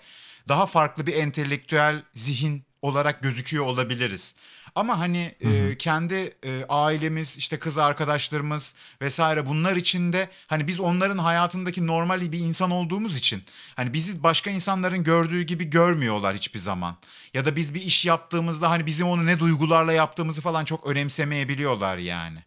daha 0.48 0.66
farklı 0.66 1.06
bir 1.06 1.14
entelektüel 1.14 2.02
zihin 2.14 2.64
olarak 2.82 3.22
gözüküyor 3.22 3.64
olabiliriz. 3.64 4.34
Ama 4.74 4.98
hani 4.98 5.34
e, 5.40 5.76
kendi 5.78 6.14
e, 6.44 6.64
ailemiz, 6.68 7.36
işte 7.36 7.58
kız 7.58 7.78
arkadaşlarımız 7.78 8.74
vesaire 9.02 9.46
bunlar 9.46 9.76
içinde 9.76 10.28
hani 10.46 10.66
biz 10.66 10.80
onların 10.80 11.18
hayatındaki 11.18 11.86
normal 11.86 12.32
bir 12.32 12.38
insan 12.38 12.70
olduğumuz 12.70 13.16
için 13.16 13.42
hani 13.76 13.92
bizi 13.92 14.22
başka 14.22 14.50
insanların 14.50 15.04
gördüğü 15.04 15.42
gibi 15.42 15.64
görmüyorlar 15.70 16.36
hiçbir 16.36 16.58
zaman. 16.58 16.96
Ya 17.34 17.44
da 17.44 17.56
biz 17.56 17.74
bir 17.74 17.82
iş 17.82 18.06
yaptığımızda 18.06 18.70
hani 18.70 18.86
bizim 18.86 19.08
onu 19.08 19.26
ne 19.26 19.38
duygularla 19.38 19.92
yaptığımızı 19.92 20.40
falan 20.40 20.64
çok 20.64 20.86
önemsemeyebiliyorlar 20.86 21.98
yani. 21.98 22.38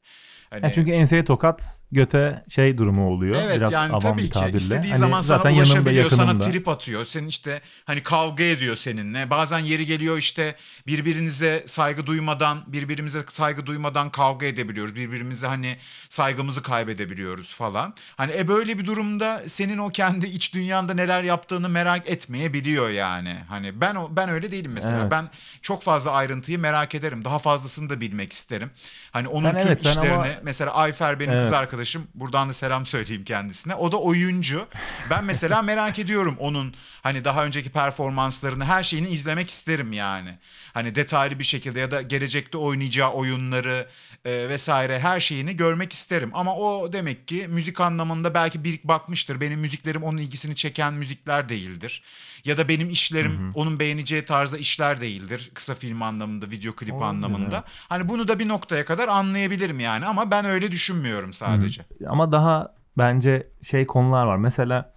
Hani, 0.49 0.65
Ya 0.65 0.71
çünkü 0.73 0.91
enseye 0.91 1.25
tokat 1.25 1.81
göte 1.95 2.43
şey 2.49 2.77
durumu 2.77 3.09
oluyor. 3.09 3.35
Evet 3.45 3.57
Biraz 3.57 3.71
yani 3.71 3.99
tabii 3.99 4.23
ki 4.23 4.29
tabirle. 4.29 4.57
istediği 4.57 4.89
Hani 4.89 4.99
zaman 4.99 5.21
sana 5.21 5.37
zaten 5.37 5.49
yanımda, 5.49 5.69
ulaşabiliyor, 5.69 6.09
sana 6.09 6.39
trip 6.39 6.67
atıyor. 6.67 7.05
Senin 7.05 7.27
işte 7.27 7.61
hani 7.85 8.03
kavga 8.03 8.43
ediyor 8.43 8.75
seninle. 8.75 9.29
Bazen 9.29 9.59
yeri 9.59 9.85
geliyor 9.85 10.17
işte 10.17 10.55
birbirinize 10.87 11.63
saygı 11.67 12.05
duymadan, 12.05 12.63
birbirimize 12.67 13.23
saygı 13.31 13.65
duymadan 13.65 14.09
kavga 14.09 14.45
edebiliyoruz. 14.45 14.95
Birbirimize 14.95 15.47
hani 15.47 15.77
saygımızı 16.09 16.63
kaybedebiliyoruz 16.63 17.53
falan. 17.53 17.93
Hani 18.17 18.33
e 18.37 18.47
böyle 18.47 18.77
bir 18.79 18.85
durumda 18.85 19.41
senin 19.47 19.77
o 19.77 19.89
kendi 19.89 20.25
iç 20.27 20.53
dünyanda 20.53 20.93
neler 20.93 21.23
yaptığını 21.23 21.69
merak 21.69 22.09
etmeyebiliyor 22.09 22.89
yani. 22.89 23.35
Hani 23.49 23.81
ben 23.81 23.95
ben 24.15 24.29
öyle 24.29 24.51
değilim 24.51 24.71
mesela. 24.71 24.99
Evet. 25.01 25.11
Ben 25.11 25.25
çok 25.61 25.83
fazla 25.83 26.11
ayrıntıyı 26.11 26.59
merak 26.59 26.95
ederim. 26.95 27.25
Daha 27.25 27.39
fazlasını 27.39 27.89
da 27.89 28.01
bilmek 28.01 28.33
isterim. 28.33 28.71
Hani 29.11 29.27
onun 29.27 29.51
Sen 29.51 29.59
tüm 29.59 29.67
evet, 29.67 29.85
işlerini 29.85 30.13
ama- 30.13 30.27
mesela 30.43 30.73
Ayfer 30.73 31.19
benim 31.19 31.31
kız 31.39 31.41
Evet. 31.47 31.53
Arkadaşım. 31.85 32.07
Buradan 32.15 32.49
da 32.49 32.53
selam 32.53 32.85
söyleyeyim 32.85 33.23
kendisine. 33.23 33.75
O 33.75 33.91
da 33.91 33.97
oyuncu. 33.97 34.67
Ben 35.09 35.23
mesela 35.25 35.61
merak 35.71 35.99
ediyorum 35.99 36.35
onun 36.39 36.75
hani 37.03 37.23
daha 37.23 37.45
önceki 37.45 37.69
performanslarını, 37.69 38.65
her 38.65 38.83
şeyini 38.83 39.09
izlemek 39.09 39.49
isterim 39.49 39.93
yani. 39.93 40.37
Hani 40.73 40.95
detaylı 40.95 41.39
bir 41.39 41.43
şekilde 41.43 41.79
ya 41.79 41.91
da 41.91 42.01
gelecekte 42.01 42.57
oynayacağı 42.57 43.11
oyunları 43.11 43.87
e, 44.25 44.49
vesaire 44.49 44.99
her 44.99 45.19
şeyini 45.19 45.55
görmek 45.55 45.93
isterim. 45.93 46.31
Ama 46.33 46.55
o 46.55 46.93
demek 46.93 47.27
ki 47.27 47.47
müzik 47.47 47.79
anlamında 47.79 48.33
belki 48.33 48.63
bir 48.63 48.79
bakmıştır. 48.83 49.41
Benim 49.41 49.59
müziklerim 49.59 50.03
onun 50.03 50.17
ilgisini 50.17 50.55
çeken 50.55 50.93
müzikler 50.93 51.49
değildir. 51.49 52.03
Ya 52.45 52.57
da 52.57 52.67
benim 52.67 52.89
işlerim 52.89 53.51
onun 53.55 53.79
beğeneceği 53.79 54.25
tarzda 54.25 54.57
işler 54.57 55.01
değildir. 55.01 55.51
Kısa 55.53 55.75
film 55.75 56.01
anlamında, 56.01 56.45
video 56.45 56.73
klip 56.73 56.93
Olabilir, 56.93 57.09
anlamında. 57.09 57.63
Hani 57.89 58.09
bunu 58.09 58.27
da 58.27 58.39
bir 58.39 58.47
noktaya 58.47 58.85
kadar 58.85 59.07
anlayabilirim 59.07 59.79
yani 59.79 60.05
ama 60.05 60.31
ben 60.31 60.45
öyle 60.45 60.71
düşünmüyorum 60.71 61.33
sadece. 61.33 61.85
Ama 62.07 62.31
daha 62.31 62.75
bence 62.97 63.47
şey 63.63 63.87
konular 63.87 64.25
var. 64.25 64.37
Mesela 64.37 64.93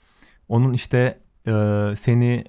onun 0.49 0.73
işte 0.73 1.21
e, 1.47 1.53
seni 1.99 2.45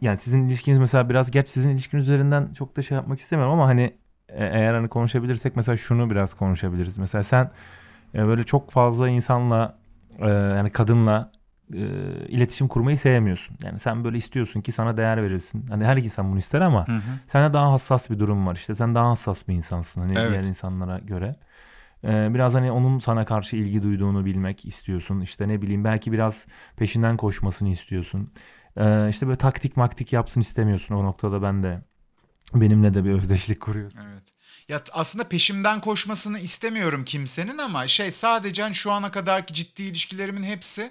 yani 0.00 0.18
sizin 0.18 0.46
ilişkiniz 0.48 0.78
mesela 0.78 1.08
biraz 1.08 1.30
geç 1.30 1.48
sizin 1.48 1.70
ilişkiniz 1.70 2.04
üzerinden 2.04 2.54
çok 2.54 2.76
da 2.76 2.82
şey 2.82 2.94
yapmak 2.96 3.20
istemiyorum 3.20 3.54
ama 3.54 3.66
hani 3.66 3.82
e, 4.28 4.44
eğer 4.44 4.74
hani 4.74 4.88
konuşabilirsek 4.88 5.56
mesela 5.56 5.76
şunu 5.76 6.10
biraz 6.10 6.34
konuşabiliriz. 6.34 6.98
Mesela 6.98 7.24
sen 7.24 7.50
e, 8.14 8.26
böyle 8.26 8.44
çok 8.44 8.70
fazla 8.70 9.08
insanla 9.08 9.78
e, 10.18 10.28
yani 10.28 10.70
kadınla 10.70 11.32
e, 11.74 11.78
iletişim 12.28 12.68
kurmayı 12.68 12.96
sevmiyorsun. 12.96 13.56
Yani 13.64 13.78
sen 13.78 14.04
böyle 14.04 14.16
istiyorsun 14.16 14.60
ki 14.60 14.72
sana 14.72 14.96
değer 14.96 15.22
verilsin. 15.22 15.66
Hani 15.66 15.84
her 15.84 15.96
insan 15.96 16.30
bunu 16.30 16.38
ister 16.38 16.60
ama 16.60 16.88
Hı 16.88 16.92
hı. 16.92 17.00
Sende 17.26 17.52
daha 17.54 17.72
hassas 17.72 18.10
bir 18.10 18.18
durum 18.18 18.46
var 18.46 18.54
işte. 18.56 18.74
Sen 18.74 18.94
daha 18.94 19.10
hassas 19.10 19.48
bir 19.48 19.54
insansın 19.54 20.00
hani 20.00 20.18
Evet. 20.18 20.30
diğer 20.30 20.42
insanlara 20.42 20.98
göre. 20.98 21.36
Ee, 22.04 22.34
biraz 22.34 22.54
hani 22.54 22.72
onun 22.72 22.98
sana 22.98 23.24
karşı 23.24 23.56
ilgi 23.56 23.82
duyduğunu 23.82 24.24
bilmek 24.24 24.66
istiyorsun. 24.66 25.20
İşte 25.20 25.48
ne 25.48 25.62
bileyim 25.62 25.84
belki 25.84 26.12
biraz 26.12 26.46
peşinden 26.76 27.16
koşmasını 27.16 27.68
istiyorsun. 27.68 28.32
Ee, 28.76 29.08
işte 29.08 29.26
böyle 29.26 29.38
taktik 29.38 29.76
maktik 29.76 30.12
yapsın 30.12 30.40
istemiyorsun. 30.40 30.94
O 30.94 31.04
noktada 31.04 31.42
ben 31.42 31.62
de 31.62 31.82
benimle 32.54 32.94
de 32.94 33.04
bir 33.04 33.10
özdeşlik 33.10 33.60
kuruyorsun. 33.60 34.00
Evet. 34.10 34.22
Ya 34.68 34.80
aslında 34.92 35.28
peşimden 35.28 35.80
koşmasını 35.80 36.38
istemiyorum 36.38 37.04
kimsenin 37.04 37.58
ama 37.58 37.88
şey 37.88 38.12
sadece 38.12 38.62
hani 38.62 38.74
şu 38.74 38.92
ana 38.92 39.10
kadarki 39.10 39.54
ciddi 39.54 39.82
ilişkilerimin 39.82 40.42
hepsi 40.42 40.90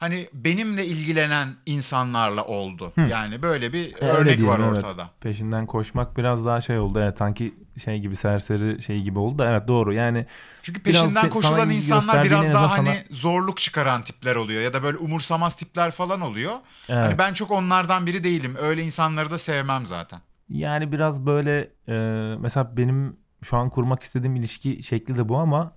hani 0.00 0.28
benimle 0.32 0.86
ilgilenen 0.86 1.48
insanlarla 1.66 2.44
oldu. 2.44 2.92
Yani 3.10 3.42
böyle 3.42 3.72
bir 3.72 3.94
öyle 3.94 4.12
örnek 4.12 4.38
diyelim, 4.38 4.48
var 4.48 4.60
evet. 4.68 4.84
ortada. 4.84 5.10
Peşinden 5.20 5.66
koşmak 5.66 6.16
biraz 6.16 6.46
daha 6.46 6.60
şey 6.60 6.78
oldu. 6.78 7.00
Evet 7.00 7.18
sanki 7.18 7.54
şey 7.84 8.00
gibi 8.00 8.16
serseri 8.16 8.82
şey 8.82 9.02
gibi 9.02 9.18
oldu 9.18 9.38
da 9.38 9.50
evet 9.50 9.68
doğru. 9.68 9.92
Yani 9.92 10.26
Çünkü 10.62 10.84
Biraz 10.84 11.02
peşinden 11.02 11.24
se- 11.24 11.28
koşulan 11.28 11.58
sana 11.58 11.72
insanlar 11.72 12.24
biraz 12.24 12.52
daha 12.52 12.78
hani 12.78 13.04
zorluk 13.10 13.56
çıkaran 13.56 14.02
tipler 14.02 14.36
oluyor 14.36 14.62
ya 14.62 14.72
da 14.72 14.82
böyle 14.82 14.98
umursamaz 14.98 15.56
tipler 15.56 15.90
falan 15.90 16.20
oluyor. 16.20 16.52
Hani 16.86 17.06
evet. 17.06 17.18
ben 17.18 17.34
çok 17.34 17.50
onlardan 17.50 18.06
biri 18.06 18.24
değilim. 18.24 18.56
Öyle 18.60 18.82
insanları 18.82 19.30
da 19.30 19.38
sevmem 19.38 19.86
zaten. 19.86 20.20
Yani 20.48 20.92
biraz 20.92 21.26
böyle 21.26 21.70
e, 21.88 21.94
mesela 22.40 22.76
benim 22.76 23.16
şu 23.42 23.56
an 23.56 23.70
kurmak 23.70 24.02
istediğim 24.02 24.36
ilişki 24.36 24.82
şekli 24.82 25.16
de 25.16 25.28
bu 25.28 25.38
ama 25.38 25.72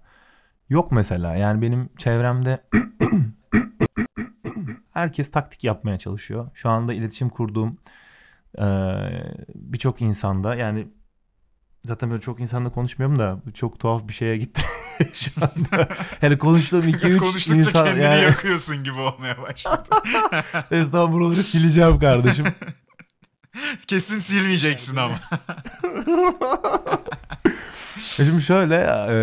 yok 0.70 0.92
mesela. 0.92 1.36
Yani 1.36 1.62
benim 1.62 1.90
çevremde 1.98 2.64
herkes 4.94 5.32
taktik 5.32 5.64
yapmaya 5.64 5.98
çalışıyor. 5.98 6.50
Şu 6.54 6.70
anda 6.70 6.94
iletişim 6.94 7.30
kurduğum 7.30 7.78
e, 8.60 8.66
birçok 9.56 10.02
insanda 10.02 10.56
yani 10.56 10.88
zaten 11.86 12.10
böyle 12.10 12.22
çok 12.22 12.40
insanla 12.40 12.72
konuşmuyorum 12.72 13.20
da 13.20 13.40
çok 13.54 13.80
tuhaf 13.80 14.08
bir 14.08 14.14
şeye 14.14 14.38
gitti 14.38 14.62
şu 15.14 15.32
anda. 15.42 15.88
Yani 16.22 16.38
konuştuğum 16.38 16.84
2-3 16.84 17.18
Konuştukça 17.18 17.56
insan 17.56 17.86
kendini 17.86 18.04
yani 18.04 18.22
yakıyorsun 18.22 18.84
gibi 18.84 19.00
olmaya 19.00 19.42
başladı. 19.42 19.90
Estağfurullah 20.72 21.12
buraları 21.12 21.44
sileceğim 21.44 22.00
kardeşim. 22.00 22.46
Kesin 23.88 24.20
silmeyeceksin 24.20 24.96
ama. 24.96 25.20
Şimdi 28.00 28.42
şöyle 28.42 28.76
e, 29.10 29.16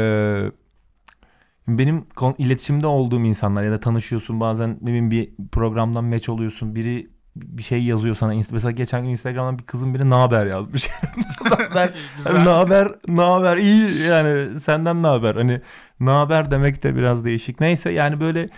benim 1.68 2.06
iletişimde 2.38 2.86
olduğum 2.86 3.20
insanlar 3.20 3.62
ya 3.62 3.72
da 3.72 3.80
tanışıyorsun 3.80 4.40
bazen 4.40 4.78
bileyim 4.80 5.10
bir 5.10 5.30
programdan 5.52 6.04
match 6.04 6.28
oluyorsun 6.28 6.74
biri 6.74 7.10
bir 7.36 7.62
şey 7.62 7.84
yazıyor 7.84 8.14
sana 8.14 8.34
mesela 8.52 8.70
geçen 8.70 9.02
gün 9.02 9.10
Instagram'dan 9.10 9.58
bir 9.58 9.64
kızın 9.64 9.94
biri 9.94 10.10
ne 10.10 10.14
haber 10.14 10.46
yazmış. 10.46 10.90
ben 11.74 11.88
ne 12.44 12.50
haber 12.50 12.88
ne 13.08 13.22
haber 13.22 13.56
iyi 13.56 14.02
yani 14.02 14.60
senden 14.60 15.02
ne 15.02 15.06
haber 15.06 15.34
hani 15.34 15.60
ne 16.00 16.10
haber 16.10 16.50
demek 16.50 16.82
de 16.82 16.96
biraz 16.96 17.24
değişik. 17.24 17.60
Neyse 17.60 17.90
yani 17.90 18.20
böyle 18.20 18.50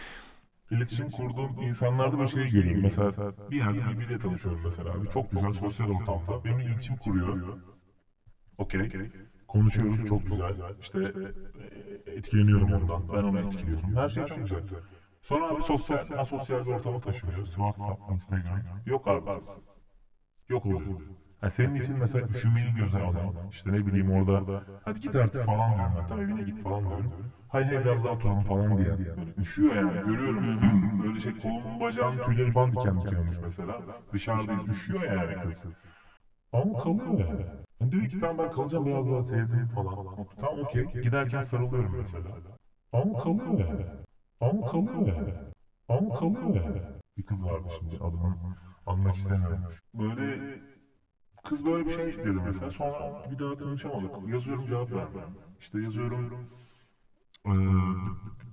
İletişim 0.70 1.10
kurduğum 1.10 1.62
insanlarda 1.62 2.20
bir 2.20 2.28
şey 2.28 2.50
görüyorum. 2.50 2.82
Mesela 2.82 3.12
bir 3.50 3.56
yerde 3.56 3.98
biriyle 3.98 4.18
tanışıyorum 4.18 4.60
mesela. 4.64 4.90
abi. 4.90 5.08
Çok 5.10 5.30
güzel 5.30 5.52
sosyal 5.52 5.88
ortamda. 5.90 6.44
Benimle 6.44 6.64
iletişim 6.64 6.96
kuruyor. 6.96 7.38
Okey. 8.58 8.90
Konuşuyoruz 9.48 10.06
çok 10.06 10.26
güzel. 10.26 10.54
İşte 10.80 11.12
e, 12.06 12.10
etkileniyorum 12.10 12.72
ondan. 12.72 13.08
Ben 13.08 13.22
onu 13.22 13.38
etkiliyorum. 13.38 13.96
Her 13.96 14.08
şey 14.08 14.24
çok 14.24 14.38
güzel. 14.38 14.62
Sonra 15.22 15.48
abi 15.48 15.62
sosyal, 15.62 16.06
asosyal 16.18 16.66
bir 16.66 16.70
ortama 16.70 17.00
taşınıyoruz. 17.00 17.48
WhatsApp, 17.50 18.12
Instagram. 18.12 18.60
Yok 18.86 19.08
abi. 19.08 19.30
Yok 20.48 20.66
oluyor. 20.66 21.00
Yani 21.42 21.50
senin 21.52 21.74
için 21.74 21.98
mesela 21.98 22.26
üşümeyi 22.26 22.74
göze 22.74 22.98
alan, 22.98 23.34
işte 23.50 23.72
ne 23.72 23.86
bileyim 23.86 24.10
orada 24.12 24.62
hadi 24.84 25.00
git 25.00 25.16
artık 25.16 25.44
falan 25.44 25.74
diyorum 25.76 25.94
ben. 25.98 26.06
Tamam 26.06 26.24
evine 26.24 26.42
git 26.42 26.62
falan 26.62 26.80
diyorum. 26.80 27.12
Hay 27.48 27.64
hay 27.64 27.84
biraz 27.84 28.04
daha 28.04 28.12
oturalım 28.12 28.42
falan 28.42 28.78
diye. 28.78 28.98
Böyle 28.98 29.34
üşüyor 29.38 29.76
yani 29.76 29.92
görüyorum. 30.06 30.44
Böyle 31.04 31.18
şey 31.20 31.38
kolumun 31.38 31.80
bacağın 31.80 32.18
tüyleri 32.22 32.52
falan 32.52 32.72
diken 32.72 33.00
diken 33.00 33.16
olmuş 33.16 33.36
mesela. 33.42 33.80
Dışarıdayız 34.12 34.68
üşüyor 34.68 35.02
yani 35.02 35.34
kız. 35.42 35.64
Ama 36.52 36.78
kalıyor 36.78 37.18
yani. 37.18 37.46
Yani 37.80 37.92
diyor 37.92 38.08
ki 38.08 38.18
tamam 38.20 38.38
ben 38.38 38.50
kalacağım 38.50 38.86
biraz 38.86 39.10
daha 39.10 39.22
sevdim 39.22 39.66
falan. 39.68 39.98
Tamam 40.40 40.58
okey. 40.58 40.86
Giderken 41.02 41.42
sarılıyorum 41.42 41.94
mesela. 41.96 42.28
Ama 42.92 43.16
kalıyor 43.16 43.58
yani. 43.58 43.86
Ama 44.40 44.64
kalıyor 44.64 45.06
yani. 45.06 45.34
Ama 45.88 46.12
kalıyor 46.12 46.54
yani. 46.54 46.82
Bir 47.18 47.22
kız 47.22 47.44
vardı 47.44 47.68
şimdi 47.78 47.96
adını 47.96 48.36
anmak 48.86 49.16
istemiyorum. 49.16 49.66
Böyle 49.94 50.60
kız 51.44 51.66
böyle 51.66 51.84
bir 51.86 51.90
şey 51.90 52.06
dedi 52.24 52.38
mesela. 52.46 52.70
Sonra 52.70 53.30
bir 53.30 53.38
daha 53.38 53.56
konuşamadık. 53.56 54.26
Yazıyorum 54.26 54.66
cevap 54.66 54.94
vermiyor. 54.94 55.26
İşte 55.60 55.80
yazıyorum 55.80 56.30
ee, 57.46 57.50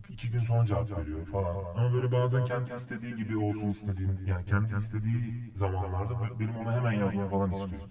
iki 0.09 0.31
gün 0.31 0.39
sonra 0.39 0.65
cevap 0.65 0.97
veriyor 0.97 1.25
falan. 1.25 1.55
Ama 1.75 1.93
böyle 1.93 2.11
bazen 2.11 2.43
kendi 2.43 2.73
istediği 2.73 3.15
gibi 3.15 3.37
olsun 3.37 3.69
istediğim 3.69 4.19
yani 4.25 4.45
kendi 4.45 4.75
istediği 4.75 5.51
zamanlarda 5.55 6.21
be- 6.21 6.39
benim 6.39 6.57
ona 6.57 6.73
hemen 6.73 6.91
yazmamı 6.91 7.29
falan 7.29 7.51
istiyor. 7.51 7.81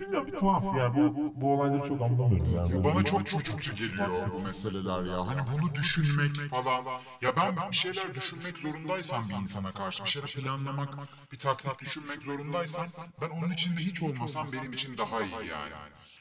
Bilmiyorum 0.00 0.26
bir 0.26 0.32
tuhaf 0.38 0.64
bu, 0.96 1.16
bu, 1.16 1.32
bu 1.40 1.54
olayları 1.54 1.88
çok 1.88 2.00
anlamıyorum 2.00 2.54
yani. 2.56 2.74
Ya 2.76 2.84
bana 2.84 3.04
çok 3.04 3.26
çocukça 3.30 3.72
geliyor 3.72 4.30
bu 4.34 4.40
meseleler 4.40 5.04
ya. 5.04 5.26
Hani 5.26 5.40
bunu 5.52 5.74
düşünmek 5.74 6.50
falan. 6.50 6.84
Ya 7.22 7.36
ben 7.36 7.70
bir 7.70 7.76
şeyler 7.76 8.14
düşünmek 8.14 8.58
zorundaysam 8.58 9.28
bir 9.28 9.34
insana 9.34 9.72
karşı, 9.72 10.04
bir 10.04 10.08
şeyler 10.08 10.30
planlamak, 10.30 10.98
bir 11.32 11.38
taktik 11.38 11.78
düşünmek 11.78 12.22
zorundaysam 12.22 12.86
ben 13.20 13.30
onun 13.30 13.50
içinde 13.50 13.80
hiç 13.80 14.02
olmasam 14.02 14.48
benim 14.52 14.72
için 14.72 14.98
daha 14.98 15.22
iyi 15.22 15.48
yani. 15.50 15.72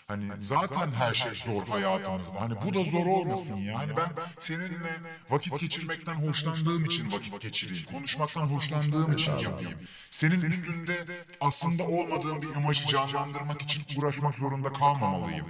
Hani 0.08 0.32
zaten 0.40 0.92
her 0.92 1.14
şey 1.14 1.36
zor 1.36 1.68
hayatımızda. 1.68 2.42
Hani 2.42 2.54
bu 2.66 2.74
da 2.74 2.84
zor 2.84 3.06
olmasın 3.06 3.56
ya. 3.56 3.80
Hani 3.80 3.98
ben 3.98 4.10
seninle 4.40 5.00
vakit 5.30 5.60
geçirmekten 5.60 6.16
hoşlandığım 6.16 6.86
için 6.86 7.12
vakit 7.12 7.42
geçireyim. 7.42 7.86
Konuşmaktan 7.86 8.46
hoşlandığım 8.46 9.12
için 9.12 9.38
yapayım. 9.38 9.80
Senin 10.10 10.42
üstünde 10.42 11.06
aslında 11.42 11.84
olmadığım 11.84 12.42
bir 12.42 12.48
imajı 12.48 12.88
canlandırmak 12.88 13.62
için 13.62 14.00
uğraşmak 14.00 14.36
zorunda 14.36 14.74
kalmamalıyım. 14.74 15.46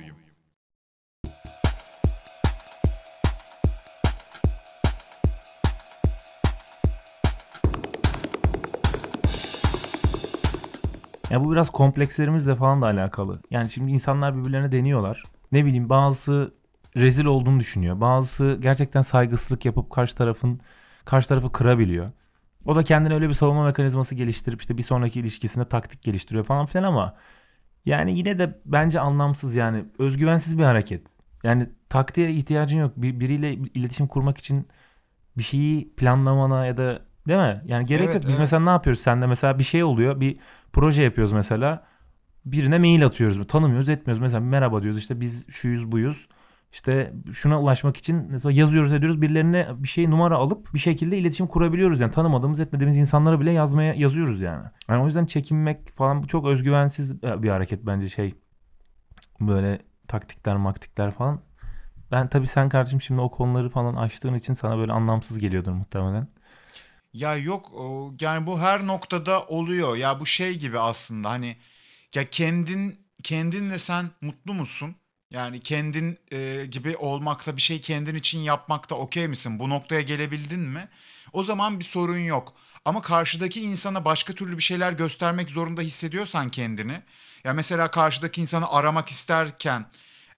Ya 11.29 11.43
bu 11.43 11.51
biraz 11.51 11.69
komplekslerimizle 11.69 12.55
falan 12.55 12.81
da 12.81 12.85
alakalı. 12.85 13.41
Yani 13.51 13.69
şimdi 13.69 13.91
insanlar 13.91 14.37
birbirlerine 14.37 14.71
deniyorlar. 14.71 15.23
Ne 15.51 15.65
bileyim 15.65 15.89
bazısı 15.89 16.53
rezil 16.95 17.25
olduğunu 17.25 17.59
düşünüyor. 17.59 18.01
Bazısı 18.01 18.57
gerçekten 18.61 19.01
saygısızlık 19.01 19.65
yapıp 19.65 19.89
karşı 19.91 20.15
tarafın 20.15 20.59
karşı 21.05 21.27
tarafı 21.29 21.51
kırabiliyor. 21.51 22.11
O 22.65 22.75
da 22.75 22.83
kendine 22.83 23.13
öyle 23.13 23.29
bir 23.29 23.33
savunma 23.33 23.65
mekanizması 23.65 24.15
geliştirip 24.15 24.61
işte 24.61 24.77
bir 24.77 24.83
sonraki 24.83 25.19
ilişkisinde 25.19 25.69
taktik 25.69 26.01
geliştiriyor 26.03 26.45
falan 26.45 26.65
filan 26.65 26.83
ama 26.83 27.15
yani 27.85 28.17
yine 28.17 28.39
de 28.39 28.59
bence 28.65 28.99
anlamsız 28.99 29.55
yani 29.55 29.85
özgüvensiz 29.99 30.57
bir 30.57 30.63
hareket. 30.63 31.07
Yani 31.43 31.69
taktiğe 31.89 32.31
ihtiyacın 32.31 32.79
yok. 32.79 32.93
Bir, 32.97 33.19
biriyle 33.19 33.53
iletişim 33.53 34.07
kurmak 34.07 34.37
için 34.37 34.67
bir 35.37 35.43
şeyi 35.43 35.93
planlamana 35.95 36.65
ya 36.65 36.77
da 36.77 37.01
değil 37.27 37.39
mi? 37.39 37.61
Yani 37.65 37.85
gerek 37.85 38.05
Evet, 38.05 38.15
yok. 38.15 38.23
Biz 38.23 38.29
evet. 38.29 38.39
mesela 38.39 38.63
ne 38.63 38.69
yapıyoruz? 38.69 39.01
Sende 39.01 39.27
mesela 39.27 39.59
bir 39.59 39.63
şey 39.63 39.83
oluyor. 39.83 40.19
Bir 40.19 40.37
proje 40.73 41.03
yapıyoruz 41.03 41.33
mesela. 41.33 41.83
Birine 42.45 42.79
mail 42.79 43.05
atıyoruz. 43.05 43.47
Tanımıyoruz, 43.47 43.89
etmiyoruz. 43.89 44.21
Mesela 44.21 44.39
merhaba 44.39 44.81
diyoruz 44.81 44.99
işte 44.99 45.19
biz 45.21 45.47
şuyuz 45.49 45.91
buyuz. 45.91 46.27
İşte 46.71 47.13
şuna 47.33 47.61
ulaşmak 47.61 47.97
için 47.97 48.27
mesela 48.29 48.51
yazıyoruz 48.51 48.93
ediyoruz. 48.93 49.21
Birilerine 49.21 49.67
bir 49.77 49.87
şey 49.87 50.09
numara 50.09 50.35
alıp 50.35 50.73
bir 50.73 50.79
şekilde 50.79 51.17
iletişim 51.17 51.47
kurabiliyoruz. 51.47 51.99
Yani 52.01 52.11
tanımadığımız 52.11 52.59
etmediğimiz 52.59 52.97
insanlara 52.97 53.39
bile 53.39 53.51
yazmaya 53.51 53.93
yazıyoruz 53.93 54.41
yani. 54.41 54.63
Yani 54.89 55.03
o 55.03 55.05
yüzden 55.05 55.25
çekinmek 55.25 55.95
falan 55.97 56.23
çok 56.23 56.45
özgüvensiz 56.45 57.23
bir 57.23 57.49
hareket 57.49 57.85
bence 57.85 58.09
şey. 58.09 58.35
Böyle 59.41 59.79
taktikler 60.07 60.55
maktikler 60.57 61.11
falan. 61.11 61.41
Ben 62.11 62.27
tabii 62.27 62.47
sen 62.47 62.69
kardeşim 62.69 63.01
şimdi 63.01 63.21
o 63.21 63.31
konuları 63.31 63.69
falan 63.69 63.95
açtığın 63.95 64.33
için 64.33 64.53
sana 64.53 64.77
böyle 64.77 64.91
anlamsız 64.91 65.39
geliyordur 65.39 65.71
muhtemelen. 65.71 66.27
Ya 67.15 67.35
yok 67.37 67.71
yani 68.21 68.47
bu 68.47 68.59
her 68.59 68.87
noktada 68.87 69.43
oluyor. 69.45 69.95
Ya 69.95 70.19
bu 70.19 70.25
şey 70.25 70.55
gibi 70.59 70.79
aslında 70.79 71.29
hani 71.29 71.57
ya 72.15 72.29
kendin 72.29 73.07
kendinle 73.23 73.79
sen 73.79 74.09
mutlu 74.21 74.53
musun? 74.53 74.95
Yani 75.31 75.59
kendin 75.59 76.19
e, 76.33 76.65
gibi 76.71 76.97
olmakta 76.97 77.55
bir 77.57 77.61
şey 77.61 77.81
kendin 77.81 78.15
için 78.15 78.39
yapmakta 78.39 78.95
okey 78.95 79.27
misin? 79.27 79.59
Bu 79.59 79.69
noktaya 79.69 80.01
gelebildin 80.01 80.59
mi? 80.59 80.89
O 81.33 81.43
zaman 81.43 81.79
bir 81.79 81.85
sorun 81.85 82.17
yok. 82.19 82.53
Ama 82.85 83.01
karşıdaki 83.01 83.61
insana 83.61 84.05
başka 84.05 84.33
türlü 84.33 84.57
bir 84.57 84.63
şeyler 84.63 84.91
göstermek 84.93 85.49
zorunda 85.49 85.81
hissediyorsan 85.81 86.49
kendini. 86.49 87.01
Ya 87.43 87.53
mesela 87.53 87.91
karşıdaki 87.91 88.41
insanı 88.41 88.71
aramak 88.71 89.09
isterken 89.09 89.85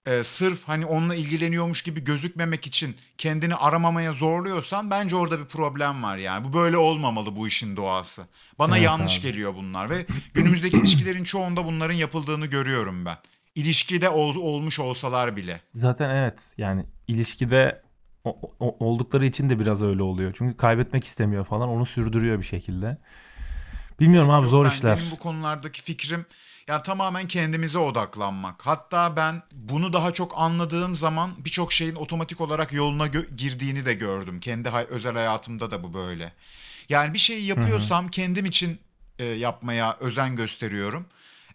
e, 0.08 0.24
sırf 0.24 0.64
hani 0.68 0.86
onunla 0.86 1.16
ilgileniyormuş 1.16 1.82
gibi 1.82 2.04
gözükmemek 2.04 2.68
için 2.68 2.96
kendini 3.18 3.56
aramamaya 3.56 4.14
zorluyorsan 4.14 4.92
bence 4.92 5.16
orada 5.16 5.40
bir 5.40 5.46
problem 5.46 6.04
var 6.04 6.18
yani. 6.18 6.46
Bu 6.46 6.54
böyle 6.54 6.78
olmamalı 6.78 7.36
bu 7.36 7.48
işin 7.48 7.76
doğası. 7.76 8.28
Bana 8.60 8.78
Evet 8.78 8.86
yanlış 8.86 9.18
abi. 9.20 9.24
geliyor 9.28 9.56
bunlar 9.56 9.90
ve 9.90 10.06
günümüzdeki 10.34 10.78
ilişkilerin 10.78 11.24
çoğunda 11.24 11.66
bunların 11.66 11.94
yapıldığını 11.96 12.46
görüyorum 12.46 13.06
ben. 13.06 13.18
İlişkide 13.56 14.10
ol- 14.10 14.36
olmuş 14.36 14.80
olsalar 14.80 15.36
bile. 15.36 15.62
Zaten 15.76 16.10
evet 16.10 16.54
yani 16.58 16.86
ilişkide 17.08 17.82
o- 18.24 18.40
o- 18.60 18.86
oldukları 18.86 19.26
için 19.26 19.50
de 19.50 19.60
biraz 19.60 19.82
öyle 19.84 20.04
oluyor. 20.04 20.34
Çünkü 20.38 20.58
kaybetmek 20.58 21.04
istemiyor 21.04 21.46
falan 21.46 21.70
onu 21.70 21.86
sürdürüyor 21.86 22.40
bir 22.40 22.46
şekilde. 22.46 22.98
Bilmiyorum 24.00 24.30
abi 24.30 24.42
Yok, 24.42 24.50
zor 24.52 24.66
ben- 24.66 24.70
işler. 24.70 24.98
Benim 25.00 25.12
bu 25.12 25.20
konulardaki 25.20 25.82
fikrim 25.84 26.26
yani 26.68 26.84
tamamen 26.84 27.28
kendimize 27.28 27.78
odaklanmak. 27.78 28.66
Hatta 28.66 29.16
ben 29.16 29.42
bunu 29.52 29.94
daha 29.94 30.14
çok 30.14 30.34
anladığım 30.36 30.96
zaman 30.96 31.32
birçok 31.46 31.74
şeyin 31.74 31.96
otomatik 31.96 32.42
olarak 32.42 32.74
yoluna 32.74 33.08
girdiğini 33.38 33.86
de 33.86 33.94
gördüm. 33.94 34.40
Kendi 34.40 34.70
hay- 34.70 34.88
özel 34.90 35.14
hayatımda 35.14 35.72
da 35.72 35.84
bu 35.84 35.94
böyle. 35.94 36.34
Yani 36.90 37.14
bir 37.14 37.20
şeyi 37.20 37.46
yapıyorsam 37.46 38.08
kendim 38.10 38.46
için 38.46 38.80
e, 39.20 39.26
yapmaya 39.26 39.98
özen 40.00 40.36
gösteriyorum. 40.36 41.06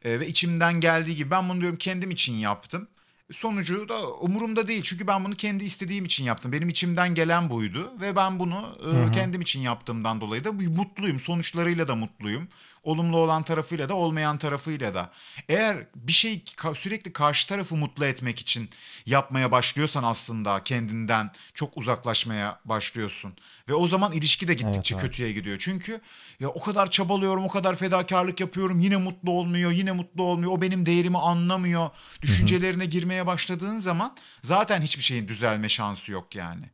E, 0.05 0.21
ve 0.21 0.27
içimden 0.27 0.81
geldiği 0.81 1.17
gibi 1.17 1.31
ben 1.31 1.49
bunu 1.49 1.61
diyorum 1.61 1.79
kendim 1.79 2.11
için 2.11 2.35
yaptım. 2.35 2.89
Sonucu 3.33 3.89
da 3.89 4.09
umurumda 4.11 4.69
değil. 4.69 4.83
Çünkü 4.83 5.07
ben 5.07 5.25
bunu 5.25 5.35
kendi 5.35 5.65
istediğim 5.65 6.05
için 6.05 6.25
yaptım. 6.25 6.53
Benim 6.53 6.69
içimden 6.69 7.15
gelen 7.15 7.51
buydu 7.51 7.93
ve 8.01 8.17
ben 8.17 8.39
bunu 8.39 8.77
e, 9.09 9.13
kendim 9.13 9.41
için 9.41 9.61
yaptığımdan 9.61 10.21
dolayı 10.21 10.45
da 10.45 10.53
mutluyum. 10.53 11.21
Sonuçlarıyla 11.21 11.89
da 11.89 11.95
mutluyum. 11.95 12.49
Olumlu 12.83 13.17
olan 13.17 13.43
tarafıyla 13.43 13.89
da 13.89 13.95
olmayan 13.95 14.39
tarafıyla 14.39 14.95
da. 14.95 15.11
Eğer 15.49 15.87
bir 15.95 16.13
şey 16.13 16.45
sürekli 16.75 17.13
karşı 17.13 17.49
tarafı 17.49 17.77
mutlu 17.77 18.05
etmek 18.05 18.39
için 18.39 18.71
yapmaya 19.07 19.51
başlıyorsan 19.51 20.03
aslında 20.05 20.65
kendinden 20.65 21.31
çok 21.55 21.77
uzaklaşmaya 21.77 22.61
başlıyorsun. 22.65 23.35
Ve 23.69 23.75
o 23.75 23.89
zaman 23.89 24.13
ilişki 24.13 24.49
de 24.49 24.55
gittikçe 24.55 24.95
Evet, 24.95 25.03
evet. 25.03 25.03
kötüye 25.03 25.33
gidiyor. 25.33 25.57
Çünkü 25.61 26.01
ya 26.41 26.49
o 26.49 26.61
kadar 26.61 26.91
çabalıyorum, 26.91 27.45
o 27.45 27.49
kadar 27.49 27.77
fedakarlık 27.77 28.41
yapıyorum. 28.41 28.81
Yine 28.81 28.97
mutlu 28.97 29.33
olmuyor, 29.33 29.71
yine 29.71 29.93
mutlu 29.93 30.23
olmuyor. 30.23 30.53
O 30.53 30.63
benim 30.63 30.87
değerimi 30.87 31.19
anlamıyor. 31.19 31.91
Düşüncelerine 32.23 32.87
girmeye 32.87 33.27
başladığın 33.27 33.79
zaman 33.79 34.17
zaten 34.43 34.81
hiçbir 34.81 35.03
şeyin 35.03 35.29
düzelme 35.29 35.69
şansı 35.69 36.13
yok 36.13 36.35
yani. 36.35 36.65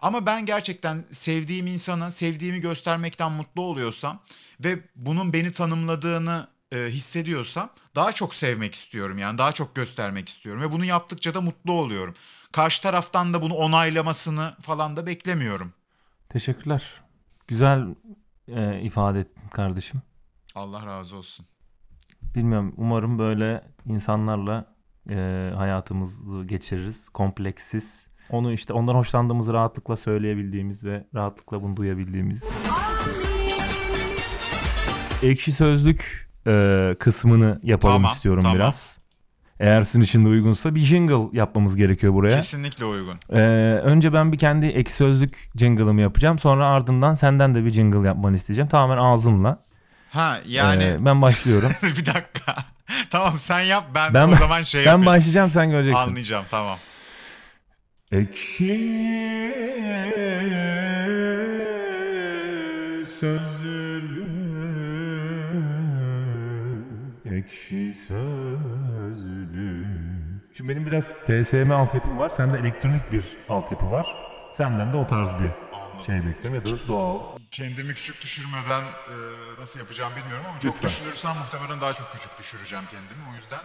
Ama 0.00 0.26
ben 0.26 0.46
gerçekten 0.46 1.04
sevdiğim 1.12 1.66
insana 1.66 2.10
sevdiğimi 2.10 2.60
göstermekten 2.60 3.32
mutlu 3.32 3.62
oluyorsam 3.62 4.22
ve 4.60 4.78
bunun 4.96 5.32
beni 5.32 5.52
tanımladığını 5.52 6.48
e, 6.72 6.76
hissediyorsam 6.76 7.70
daha 7.94 8.12
çok 8.12 8.34
sevmek 8.34 8.74
istiyorum 8.74 9.18
yani 9.18 9.38
daha 9.38 9.52
çok 9.52 9.74
göstermek 9.74 10.28
istiyorum 10.28 10.62
ve 10.62 10.72
bunu 10.72 10.84
yaptıkça 10.84 11.34
da 11.34 11.40
mutlu 11.40 11.72
oluyorum. 11.72 12.14
Karşı 12.52 12.82
taraftan 12.82 13.34
da 13.34 13.42
bunu 13.42 13.54
onaylamasını 13.54 14.56
falan 14.60 14.96
da 14.96 15.06
beklemiyorum. 15.06 15.72
Teşekkürler. 16.28 16.82
Güzel 17.48 17.94
e, 18.48 18.80
ifade 18.80 19.20
ettin 19.20 19.48
kardeşim. 19.48 20.02
Allah 20.54 20.86
razı 20.86 21.16
olsun. 21.16 21.46
Bilmiyorum 22.34 22.74
umarım 22.76 23.18
böyle 23.18 23.64
insanlarla 23.86 24.74
e, 25.10 25.14
hayatımızı 25.56 26.44
geçiririz. 26.44 27.08
Kompleksiz. 27.08 28.08
Onu 28.30 28.52
işte 28.52 28.72
ondan 28.72 28.94
hoşlandığımızı 28.94 29.52
rahatlıkla 29.52 29.96
söyleyebildiğimiz 29.96 30.84
ve 30.84 31.06
rahatlıkla 31.14 31.62
bunu 31.62 31.76
duyabildiğimiz. 31.76 32.44
Ekşi 35.24 35.52
sözlük 35.52 36.28
e, 36.46 36.94
kısmını 36.98 37.60
yapalım 37.62 37.94
Tamam, 37.96 38.12
istiyorum 38.12 38.42
tamam. 38.42 38.56
biraz. 38.58 38.98
Eğer 39.60 39.82
sizin 39.82 40.00
için 40.00 40.24
de 40.24 40.28
uygunsa 40.28 40.74
bir 40.74 40.80
jingle 40.80 41.38
yapmamız 41.38 41.76
gerekiyor 41.76 42.14
buraya. 42.14 42.36
Kesinlikle 42.36 42.84
uygun. 42.84 43.18
Ee, 43.32 43.38
önce 43.84 44.12
ben 44.12 44.32
bir 44.32 44.38
kendi 44.38 44.66
ek 44.66 44.90
sözlük 44.92 45.50
jingle'ımı 45.56 46.00
yapacağım. 46.00 46.38
Sonra 46.38 46.66
ardından 46.66 47.14
senden 47.14 47.54
de 47.54 47.64
bir 47.64 47.70
jingle 47.70 48.06
yapmanı 48.06 48.36
isteyeceğim. 48.36 48.68
Tamamen 48.68 49.02
ağzımla. 49.04 49.58
Ha 50.10 50.38
yani 50.48 50.84
Ee, 50.84 51.04
ben 51.04 51.22
başlıyorum. 51.22 51.70
bir 51.82 52.06
dakika. 52.06 52.56
tamam 53.10 53.38
sen 53.38 53.60
yap 53.60 53.84
ben, 53.94 54.14
Ben- 54.14 54.28
o 54.28 54.36
zaman 54.36 54.62
şey 54.62 54.80
ben 54.80 54.86
yapayım. 54.90 55.06
başlayacağım 55.06 55.50
sen 55.50 55.70
göreceksin. 55.70 56.02
Anlayacağım 56.08 56.44
tamam. 56.50 56.78
Ekşi 58.12 58.74
sözlü 63.20 63.63
Ekşi 67.44 67.94
sözlü 67.94 69.86
Şimdi 70.56 70.70
benim 70.70 70.86
biraz 70.86 71.04
TSM 71.26 71.70
altyapım 71.72 72.18
var. 72.18 72.28
Sende 72.28 72.58
elektronik 72.58 73.12
bir 73.12 73.24
altyapı 73.48 73.90
var. 73.90 74.06
Senden 74.52 74.92
de 74.92 74.96
o 74.96 75.06
tarz 75.06 75.34
bir 75.34 75.50
şey 76.06 76.26
bekliyorum 76.26 76.54
ya 76.54 76.64
da 76.64 76.88
doğal. 76.88 77.18
Kendimi 77.50 77.94
küçük 77.94 78.22
düşürmeden 78.22 78.82
e, 78.82 79.14
nasıl 79.60 79.80
yapacağım 79.80 80.12
bilmiyorum 80.16 80.44
ama 80.50 80.60
çok 80.60 80.74
Lütfen. 80.74 80.88
düşünürsem 80.88 81.36
muhtemelen 81.36 81.80
daha 81.80 81.92
çok 81.92 82.12
küçük 82.12 82.38
düşüreceğim 82.38 82.84
kendimi 82.90 83.22
o 83.32 83.34
yüzden. 83.36 83.60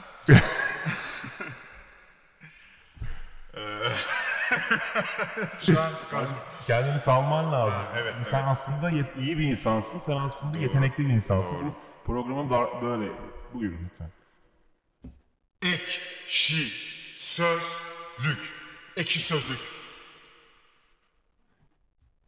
Eee, 3.57 3.91
Şu 5.61 5.81
an. 5.81 5.91
Kendini 6.67 6.99
salman 6.99 7.51
lazım. 7.51 7.81
evet, 7.97 8.13
Sen 8.29 8.37
evet. 8.39 8.47
aslında 8.49 8.89
yet- 8.91 9.17
iyi 9.19 9.37
bir 9.37 9.43
insansın. 9.47 9.99
Sen 9.99 10.17
aslında 10.17 10.57
yetenekli 10.57 11.05
bir 11.05 11.13
insansın. 11.13 11.57
Bu 11.65 11.73
programım 12.05 12.49
da 12.49 12.81
böyle. 12.81 13.11
Buyurun 13.53 13.77
lütfen. 13.85 14.09
Ekşi 15.61 16.67
sözlük. 17.17 18.53
Ekşi 18.97 19.19
sözlük. 19.19 19.59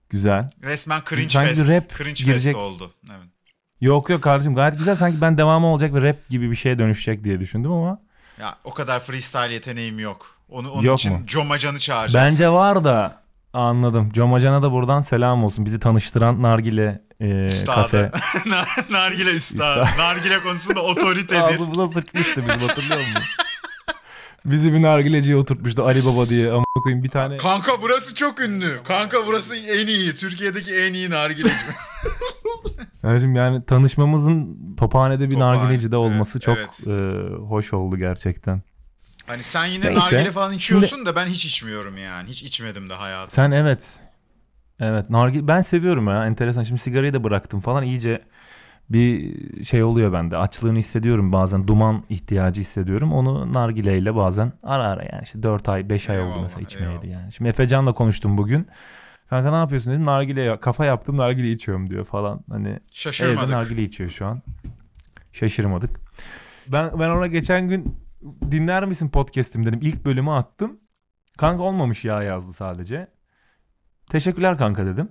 Güzel. 0.09 0.49
Resmen 0.63 1.01
cringe 1.09 1.29
Sanki 1.29 1.55
fest. 1.55 1.69
rap 1.69 1.97
cringe 1.97 2.23
girecek. 2.23 2.53
fest 2.53 2.55
oldu. 2.55 2.93
Evet. 3.09 3.27
Yok 3.81 4.09
yok 4.09 4.21
kardeşim 4.23 4.55
gayet 4.55 4.77
güzel. 4.77 4.95
Sanki 4.95 5.21
ben 5.21 5.37
devamı 5.37 5.67
olacak 5.67 5.93
ve 5.93 6.01
rap 6.09 6.29
gibi 6.29 6.51
bir 6.51 6.55
şeye 6.55 6.79
dönüşecek 6.79 7.23
diye 7.23 7.39
düşündüm 7.39 7.71
ama. 7.71 8.01
Ya 8.39 8.57
o 8.63 8.73
kadar 8.73 8.99
freestyle 8.99 9.53
yeteneğim 9.53 9.99
yok. 9.99 10.37
Onu 10.49 10.71
onun 10.71 10.83
Yok 10.83 10.99
için 10.99 11.13
mu? 11.13 11.25
Comacan'ı 11.27 11.79
çağıracağız. 11.79 12.25
Bence 12.25 12.49
var 12.49 12.83
da 12.83 13.21
anladım. 13.53 14.09
Comacan'a 14.13 14.63
da 14.63 14.71
buradan 14.71 15.01
selam 15.01 15.43
olsun. 15.43 15.65
Bizi 15.65 15.79
tanıştıran 15.79 16.41
Nargile 16.41 17.01
e, 17.21 17.49
kafe. 17.65 17.97
Nar- 18.45 18.91
Nargile 18.91 19.29
üstad. 19.31 19.97
Nargile 19.97 20.39
konusunda 20.39 20.81
otoritedir. 20.83 21.41
Ağzımıza 21.41 21.87
sıçmıştı 21.87 22.41
bizim 22.47 22.67
hatırlıyor 22.67 22.99
musun? 22.99 23.23
Bizi 24.45 24.73
bir 24.73 24.81
nargileciye 24.81 25.37
oturtmuştu 25.37 25.83
Ali 25.83 26.05
Baba 26.05 26.29
diye. 26.29 26.51
Ama 26.51 26.63
koyayım 26.83 27.03
bir 27.03 27.09
tane. 27.09 27.37
Kanka 27.37 27.81
burası 27.81 28.15
çok 28.15 28.41
ünlü. 28.41 28.79
Kanka 28.83 29.27
burası 29.27 29.55
en 29.55 29.87
iyi. 29.87 30.15
Türkiye'deki 30.15 30.75
en 30.75 30.93
iyi 30.93 31.09
nargileci. 31.09 31.55
Kardeşim 33.01 33.35
yani 33.35 33.65
tanışmamızın 33.65 34.57
Tophane'de 34.77 35.25
bir 35.25 35.31
Tophane, 35.31 35.57
nargileci 35.57 35.91
de 35.91 35.97
olması 35.97 36.37
evet, 36.37 36.41
çok 36.41 36.57
evet. 36.57 36.87
e, 36.87 37.35
hoş 37.35 37.73
oldu 37.73 37.97
gerçekten. 37.97 38.61
Hani 39.27 39.43
sen 39.43 39.65
yine 39.65 39.85
Neyse. 39.85 39.99
nargile 39.99 40.31
falan 40.31 40.53
içiyorsun 40.53 41.05
da 41.05 41.15
ben 41.15 41.25
hiç 41.25 41.45
içmiyorum 41.45 41.97
yani. 41.97 42.29
Hiç 42.29 42.43
içmedim 42.43 42.89
de 42.89 42.93
hayatım. 42.93 43.35
Sen 43.35 43.51
evet. 43.51 43.99
Evet 44.81 45.09
nargile 45.09 45.47
ben 45.47 45.61
seviyorum 45.61 46.07
ya 46.07 46.25
enteresan. 46.25 46.63
Şimdi 46.63 46.81
sigarayı 46.81 47.13
da 47.13 47.23
bıraktım 47.23 47.59
falan 47.59 47.83
iyice 47.83 48.21
bir 48.89 49.35
şey 49.65 49.83
oluyor 49.83 50.13
bende. 50.13 50.37
Açlığını 50.37 50.77
hissediyorum 50.79 51.33
bazen. 51.33 51.67
Duman 51.67 52.03
ihtiyacı 52.09 52.61
hissediyorum. 52.61 53.13
Onu 53.13 53.53
nargileyle 53.53 54.15
bazen 54.15 54.53
ara 54.63 54.83
ara 54.83 55.03
yani 55.03 55.23
işte 55.23 55.43
4 55.43 55.69
ay 55.69 55.89
5 55.89 56.09
ay 56.09 56.19
oldu 56.19 56.27
Eyvallah, 56.27 56.43
mesela 56.43 56.61
içmeyeli 56.61 56.91
eyvallah. 56.93 57.21
yani. 57.21 57.31
Şimdi 57.31 57.49
Efecan'la 57.49 57.93
konuştum 57.93 58.37
bugün. 58.37 58.67
Kanka 59.29 59.49
ne 59.49 59.55
yapıyorsun 59.55 59.93
dedim. 59.93 60.05
Nargile 60.05 60.59
kafa 60.59 60.85
yaptım 60.85 61.17
nargile 61.17 61.51
içiyorum 61.51 61.89
diyor 61.89 62.05
falan. 62.05 62.41
Hani 62.49 62.67
Evde 62.69 62.79
Şaşırmadık. 62.91 63.49
nargile 63.49 63.83
içiyor 63.83 64.09
şu 64.09 64.25
an. 64.25 64.41
Şaşırmadık. 65.31 65.99
Ben 66.67 66.99
ben 66.99 67.09
ona 67.09 67.27
geçen 67.27 67.67
gün 67.69 67.97
dinler 68.51 68.85
misin 68.85 69.09
podcast'im 69.09 69.65
dedim. 69.65 69.79
İlk 69.81 70.05
bölümü 70.05 70.31
attım. 70.31 70.79
Kanka 71.37 71.63
olmamış 71.63 72.05
ya 72.05 72.23
yazdı 72.23 72.53
sadece. 72.53 73.07
Teşekkürler 74.11 74.57
kanka 74.57 74.85
dedim. 74.85 75.09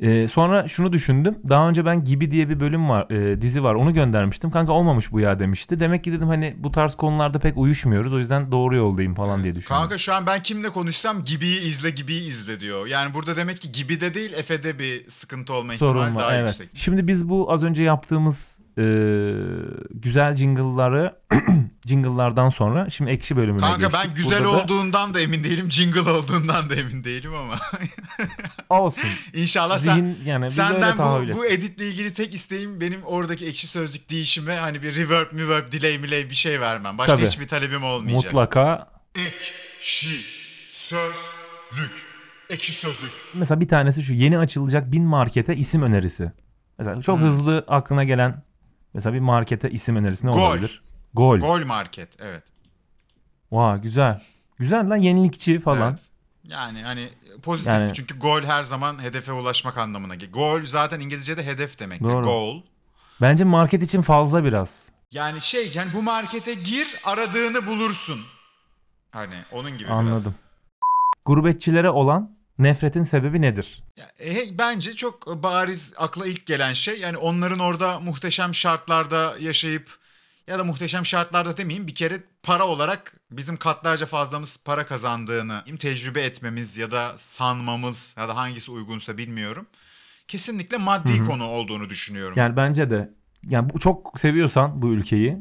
Ee, 0.00 0.28
sonra 0.28 0.68
şunu 0.68 0.92
düşündüm. 0.92 1.38
Daha 1.48 1.68
önce 1.68 1.84
ben 1.84 2.04
Gibi 2.04 2.30
diye 2.30 2.48
bir 2.48 2.60
bölüm 2.60 2.88
var, 2.88 3.10
e, 3.10 3.42
dizi 3.42 3.62
var. 3.62 3.74
Onu 3.74 3.94
göndermiştim. 3.94 4.50
Kanka 4.50 4.72
olmamış 4.72 5.12
bu 5.12 5.20
ya 5.20 5.38
demişti. 5.38 5.80
Demek 5.80 6.04
ki 6.04 6.12
dedim 6.12 6.28
hani 6.28 6.54
bu 6.58 6.70
tarz 6.70 6.94
konularda 6.94 7.38
pek 7.38 7.56
uyuşmuyoruz. 7.58 8.12
O 8.12 8.18
yüzden 8.18 8.52
doğru 8.52 8.76
yoldayım 8.76 9.14
falan 9.14 9.44
diye 9.44 9.54
düşündüm. 9.54 9.76
Kanka 9.76 9.98
şu 9.98 10.14
an 10.14 10.26
ben 10.26 10.42
kimle 10.42 10.70
konuşsam 10.70 11.24
Gibi'yi 11.24 11.60
izle 11.60 11.90
Gibi'yi 11.90 12.28
izle 12.28 12.60
diyor. 12.60 12.86
Yani 12.86 13.14
burada 13.14 13.36
demek 13.36 13.60
ki 13.60 13.72
Gibi'de 13.72 14.14
değil 14.14 14.32
Efe'de 14.32 14.78
bir 14.78 15.10
sıkıntı 15.10 15.52
olma 15.52 15.74
ihtimali 15.74 15.98
sorun 15.98 16.14
var. 16.14 16.22
daha 16.22 16.34
Evet. 16.36 16.50
yüksek. 16.60 16.76
Şimdi 16.76 17.08
biz 17.08 17.28
bu 17.28 17.52
az 17.52 17.64
önce 17.64 17.82
yaptığımız 17.82 18.60
e, 18.78 18.84
güzel 19.90 20.36
jingle'ları 20.36 21.14
jingle'lardan 21.86 22.48
sonra 22.48 22.90
şimdi 22.90 23.10
ekşi 23.10 23.36
bölümüne 23.36 23.60
Kanka 23.60 23.76
geçtik. 23.86 24.00
ben 24.04 24.14
güzel 24.14 24.44
Burada 24.44 24.58
da- 24.58 24.62
olduğundan 24.64 25.14
da 25.14 25.20
emin 25.20 25.44
değilim. 25.44 25.72
Jingle 25.72 26.00
olduğundan 26.10 26.70
da 26.70 26.74
emin 26.74 27.04
değilim 27.04 27.34
ama. 27.34 27.54
olsun. 28.80 29.02
İnşallah 29.34 29.78
sen 29.78 29.94
Zihin 29.96 30.18
yani 30.24 30.46
biz 30.46 30.58
öyle 30.58 30.68
Senden 30.72 30.96
tahayyül 30.96 31.32
bu, 31.32 31.36
bu 31.36 31.46
editle 31.46 31.88
ilgili 31.88 32.12
tek 32.14 32.34
isteğim 32.34 32.80
benim 32.80 33.02
oradaki 33.02 33.46
ekşi 33.46 33.66
sözlük 33.66 34.10
değişime 34.10 34.56
hani 34.56 34.82
bir 34.82 34.94
reverb, 34.94 35.38
reverb, 35.38 35.72
delay, 35.72 35.98
miley 35.98 36.30
bir 36.30 36.34
şey 36.34 36.60
vermem. 36.60 36.98
Başka 36.98 37.16
Tabii. 37.16 37.26
hiçbir 37.26 37.48
talebim 37.48 37.84
olmayacak. 37.84 38.24
Mutlaka 38.32 38.88
Ekşi 39.14 40.16
sözlük. 40.70 41.92
Ekşi 42.50 42.72
sözlük. 42.72 43.10
mesela 43.34 43.60
bir 43.60 43.68
tanesi 43.68 44.02
şu 44.02 44.14
yeni 44.14 44.38
açılacak 44.38 44.92
bin 44.92 45.04
markete 45.04 45.56
isim 45.56 45.82
önerisi. 45.82 46.32
Mesela 46.78 47.02
çok 47.02 47.18
Hmm. 47.18 47.24
hızlı 47.26 47.64
aklına 47.68 48.04
gelen 48.04 48.42
mesela 48.94 49.14
bir 49.14 49.20
markete 49.20 49.70
isim 49.70 49.96
önerisi 49.96 50.26
ne 50.26 50.30
Gol. 50.30 50.40
olabilir? 50.40 50.82
Gol. 51.14 51.38
Gol 51.38 51.64
market 51.66 52.16
evet. 52.20 52.42
Vay 53.52 53.80
güzel. 53.80 54.22
Güzel 54.58 54.90
lan 54.90 54.96
yenilikçi 54.96 55.60
falan. 55.60 55.90
Evet. 55.90 56.10
Yani 56.48 56.82
hani 56.82 57.08
pozitif 57.42 57.72
Yani- 57.72 57.94
çünkü 57.94 58.18
gol 58.18 58.42
her 58.42 58.62
zaman 58.62 59.02
hedefe 59.02 59.32
ulaşmak 59.32 59.78
anlamına 59.78 60.14
geliyor. 60.14 60.32
Gol 60.32 60.66
zaten 60.66 61.00
İngilizce'de 61.00 61.46
hedef 61.46 61.78
demek. 61.78 62.02
Doğru. 62.02 62.22
Goal. 62.22 62.60
Bence 63.20 63.44
market 63.44 63.82
için 63.82 64.02
fazla 64.02 64.44
biraz. 64.44 64.88
Yani 65.12 65.40
şey 65.40 65.72
yani 65.74 65.90
bu 65.94 66.02
markete 66.02 66.54
gir 66.54 66.88
aradığını 67.04 67.66
bulursun. 67.66 68.20
Hani 69.10 69.34
onun 69.52 69.70
gibi 69.70 69.84
biraz. 69.88 69.98
Anladım. 69.98 70.34
Gurbetçilere 71.24 71.90
olan 71.90 72.36
nefretin 72.58 73.02
sebebi 73.02 73.42
nedir? 73.42 73.82
Ya, 73.96 74.04
e, 74.26 74.58
bence 74.58 74.92
çok 74.92 75.42
bariz 75.42 75.94
akla 75.96 76.26
ilk 76.26 76.46
gelen 76.46 76.72
şey 76.72 77.00
yani 77.00 77.16
onların 77.16 77.58
orada 77.58 78.00
muhteşem 78.00 78.54
şartlarda 78.54 79.34
yaşayıp 79.40 79.98
ya 80.46 80.58
da 80.58 80.64
muhteşem 80.64 81.06
şartlarda 81.06 81.56
demeyeyim 81.56 81.86
bir 81.86 81.94
kere 81.94 82.22
para 82.42 82.66
olarak 82.66 83.16
bizim 83.30 83.56
katlarca 83.56 84.06
fazlamız 84.06 84.60
para 84.64 84.86
kazandığını 84.86 85.64
tecrübe 85.78 86.22
etmemiz 86.22 86.76
ya 86.76 86.90
da 86.90 87.12
sanmamız 87.16 88.14
ya 88.18 88.28
da 88.28 88.36
hangisi 88.36 88.70
uygunsa 88.70 89.18
bilmiyorum. 89.18 89.66
Kesinlikle 90.28 90.76
maddi 90.76 91.24
konu 91.26 91.44
olduğunu 91.44 91.90
düşünüyorum. 91.90 92.34
Yani 92.36 92.56
bence 92.56 92.90
de 92.90 93.10
yani 93.48 93.70
bu, 93.74 93.78
çok 93.78 94.20
seviyorsan 94.20 94.82
bu 94.82 94.88
ülkeyi, 94.88 95.38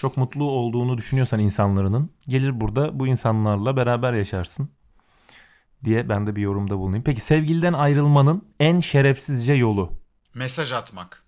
çok 0.00 0.16
mutlu 0.16 0.44
olduğunu 0.44 0.98
düşünüyorsan 0.98 1.40
insanların 1.40 2.10
gelir 2.28 2.60
burada 2.60 2.98
bu 2.98 3.06
insanlarla 3.06 3.76
beraber 3.76 4.12
yaşarsın 4.12 4.68
diye 5.84 6.08
ben 6.08 6.26
de 6.26 6.36
bir 6.36 6.42
yorumda 6.42 6.78
bulunayım. 6.78 7.04
Peki 7.04 7.20
sevgiliden 7.20 7.72
ayrılmanın 7.72 8.44
en 8.60 8.78
şerefsizce 8.78 9.52
yolu 9.52 9.92
Mesaj 10.34 10.72
atmak. 10.72 11.22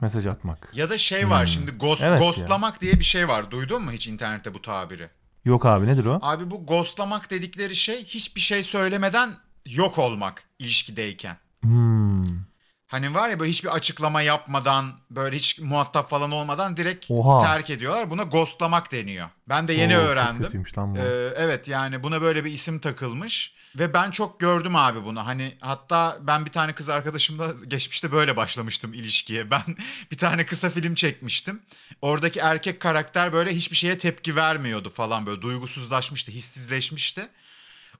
mesaj 0.00 0.26
atmak. 0.26 0.70
Ya 0.74 0.90
da 0.90 0.98
şey 0.98 1.30
var 1.30 1.40
Hmm. 1.40 1.46
şimdi 1.46 1.70
ghost, 1.70 2.02
Evet 2.02 2.20
ya. 2.20 2.26
ghostlamak 2.26 2.80
diye 2.80 2.92
bir 2.98 3.04
şey 3.04 3.28
var. 3.28 3.50
Duydun 3.50 3.82
mu 3.82 3.90
hiç 3.92 4.08
internette 4.08 4.54
bu 4.54 4.62
tabiri? 4.62 5.08
Yok 5.44 5.66
abi 5.66 5.86
nedir 5.86 6.04
o? 6.04 6.18
Abi 6.22 6.50
bu 6.50 6.66
ghostlamak 6.66 7.30
dedikleri 7.30 7.76
şey 7.76 8.04
hiçbir 8.04 8.40
şey 8.40 8.62
söylemeden 8.62 9.30
yok 9.66 9.98
olmak 9.98 10.44
ilişkideyken. 10.58 11.36
Hmm. 11.62 12.51
Hani 12.92 13.14
var 13.14 13.28
ya 13.28 13.40
böyle 13.40 13.50
hiçbir 13.50 13.68
açıklama 13.68 14.22
yapmadan 14.22 14.92
böyle 15.10 15.36
hiç 15.36 15.60
muhatap 15.60 16.10
falan 16.10 16.30
olmadan 16.30 16.76
direkt 16.76 17.10
Oha. 17.10 17.44
terk 17.44 17.70
ediyorlar. 17.70 18.10
Buna 18.10 18.22
ghostlamak 18.22 18.92
deniyor. 18.92 19.28
Ben 19.48 19.68
de 19.68 19.72
yeni 19.72 19.96
Oo, 19.96 20.00
öğrendim. 20.00 20.64
Ee, 20.96 21.02
evet 21.36 21.68
yani 21.68 22.02
buna 22.02 22.22
böyle 22.22 22.44
bir 22.44 22.52
isim 22.52 22.78
takılmış 22.78 23.54
ve 23.78 23.94
ben 23.94 24.10
çok 24.10 24.40
gördüm 24.40 24.76
abi 24.76 25.04
bunu. 25.04 25.26
Hani 25.26 25.56
hatta 25.60 26.18
ben 26.20 26.44
bir 26.44 26.50
tane 26.50 26.74
kız 26.74 26.88
arkadaşımla 26.88 27.46
geçmişte 27.68 28.12
böyle 28.12 28.36
başlamıştım 28.36 28.94
ilişkiye. 28.94 29.50
Ben 29.50 29.76
bir 30.10 30.18
tane 30.18 30.46
kısa 30.46 30.70
film 30.70 30.94
çekmiştim. 30.94 31.62
Oradaki 32.02 32.40
erkek 32.40 32.80
karakter 32.80 33.32
böyle 33.32 33.50
hiçbir 33.50 33.76
şeye 33.76 33.98
tepki 33.98 34.36
vermiyordu 34.36 34.90
falan 34.90 35.26
böyle 35.26 35.42
duygusuzlaşmıştı, 35.42 36.32
hissizleşmişti. 36.32 37.28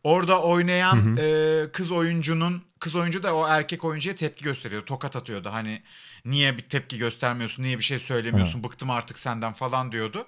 Orada 0.05 0.43
oynayan 0.43 1.17
e, 1.21 1.65
kız 1.73 1.91
oyuncunun 1.91 2.63
kız 2.81 2.95
oyuncu 2.95 3.23
da 3.23 3.35
o 3.35 3.49
erkek 3.49 3.85
oyuncuya 3.85 4.17
tepki 4.17 4.45
gösteriyordu. 4.45 4.85
Tokat 4.85 5.17
atıyordu. 5.17 5.49
Hani 5.53 5.83
niye 6.25 6.57
bir 6.57 6.63
tepki 6.63 6.99
göstermiyorsun? 6.99 7.63
Niye 7.63 7.79
bir 7.79 7.85
şey 7.85 7.99
söylemiyorsun? 7.99 8.65
Bıktım 8.65 8.91
artık 8.91 9.19
senden 9.19 9.53
falan 9.53 9.93
diyordu. 9.93 10.27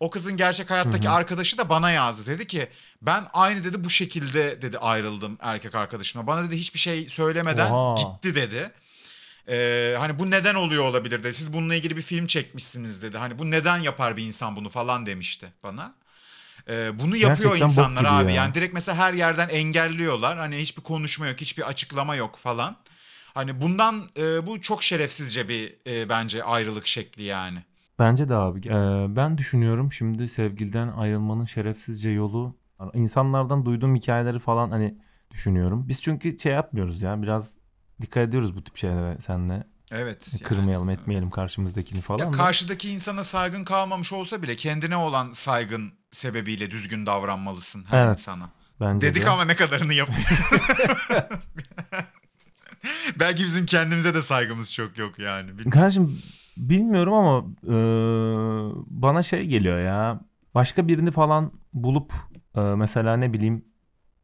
O 0.00 0.10
kızın 0.10 0.36
gerçek 0.36 0.70
hayattaki 0.70 1.08
arkadaşı 1.08 1.58
da 1.58 1.68
bana 1.68 1.90
yazdı. 1.90 2.30
Dedi 2.30 2.46
ki 2.46 2.68
ben 3.02 3.26
aynı 3.32 3.64
dedi 3.64 3.84
bu 3.84 3.90
şekilde 3.90 4.62
dedi 4.62 4.78
ayrıldım 4.78 5.38
erkek 5.40 5.74
arkadaşıma. 5.74 6.26
Bana 6.26 6.46
dedi 6.46 6.56
hiçbir 6.56 6.78
şey 6.78 7.08
söylemeden 7.08 7.70
Oha. 7.70 7.94
gitti 7.94 8.34
dedi. 8.34 8.70
Ee, 9.48 9.96
hani 9.98 10.18
bu 10.18 10.30
neden 10.30 10.54
oluyor 10.54 10.84
olabilir 10.84 11.22
dedi. 11.22 11.34
Siz 11.34 11.52
bununla 11.52 11.74
ilgili 11.74 11.96
bir 11.96 12.02
film 12.02 12.26
çekmişsiniz 12.26 13.02
dedi. 13.02 13.18
Hani 13.18 13.38
bu 13.38 13.50
neden 13.50 13.78
yapar 13.78 14.16
bir 14.16 14.26
insan 14.26 14.56
bunu 14.56 14.68
falan 14.68 15.06
demişti 15.06 15.52
bana. 15.62 15.94
Ee, 16.68 16.98
bunu 16.98 17.16
yapıyor 17.16 17.50
Gerçekten 17.50 17.66
insanlar 17.66 18.04
abi. 18.04 18.32
ya. 18.32 18.36
Yani 18.36 18.54
direkt 18.54 18.74
mesela 18.74 18.98
her 18.98 19.14
yerden 19.14 19.48
engelliyorlar. 19.48 20.38
Hani 20.38 20.56
hiçbir 20.56 20.82
konuşma 20.82 21.26
yok, 21.26 21.40
hiçbir 21.40 21.68
açıklama 21.68 22.16
yok 22.16 22.36
falan. 22.38 22.76
Hani 23.34 23.60
bundan 23.60 24.08
e, 24.16 24.46
bu 24.46 24.60
çok 24.60 24.82
şerefsizce 24.82 25.48
bir 25.48 25.74
e, 25.86 26.08
bence 26.08 26.44
ayrılık 26.44 26.86
şekli 26.86 27.22
yani. 27.22 27.58
Bence 27.98 28.28
de 28.28 28.34
abi. 28.34 28.68
Ee, 28.68 29.16
ben 29.16 29.38
düşünüyorum 29.38 29.92
şimdi 29.92 30.28
sevgiliden 30.28 30.88
ayrılmanın 30.88 31.44
şerefsizce 31.44 32.10
yolu. 32.10 32.56
İnsanlardan 32.94 33.64
duyduğum 33.64 33.96
hikayeleri 33.96 34.38
falan 34.38 34.70
hani 34.70 34.98
düşünüyorum. 35.30 35.88
Biz 35.88 36.02
çünkü 36.02 36.38
şey 36.38 36.52
yapmıyoruz 36.52 37.02
ya 37.02 37.22
biraz 37.22 37.58
dikkat 38.00 38.28
ediyoruz 38.28 38.56
bu 38.56 38.64
tip 38.64 38.76
şeylere 38.76 39.18
senle. 39.20 39.64
Evet. 39.92 40.28
yani. 40.32 40.42
Kırmayalım 40.42 40.90
etmeyelim 40.90 41.30
karşımızdakini 41.30 42.00
falan. 42.00 42.18
Ya 42.18 42.32
da. 42.32 42.36
karşıdaki 42.36 42.90
insana 42.90 43.24
saygın 43.24 43.64
kalmamış 43.64 44.12
olsa 44.12 44.42
bile 44.42 44.56
kendine 44.56 44.96
olan 44.96 45.32
saygın 45.32 45.92
sebebiyle 46.14 46.70
düzgün 46.70 47.06
davranmalısın 47.06 47.84
her 47.88 48.06
Evet, 48.06 48.18
insana. 48.18 48.44
Bence 48.80 49.06
Dedik 49.06 49.22
de. 49.24 49.30
ama 49.30 49.44
ne 49.44 49.56
kadarını 49.56 49.94
yapıyoruz. 49.94 50.62
Belki 53.20 53.44
bizim 53.44 53.66
kendimize 53.66 54.14
de 54.14 54.22
saygımız 54.22 54.72
çok 54.72 54.98
yok 54.98 55.18
yani. 55.18 55.48
Bilmiyorum. 55.48 55.70
Kardeşim 55.70 56.22
bilmiyorum 56.56 57.12
ama 57.14 57.44
e, 57.64 57.74
bana 58.86 59.22
şey 59.22 59.46
geliyor 59.46 59.78
ya. 59.78 60.20
Başka 60.54 60.88
birini 60.88 61.10
falan 61.10 61.52
bulup 61.72 62.12
e, 62.56 62.60
mesela 62.60 63.16
ne 63.16 63.32
bileyim 63.32 63.64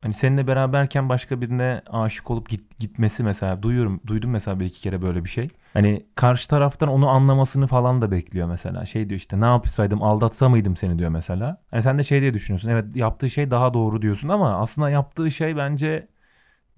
hani 0.01 0.15
seninle 0.15 0.47
beraberken 0.47 1.09
başka 1.09 1.41
birine 1.41 1.83
aşık 1.87 2.31
olup 2.31 2.49
git, 2.49 2.79
gitmesi 2.79 3.23
mesela 3.23 3.63
duyuyorum 3.63 4.01
duydum 4.07 4.31
mesela 4.31 4.61
bir 4.61 4.65
iki 4.65 4.81
kere 4.81 5.03
böyle 5.03 5.25
bir 5.25 5.29
şey. 5.29 5.49
Hani 5.73 6.07
karşı 6.15 6.49
taraftan 6.49 6.89
onu 6.89 7.09
anlamasını 7.09 7.67
falan 7.67 8.03
da 8.03 8.11
bekliyor 8.11 8.49
mesela. 8.49 8.87
Şey 8.87 9.09
diyor 9.09 9.19
işte 9.21 9.41
ne 9.41 9.45
yapsaydım 9.45 10.03
aldatsa 10.03 10.49
mıydım 10.49 10.77
seni 10.77 10.99
diyor 10.99 11.11
mesela. 11.11 11.63
Hani 11.71 11.83
sen 11.83 11.99
de 11.99 12.03
şey 12.03 12.21
diye 12.21 12.35
düşünüyorsun. 12.35 12.69
Evet 12.69 12.97
yaptığı 12.97 13.31
şey 13.31 13.51
daha 13.51 13.75
doğru 13.75 14.03
diyorsun 14.03 14.29
ama 14.29 14.57
aslında 14.61 14.91
yaptığı 14.91 15.31
şey 15.31 15.57
bence 15.57 16.09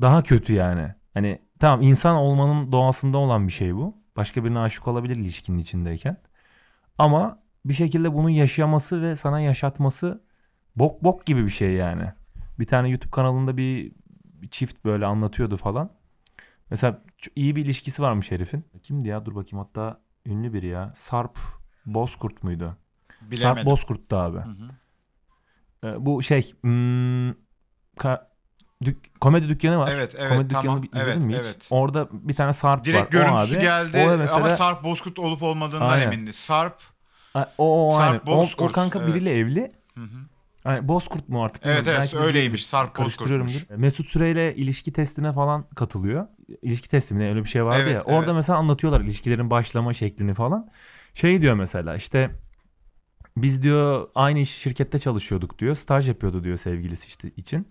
daha 0.00 0.22
kötü 0.22 0.52
yani. 0.52 0.94
Hani 1.14 1.38
tamam 1.60 1.82
insan 1.82 2.16
olmanın 2.16 2.72
doğasında 2.72 3.18
olan 3.18 3.46
bir 3.46 3.52
şey 3.52 3.74
bu. 3.74 3.96
Başka 4.16 4.44
birine 4.44 4.58
aşık 4.58 4.88
olabilir 4.88 5.16
ilişkinin 5.16 5.58
içindeyken. 5.58 6.16
Ama 6.98 7.38
bir 7.64 7.74
şekilde 7.74 8.14
bunu 8.14 8.30
yaşaması 8.30 9.02
ve 9.02 9.16
sana 9.16 9.40
yaşatması 9.40 10.22
bok 10.76 11.04
bok 11.04 11.26
gibi 11.26 11.44
bir 11.44 11.50
şey 11.50 11.72
yani. 11.72 12.12
Bir 12.58 12.66
tane 12.66 12.88
YouTube 12.88 13.10
kanalında 13.10 13.56
bir, 13.56 13.92
çift 14.50 14.84
böyle 14.84 15.06
anlatıyordu 15.06 15.56
falan. 15.56 15.90
Mesela 16.70 17.02
iyi 17.36 17.56
bir 17.56 17.64
ilişkisi 17.64 18.02
varmış 18.02 18.30
herifin. 18.30 18.64
Kimdi 18.82 19.08
ya? 19.08 19.26
Dur 19.26 19.34
bakayım 19.34 19.66
hatta 19.66 20.00
ünlü 20.26 20.52
biri 20.52 20.66
ya. 20.66 20.92
Sarp 20.96 21.38
Bozkurt 21.86 22.42
muydu? 22.42 22.76
Bilemedim. 23.20 23.54
Sarp 23.56 23.66
Bozkurt'tu 23.66 24.16
abi. 24.16 24.38
Ee, 25.84 26.06
bu 26.06 26.22
şey 26.22 26.54
hmm, 26.60 27.30
ka- 27.96 28.26
dük- 28.84 29.20
komedi 29.20 29.48
dükkanı 29.48 29.78
var. 29.78 29.88
Evet, 29.92 30.14
evet, 30.18 30.32
komedi 30.32 30.54
tamam. 30.54 30.82
dükkanı 30.82 31.02
Evet, 31.02 31.24
mi 31.24 31.32
hiç? 31.34 31.40
evet. 31.40 31.66
Orada 31.70 32.08
bir 32.12 32.34
tane 32.34 32.52
Sarp 32.52 32.84
Direkt 32.84 33.14
var. 33.14 33.20
O 33.20 33.24
görüntüsü 33.24 33.56
abi. 33.56 33.62
geldi 33.62 33.98
O 34.06 34.18
mesela, 34.18 34.36
ama 34.36 34.48
Sarp 34.48 34.84
Bozkurt 34.84 35.18
olup 35.18 35.42
olmadığından 35.42 35.88
Aynen. 35.88 36.12
emindi. 36.12 36.32
Sarp 36.32 36.82
o, 37.34 37.44
o, 37.58 37.96
Sarp 37.96 38.28
aynen. 38.28 38.36
O- 38.38 38.38
O, 38.38 38.40
Bozkurt, 38.40 38.72
kanka 38.72 38.98
evet. 38.98 39.08
biriyle 39.08 39.36
evli. 39.38 39.72
Yani 40.64 40.88
Bozkurt 40.88 41.28
mu 41.28 41.42
artık? 41.42 41.66
Evet, 41.66 41.78
bilmiyorum. 41.78 42.00
evet, 42.02 42.12
Belki 42.12 42.26
öyleymiş. 42.26 42.66
Sarp. 42.66 42.98
Bozkurt'muş. 42.98 43.70
Mesut 43.76 44.08
Süreyle 44.08 44.54
ilişki 44.54 44.92
testine 44.92 45.32
falan 45.32 45.66
katılıyor. 45.74 46.26
İlişki 46.62 46.88
testi 46.88 47.14
mi 47.14 47.20
ne 47.20 47.28
öyle 47.28 47.40
bir 47.44 47.48
şey 47.48 47.64
vardı 47.64 47.82
Evet, 47.82 47.94
ya. 47.94 48.00
Orada 48.00 48.24
evet. 48.24 48.34
mesela 48.34 48.58
anlatıyorlar 48.58 49.00
ilişkilerin 49.00 49.50
başlama 49.50 49.92
şeklini 49.92 50.34
falan. 50.34 50.70
Şey 51.14 51.42
diyor 51.42 51.54
mesela 51.54 51.96
işte 51.96 52.30
biz 53.36 53.62
diyor 53.62 54.08
aynı 54.14 54.38
iş 54.38 54.50
şirkette 54.50 54.98
çalışıyorduk 54.98 55.58
diyor. 55.58 55.74
Staj 55.74 56.08
yapıyordu 56.08 56.44
diyor 56.44 56.56
sevgilisi 56.56 57.06
işte 57.06 57.30
için. 57.36 57.68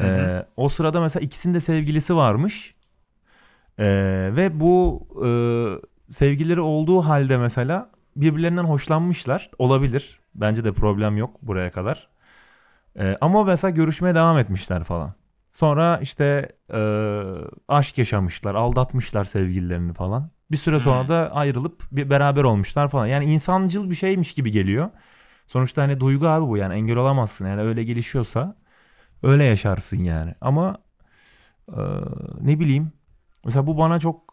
Ee, 0.00 0.46
o 0.56 0.68
sırada 0.68 1.00
mesela 1.00 1.24
ikisinin 1.24 1.54
de 1.54 1.60
sevgilisi 1.60 2.16
varmış. 2.16 2.74
Ee, 3.78 3.84
ve 4.36 4.60
bu 4.60 5.06
e, 5.26 5.28
sevgilileri 6.12 6.60
olduğu 6.60 7.00
halde 7.00 7.36
mesela 7.36 7.90
birbirlerinden 8.16 8.64
hoşlanmışlar. 8.64 9.50
Olabilir. 9.58 10.20
Bence 10.34 10.64
de 10.64 10.72
problem 10.72 11.16
yok 11.16 11.42
buraya 11.42 11.70
kadar. 11.70 12.08
Ee, 12.98 13.16
ama 13.20 13.44
mesela 13.44 13.70
görüşmeye 13.70 14.14
devam 14.14 14.38
etmişler 14.38 14.84
falan. 14.84 15.14
Sonra 15.52 15.98
işte 16.02 16.48
e, 16.74 16.80
aşk 17.68 17.98
yaşamışlar, 17.98 18.54
aldatmışlar 18.54 19.24
sevgililerini 19.24 19.92
falan. 19.92 20.30
Bir 20.50 20.56
süre 20.56 20.80
sonra 20.80 21.08
da 21.08 21.30
ayrılıp 21.34 21.82
bir 21.92 22.10
beraber 22.10 22.42
olmuşlar 22.44 22.88
falan. 22.88 23.06
Yani 23.06 23.24
insancıl 23.24 23.90
bir 23.90 23.94
şeymiş 23.94 24.32
gibi 24.32 24.50
geliyor. 24.50 24.90
Sonuçta 25.46 25.82
hani 25.82 26.00
duygu 26.00 26.26
abi 26.26 26.46
bu 26.46 26.56
yani 26.56 26.74
engel 26.74 26.96
olamazsın. 26.96 27.46
Yani 27.46 27.60
öyle 27.62 27.84
gelişiyorsa 27.84 28.56
öyle 29.22 29.44
yaşarsın 29.44 29.98
yani. 29.98 30.34
Ama 30.40 30.78
e, 31.68 31.80
ne 32.40 32.60
bileyim 32.60 32.92
mesela 33.44 33.66
bu 33.66 33.78
bana 33.78 34.00
çok 34.00 34.31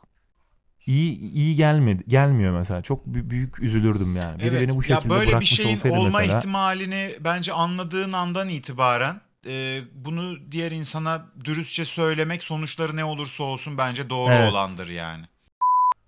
iyi 0.89 1.19
iyi 1.19 1.55
gelmedi 1.55 2.03
gelmiyor 2.07 2.59
mesela. 2.59 2.81
Çok 2.81 3.05
bü- 3.05 3.29
büyük 3.29 3.59
üzülürdüm 3.59 4.15
yani. 4.15 4.39
Biri 4.39 4.47
evet. 4.47 4.61
beni 4.61 4.71
bu 4.77 4.81
ya 4.87 4.95
şekilde 4.95 5.13
böyle 5.13 5.39
bir 5.39 5.45
şeyin 5.45 5.79
olma 5.89 6.19
mesela. 6.19 6.37
ihtimalini 6.37 7.11
bence 7.19 7.53
anladığın 7.53 8.11
andan 8.13 8.49
itibaren 8.49 9.21
e, 9.47 9.79
bunu 9.95 10.51
diğer 10.51 10.71
insana 10.71 11.25
dürüstçe 11.43 11.85
söylemek 11.85 12.43
sonuçları 12.43 12.95
ne 12.95 13.03
olursa 13.05 13.43
olsun 13.43 13.77
bence 13.77 14.09
doğru 14.09 14.33
Evet. 14.33 14.51
olandır 14.51 14.87
yani. 14.89 15.25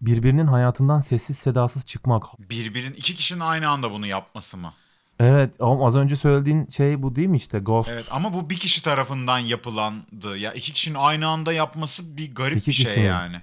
birbirinin 0.02 0.48
hayatından 0.48 1.00
sessiz 1.00 1.38
sedasız 1.38 1.86
çıkmak. 1.86 2.24
Birbirin 2.50 2.94
iki 2.94 3.16
kişinin 3.16 3.40
aynı 3.40 3.70
anda 3.70 3.92
bunu 3.92 4.08
yapması 4.08 4.58
mı? 4.58 4.74
Evet 5.20 5.54
ama 5.60 5.88
az 5.88 5.96
önce 5.96 6.16
söylediğin 6.16 6.68
şey 6.68 7.04
bu 7.04 7.16
değil 7.16 7.28
mi 7.28 7.38
işte 7.38 7.60
Ghost. 7.60 7.90
Evet 7.94 8.06
ama 8.12 8.34
bu 8.34 8.50
bir 8.50 8.56
kişi 8.58 8.84
tarafından 8.84 9.40
yapılandı. 9.40 10.38
Ya 10.38 10.54
iki 10.54 10.74
kişinin 10.74 10.96
aynı 10.96 11.28
anda 11.28 11.54
yapması 11.54 12.18
bir 12.18 12.36
garip 12.36 12.58
İki 12.58 12.68
bir 12.68 12.74
şey 12.76 12.86
kişinin. 12.86 13.06
yani. 13.06 13.42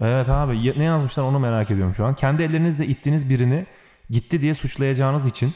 Evet 0.00 0.28
abi 0.28 0.78
ne 0.78 0.84
yazmışlar 0.84 1.22
onu 1.22 1.38
merak 1.38 1.70
ediyorum 1.70 1.94
şu 1.94 2.04
an. 2.04 2.14
Kendi 2.14 2.42
ellerinizle 2.42 2.86
ittiğiniz 2.86 3.30
birini 3.30 3.66
gitti 4.10 4.40
diye 4.40 4.54
suçlayacağınız 4.54 5.26
için 5.26 5.52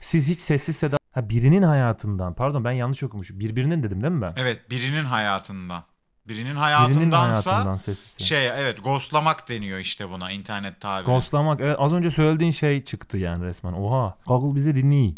siz 0.00 0.28
hiç 0.28 0.40
sessiz 0.40 0.76
seda 0.76 0.96
ha, 1.12 1.28
birinin 1.28 1.62
hayatından 1.62 2.34
pardon 2.34 2.64
ben 2.64 2.72
yanlış 2.72 3.02
okumuşum. 3.02 3.40
Birbirinin 3.40 3.82
dedim 3.82 4.02
değil 4.02 4.12
mi 4.12 4.22
ben? 4.22 4.32
Evet 4.36 4.70
birinin 4.70 5.04
hayatından. 5.04 5.84
Birinin 6.28 6.44
Birinin 6.44 6.56
hayatındansa 6.56 7.52
hayatından 7.52 7.76
sessiz 7.76 8.26
şey 8.26 8.46
evet 8.46 8.84
ghostlamak 8.84 9.48
deniyor 9.48 9.78
işte 9.78 10.10
buna 10.10 10.30
internet 10.30 10.80
tabiri. 10.80 11.06
Ghostlamak. 11.06 11.60
Evet, 11.60 11.76
az 11.78 11.92
önce 11.92 12.10
söylediğin 12.10 12.50
şey 12.50 12.84
çıktı 12.84 13.18
yani 13.18 13.44
resmen. 13.44 13.72
Oha. 13.72 14.16
Google 14.26 14.54
bizi 14.56 14.74
dinliyor. 14.74 15.12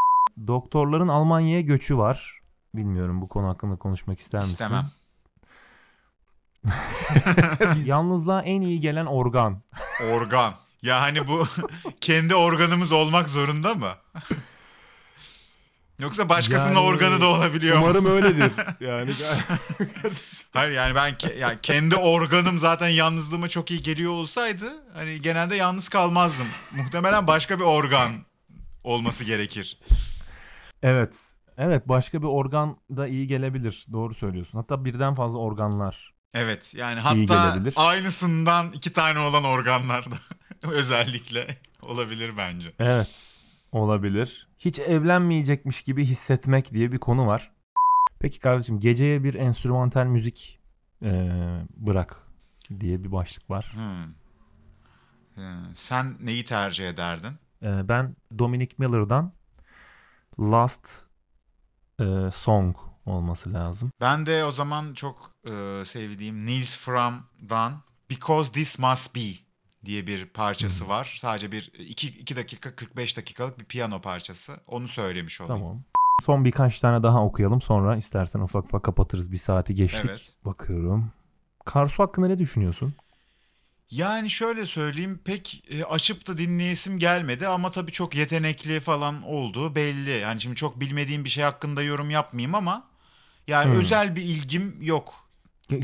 Doktorların 0.46 1.08
Almanya'ya 1.08 1.60
göçü 1.60 1.98
var. 1.98 2.40
Bilmiyorum 2.74 3.20
bu 3.22 3.28
konu 3.28 3.48
hakkında 3.48 3.76
konuşmak 3.76 4.18
ister 4.18 4.40
misin? 4.40 4.52
İstemem. 4.52 4.90
Yalnızlığa 7.84 8.42
en 8.42 8.60
iyi 8.60 8.80
gelen 8.80 9.06
organ. 9.06 9.62
Organ. 10.12 10.54
Ya 10.82 11.00
hani 11.00 11.28
bu 11.28 11.46
kendi 12.00 12.34
organımız 12.34 12.92
olmak 12.92 13.30
zorunda 13.30 13.74
mı? 13.74 13.90
Yoksa 15.98 16.28
başkasının 16.28 16.74
Yani 16.74 16.86
organı 16.86 17.20
da 17.20 17.26
olabiliyor 17.26 17.78
mu? 17.78 17.84
Umarım 17.84 18.06
öyledir. 18.06 18.52
Yani 18.80 19.12
Hayır 20.52 20.70
yani 20.72 20.94
ben 20.94 21.12
ke- 21.12 21.38
yani 21.38 21.58
kendi 21.62 21.96
organım 21.96 22.58
zaten 22.58 22.88
yalnızlığıma 22.88 23.48
çok 23.48 23.70
iyi 23.70 23.82
geliyor 23.82 24.12
olsaydı 24.12 24.72
hani 24.94 25.20
genelde 25.20 25.56
yalnız 25.56 25.88
kalmazdım. 25.88 26.46
Muhtemelen 26.72 27.26
başka 27.26 27.58
bir 27.58 27.64
organ 27.64 28.12
olması 28.84 29.24
gerekir. 29.24 29.78
Evet. 30.82 31.22
Evet 31.58 31.88
başka 31.88 32.22
bir 32.22 32.26
organ 32.26 32.76
da 32.96 33.08
iyi 33.08 33.26
gelebilir. 33.26 33.86
Doğru 33.92 34.14
söylüyorsun. 34.14 34.58
Hatta 34.58 34.84
birden 34.84 35.14
fazla 35.14 35.38
organlar. 35.38 36.15
Evet 36.36 36.74
yani 36.74 37.00
hatta 37.00 37.50
gelebilir. 37.50 37.74
aynısından 37.76 38.72
iki 38.72 38.92
tane 38.92 39.18
olan 39.18 39.44
organlar 39.44 40.10
da 40.10 40.16
özellikle 40.72 41.46
olabilir 41.82 42.36
bence. 42.36 42.72
Evet. 42.78 43.40
Olabilir. 43.72 44.48
Hiç 44.58 44.78
evlenmeyecekmiş 44.78 45.82
gibi 45.82 46.04
hissetmek 46.04 46.72
diye 46.72 46.92
bir 46.92 46.98
konu 46.98 47.26
var. 47.26 47.52
Peki 48.20 48.40
kardeşim 48.40 48.80
geceye 48.80 49.24
bir 49.24 49.34
enstrümantal 49.34 50.04
müzik 50.04 50.60
eee, 51.02 51.62
bırak 51.76 52.16
diye 52.80 53.04
bir 53.04 53.12
başlık 53.12 53.50
var. 53.50 53.72
Hmm. 53.74 54.04
Hmm. 55.34 55.76
Sen 55.76 56.16
neyi 56.20 56.44
tercih 56.44 56.88
ederdin? 56.88 57.32
Eee, 57.62 57.80
ben 57.88 58.16
Dominic 58.38 58.74
Miller'dan 58.78 59.32
Last 60.40 61.02
eee, 62.00 62.30
Song 62.30 62.76
olması 63.06 63.52
lazım. 63.52 63.92
Ben 64.00 64.26
de 64.26 64.44
o 64.44 64.52
zaman 64.52 64.94
çok 64.94 65.32
e, 65.44 65.82
sevdiğim 65.84 66.46
Nils 66.46 66.78
Fram'dan 66.78 67.72
Because 68.10 68.52
This 68.52 68.78
Must 68.78 69.16
Be 69.16 69.46
diye 69.84 70.06
bir 70.06 70.26
parçası 70.26 70.88
var. 70.88 71.16
Sadece 71.18 71.52
bir 71.52 71.72
2 71.78 72.08
2 72.08 72.36
dakika 72.36 72.76
45 72.76 73.16
dakikalık 73.16 73.58
bir 73.60 73.64
piyano 73.64 74.00
parçası. 74.00 74.60
Onu 74.66 74.88
söylemiş 74.88 75.40
olayım. 75.40 75.60
Tamam. 75.60 75.82
Son 76.24 76.44
birkaç 76.44 76.80
tane 76.80 77.02
daha 77.02 77.24
okuyalım 77.24 77.60
sonra 77.60 77.96
istersen 77.96 78.40
ufak 78.40 78.64
ufak 78.64 78.82
kapatırız. 78.82 79.32
Bir 79.32 79.36
saati 79.36 79.74
geçtik. 79.74 80.04
Evet. 80.04 80.36
Bakıyorum. 80.44 81.12
Karsu 81.64 82.02
hakkında 82.02 82.26
ne 82.26 82.38
düşünüyorsun? 82.38 82.94
Yani 83.90 84.30
şöyle 84.30 84.66
söyleyeyim 84.66 85.20
pek 85.24 85.64
e, 85.70 85.84
açıp 85.84 86.26
da 86.26 86.38
dinleyesim 86.38 86.98
gelmedi 86.98 87.48
ama 87.48 87.70
tabii 87.70 87.92
çok 87.92 88.16
yetenekli 88.16 88.80
falan 88.80 89.22
olduğu 89.22 89.74
belli. 89.74 90.10
Yani 90.10 90.40
şimdi 90.40 90.56
çok 90.56 90.80
bilmediğim 90.80 91.24
bir 91.24 91.30
şey 91.30 91.44
hakkında 91.44 91.82
yorum 91.82 92.10
yapmayayım 92.10 92.54
ama 92.54 92.84
yani 93.48 93.72
Hmm. 93.72 93.78
özel 93.78 94.16
bir 94.16 94.22
ilgim 94.22 94.76
yok. 94.82 95.14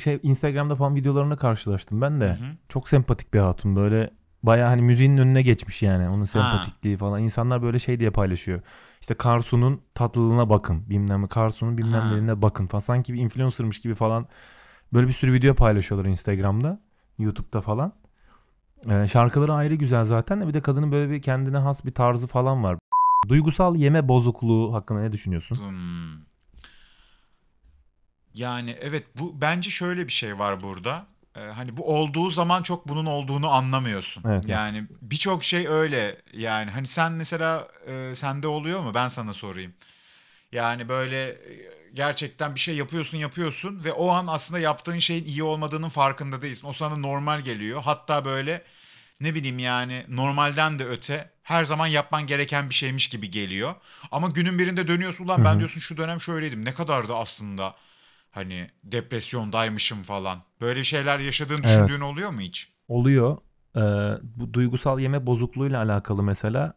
Şey 0.02 0.20
Instagram'da 0.22 0.74
falan 0.76 0.94
videolarını 0.94 1.36
karşılaştım 1.36 2.00
ben 2.00 2.20
de. 2.20 2.28
Hı 2.28 2.32
hı. 2.32 2.56
Çok 2.68 2.88
sempatik 2.88 3.34
bir 3.34 3.38
hatun 3.38 3.76
böyle 3.76 4.10
bayağı 4.42 4.68
hani 4.68 4.82
müziğin 4.82 5.16
önüne 5.16 5.42
geçmiş 5.42 5.82
yani 5.82 6.08
onun 6.08 6.24
sempatikliği 6.24 6.96
falan. 6.96 7.22
İnsanlar 7.22 7.62
böyle 7.62 7.78
şey 7.78 8.00
diye 8.00 8.10
paylaşıyor. 8.10 8.60
İşte 9.00 9.14
Karsu'nun 9.14 9.80
tatlılığına 9.94 10.50
bakın 10.50 10.90
bilmem 10.90 11.26
Karsu'nun 11.26 11.78
bilmem 11.78 12.02
Ha. 12.02 12.08
nelerine 12.08 12.42
bakın 12.42 12.66
falan. 12.66 12.80
Sanki 12.80 13.14
bir 13.14 13.18
influencer'mış 13.20 13.80
gibi 13.80 13.94
falan 13.94 14.26
böyle 14.92 15.08
bir 15.08 15.12
sürü 15.12 15.32
video 15.32 15.54
paylaşıyorlar 15.54 16.10
Instagram'da, 16.10 16.80
YouTube'da 17.18 17.60
falan. 17.60 17.92
Ee, 18.90 19.08
şarkıları 19.08 19.52
ayrı 19.54 19.74
güzel 19.74 20.04
zaten 20.04 20.40
de 20.40 20.48
bir 20.48 20.54
de 20.54 20.60
kadının 20.60 20.92
böyle 20.92 21.10
bir 21.10 21.22
kendine 21.22 21.58
has 21.58 21.84
bir 21.84 21.94
tarzı 21.94 22.26
falan 22.26 22.64
var. 22.64 22.78
Duygusal 23.28 23.76
yeme 23.76 24.08
bozukluğu 24.08 24.74
hakkında 24.74 25.00
ne 25.00 25.12
düşünüyorsun? 25.12 25.56
Hmm. 25.56 26.31
Yani 28.34 28.76
evet 28.80 29.04
bu 29.18 29.40
bence 29.40 29.70
şöyle 29.70 30.06
bir 30.06 30.12
şey 30.12 30.38
var 30.38 30.62
burada. 30.62 31.06
Ee, 31.36 31.40
hani 31.40 31.76
bu 31.76 31.96
olduğu 31.96 32.30
zaman 32.30 32.62
çok 32.62 32.88
bunun 32.88 33.06
olduğunu 33.06 33.50
anlamıyorsun. 33.50 34.24
Evet, 34.26 34.44
yani 34.48 34.84
birçok 35.02 35.44
şey 35.44 35.68
öyle. 35.68 36.16
Yani 36.32 36.70
hani 36.70 36.86
sen 36.86 37.12
mesela 37.12 37.68
e, 37.86 38.14
sende 38.14 38.48
oluyor 38.48 38.80
mu? 38.80 38.94
Ben 38.94 39.08
sana 39.08 39.34
sorayım. 39.34 39.74
Yani 40.52 40.88
böyle 40.88 41.24
e, 41.28 41.36
gerçekten 41.94 42.54
bir 42.54 42.60
şey 42.60 42.76
yapıyorsun 42.76 43.18
yapıyorsun 43.18 43.84
ve 43.84 43.92
o 43.92 44.08
an 44.10 44.26
aslında 44.26 44.60
yaptığın 44.60 44.98
şeyin 44.98 45.24
iyi 45.24 45.42
olmadığının 45.42 45.88
farkında 45.88 46.42
değilsin. 46.42 46.66
O 46.66 46.72
sana 46.72 46.96
normal 46.96 47.40
geliyor. 47.40 47.82
Hatta 47.84 48.24
böyle 48.24 48.62
ne 49.20 49.34
bileyim 49.34 49.58
yani 49.58 50.04
normalden 50.08 50.78
de 50.78 50.84
öte 50.84 51.30
her 51.42 51.64
zaman 51.64 51.86
yapman 51.86 52.26
gereken 52.26 52.70
bir 52.70 52.74
şeymiş 52.74 53.08
gibi 53.08 53.30
geliyor. 53.30 53.74
Ama 54.12 54.28
günün 54.28 54.58
birinde 54.58 54.88
dönüyorsun 54.88 55.24
ulan 55.24 55.44
ben 55.44 55.58
diyorsun 55.58 55.80
şu 55.80 55.96
dönem 55.96 56.20
şöyleydim. 56.20 56.64
Ne 56.64 56.74
kadar 56.74 57.08
da 57.08 57.16
aslında 57.16 57.74
hani 58.32 58.70
depresyondaymışım 58.84 60.02
falan. 60.02 60.38
Böyle 60.60 60.84
şeyler 60.84 61.18
yaşadığın 61.18 61.62
Evet. 61.64 61.64
düşündüğün 61.64 62.00
oluyor 62.00 62.30
mu 62.30 62.40
hiç? 62.40 62.72
oluyor. 62.88 63.36
Ee, 63.76 63.80
bu 64.36 64.52
duygusal 64.54 65.00
yeme 65.00 65.26
bozukluğuyla 65.26 65.82
alakalı 65.82 66.22
mesela 66.22 66.74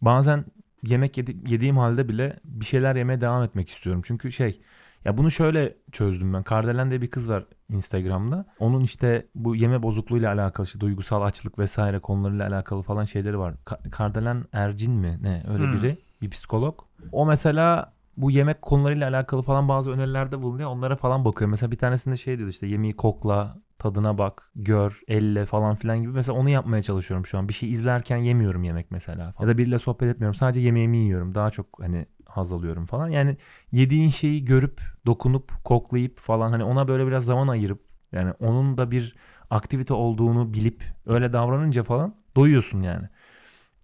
bazen 0.00 0.44
yemek 0.82 1.18
yedi- 1.18 1.52
yediğim 1.52 1.76
halde 1.78 2.08
bile 2.08 2.40
bir 2.44 2.64
şeyler 2.64 2.96
yemeye 2.96 3.20
devam 3.20 3.42
etmek 3.42 3.68
istiyorum. 3.70 4.02
Çünkü 4.04 4.32
şey 4.32 4.60
ya 5.04 5.16
bunu 5.18 5.30
şöyle 5.30 5.76
çözdüm 5.92 6.34
ben. 6.34 6.42
Kardelen 6.42 6.90
diye 6.90 7.02
bir 7.02 7.10
kız 7.10 7.30
var 7.30 7.44
Instagram'da. 7.68 8.46
Onun 8.58 8.80
işte 8.80 9.26
bu 9.34 9.56
yeme 9.56 9.82
bozukluğuyla 9.82 10.32
alakalı 10.34 10.66
işte 10.66 10.80
duygusal 10.80 11.22
açlık 11.22 11.58
vesaire 11.58 11.98
konularıyla 11.98 12.48
alakalı 12.48 12.82
falan 12.82 13.04
şeyleri 13.04 13.38
var. 13.38 13.54
Ka- 13.66 13.90
Kardelen 13.90 14.44
Ercin 14.52 14.92
mi 14.92 15.18
ne 15.22 15.44
öyle 15.48 15.64
Hmm. 15.64 15.72
biri 15.72 15.98
bir 16.22 16.30
psikolog. 16.30 16.80
O 17.12 17.26
mesela 17.26 17.92
bu 18.16 18.30
yemek 18.30 18.62
konularıyla 18.62 19.08
alakalı 19.08 19.42
falan 19.42 19.68
bazı 19.68 19.90
önerilerde 19.90 20.42
bulunuyor. 20.42 20.70
Onlara 20.70 20.96
falan 20.96 21.24
bakıyor. 21.24 21.50
Mesela 21.50 21.70
bir 21.70 21.78
tanesinde 21.78 22.16
şey 22.16 22.38
diyor 22.38 22.48
işte 22.48 22.66
yemeği 22.66 22.96
kokla, 22.96 23.58
tadına 23.78 24.18
bak, 24.18 24.50
gör, 24.56 25.00
elle 25.08 25.46
falan 25.46 25.76
filan 25.76 26.02
gibi. 26.02 26.12
Mesela 26.12 26.38
onu 26.38 26.48
yapmaya 26.48 26.82
çalışıyorum 26.82 27.26
şu 27.26 27.38
an. 27.38 27.48
Bir 27.48 27.54
şey 27.54 27.70
izlerken 27.70 28.16
yemiyorum 28.16 28.64
yemek 28.64 28.90
mesela. 28.90 29.34
Ya 29.40 29.48
da 29.48 29.58
biriyle 29.58 29.78
sohbet 29.78 30.08
etmiyorum. 30.08 30.34
Sadece 30.34 30.60
yemeğimi 30.60 30.98
yiyorum. 30.98 31.34
Daha 31.34 31.50
çok 31.50 31.66
hani 31.80 32.06
haz 32.26 32.52
alıyorum 32.52 32.86
falan. 32.86 33.08
Yani 33.08 33.36
yediğin 33.72 34.08
şeyi 34.08 34.44
görüp, 34.44 34.80
dokunup, 35.06 35.64
koklayıp 35.64 36.18
falan 36.20 36.50
hani 36.50 36.64
ona 36.64 36.88
böyle 36.88 37.06
biraz 37.06 37.24
zaman 37.24 37.48
ayırıp 37.48 37.80
yani 38.12 38.32
onun 38.40 38.78
da 38.78 38.90
bir 38.90 39.16
aktivite 39.50 39.94
olduğunu 39.94 40.54
bilip 40.54 40.84
öyle 41.06 41.32
davranınca 41.32 41.82
falan 41.82 42.14
doyuyorsun 42.36 42.82
yani. 42.82 43.08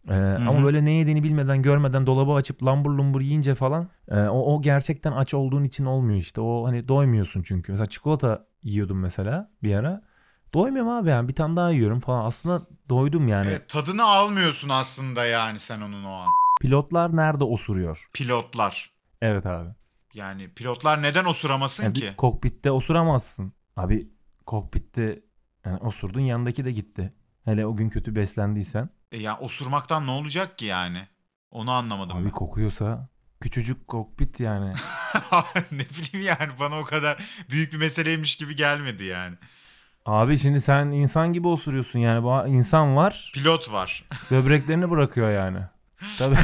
Ee, 0.08 0.14
ama 0.48 0.64
böyle 0.64 0.84
ne 0.84 0.90
yediğini 0.90 1.22
bilmeden 1.22 1.62
görmeden 1.62 2.06
dolabı 2.06 2.32
açıp 2.32 2.64
lambur 2.64 2.90
lumbur 2.90 3.20
yiyince 3.20 3.54
falan 3.54 3.88
e, 4.08 4.16
o, 4.20 4.54
o 4.54 4.62
gerçekten 4.62 5.12
aç 5.12 5.34
olduğun 5.34 5.64
için 5.64 5.84
olmuyor 5.84 6.18
işte. 6.18 6.40
O 6.40 6.66
hani 6.66 6.88
doymuyorsun 6.88 7.42
çünkü. 7.42 7.72
Mesela 7.72 7.86
çikolata 7.86 8.46
yiyordum 8.62 8.98
mesela 9.00 9.50
bir 9.62 9.74
ara. 9.74 10.02
Doymuyorum 10.54 10.90
abi 10.90 11.08
yani 11.08 11.28
bir 11.28 11.34
tane 11.34 11.56
daha 11.56 11.70
yiyorum 11.70 12.00
falan. 12.00 12.24
Aslında 12.24 12.66
doydum 12.88 13.28
yani. 13.28 13.48
Evet, 13.48 13.68
tadını 13.68 14.04
almıyorsun 14.04 14.68
aslında 14.68 15.24
yani 15.24 15.58
sen 15.58 15.80
onun 15.80 16.04
o 16.04 16.12
an. 16.12 16.28
Pilotlar 16.60 17.16
nerede 17.16 17.44
osuruyor? 17.44 18.08
Pilotlar. 18.14 18.90
Evet 19.22 19.46
abi. 19.46 19.68
Yani 20.14 20.48
pilotlar 20.48 21.02
neden 21.02 21.24
osuramasın 21.24 21.82
Yani 21.82 21.92
ki? 21.94 22.10
kokpitte 22.16 22.70
osuramazsın. 22.70 23.52
Abi 23.76 24.08
kokpitte 24.46 25.22
yani 25.66 25.76
osurdun 25.78 26.20
yanındaki 26.20 26.64
de 26.64 26.72
gitti. 26.72 27.12
Hele 27.44 27.66
o 27.66 27.76
gün 27.76 27.88
kötü 27.90 28.14
beslendiysen. 28.14 28.88
E 29.12 29.18
ya 29.18 29.38
osurmaktan 29.38 30.06
ne 30.06 30.10
olacak 30.10 30.58
ki 30.58 30.64
yani? 30.64 31.08
Onu 31.50 31.70
anlamadım 31.70 32.16
Abi 32.16 32.24
ben. 32.24 32.30
kokuyorsa 32.30 33.08
küçücük 33.40 33.88
kokpit 33.88 34.40
yani. 34.40 34.72
ne 35.72 35.78
bileyim 35.80 36.26
yani 36.26 36.52
bana 36.60 36.78
o 36.80 36.84
kadar 36.84 37.24
büyük 37.50 37.72
bir 37.72 37.78
meseleymiş 37.78 38.36
gibi 38.36 38.56
gelmedi 38.56 39.04
yani. 39.04 39.36
Abi 40.06 40.38
şimdi 40.38 40.60
sen 40.60 40.86
insan 40.86 41.32
gibi 41.32 41.48
osuruyorsun 41.48 41.98
yani. 41.98 42.22
Bu 42.22 42.48
insan 42.48 42.96
var 42.96 43.32
Pilot 43.34 43.72
var. 43.72 44.04
böbreklerini 44.30 44.90
bırakıyor 44.90 45.30
yani. 45.30 45.58
Tabii. 46.18 46.36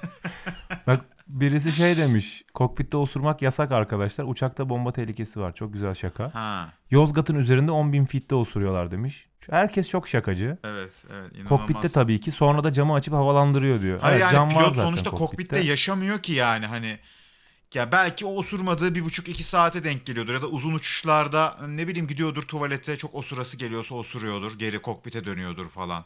Bak 0.86 1.00
birisi 1.40 1.72
şey 1.72 1.96
demiş. 1.96 2.42
Kokpitte 2.54 2.96
osurmak 2.96 3.42
yasak 3.42 3.72
arkadaşlar. 3.72 4.24
Uçakta 4.24 4.68
bomba 4.68 4.92
tehlikesi 4.92 5.40
var. 5.40 5.54
Çok 5.54 5.72
güzel 5.72 5.94
şaka. 5.94 6.34
Ha 6.34 6.72
Yozgat'ın 6.90 7.34
üzerinde 7.34 7.70
10.000 7.70 8.06
fitte 8.06 8.34
osuruyorlar 8.34 8.90
demiş. 8.90 9.26
Herkes 9.50 9.88
çok 9.88 10.08
şakacı. 10.08 10.58
evet 10.64 11.04
evet 11.12 11.32
inanılmaz. 11.32 11.48
Kokpitte 11.48 11.88
tabii 11.88 12.20
ki. 12.20 12.32
Sonra 12.32 12.64
da 12.64 12.72
camı 12.72 12.94
açıp 12.94 13.14
havalandırıyor 13.14 13.80
diyor. 13.82 14.00
Hayır 14.00 14.12
Evet, 14.20 14.22
yani 14.22 14.32
cam 14.32 14.46
var 14.46 14.62
pilot 14.62 14.74
zaten 14.74 14.82
sonuçta 14.88 15.10
kokpitte. 15.10 15.58
yaşamıyor 15.60 16.18
ki 16.18 16.32
yani 16.32 16.66
hani 16.66 16.98
ya 17.74 17.92
belki 17.92 18.26
o 18.26 18.34
osurmadığı 18.36 18.94
bir 18.94 19.04
buçuk 19.04 19.28
iki 19.28 19.42
saate 19.42 19.84
denk 19.84 20.06
geliyordur 20.06 20.34
ya 20.34 20.42
da 20.42 20.46
uzun 20.46 20.74
uçuşlarda 20.74 21.56
ne 21.68 21.88
bileyim 21.88 22.06
gidiyordur 22.06 22.42
tuvalete 22.42 22.96
çok 22.96 23.14
osurası 23.14 23.56
geliyorsa 23.56 23.94
osuruyordur 23.94 24.58
geri 24.58 24.82
kokpite 24.82 25.24
dönüyordur 25.24 25.68
falan. 25.68 26.04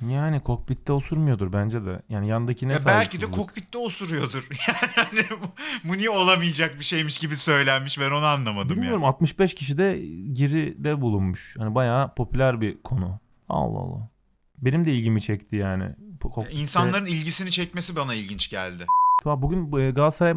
Yani 0.00 0.40
kokpitte 0.40 0.92
osurmuyordur 0.92 1.52
bence 1.52 1.86
de. 1.86 2.02
Yani 2.08 2.28
yandaki 2.28 2.68
ne 2.68 2.72
Ya 2.72 2.78
belki 2.86 3.20
de 3.20 3.26
kokpitte 3.26 3.78
osuruyordur. 3.78 4.48
Yani 4.96 5.40
bu, 5.42 5.46
bu 5.88 5.96
niye 5.96 6.10
olamayacak 6.10 6.78
bir 6.78 6.84
şeymiş 6.84 7.18
gibi 7.18 7.36
söylenmiş 7.36 8.00
ben 8.00 8.10
onu 8.10 8.24
anlamadım 8.24 8.76
Bilmiyorum 8.76 9.02
ya. 9.02 9.08
65 9.08 9.54
kişi 9.54 9.78
de 9.78 9.98
giride 10.34 11.00
bulunmuş. 11.00 11.56
Hani 11.58 11.74
bayağı 11.74 12.14
popüler 12.14 12.60
bir 12.60 12.82
konu. 12.82 13.20
Allah 13.48 13.78
Allah. 13.78 14.10
Benim 14.58 14.84
de 14.84 14.92
ilgimi 14.92 15.22
çekti 15.22 15.56
yani. 15.56 15.90
Kokpitte- 16.20 16.52
İnsanların 16.52 17.06
ilgisini 17.06 17.50
çekmesi 17.50 17.96
bana 17.96 18.14
ilginç 18.14 18.50
geldi. 18.50 18.86
Tamam, 19.22 19.42
bugün 19.42 19.78
e, 19.78 19.90
Galatasaray 19.90 20.34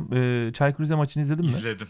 e, 0.47 0.53
Çaykur 0.53 0.83
Rize 0.83 0.95
maçını 0.95 1.23
izledin 1.23 1.45
mi? 1.45 1.51
İzledim. 1.51 1.87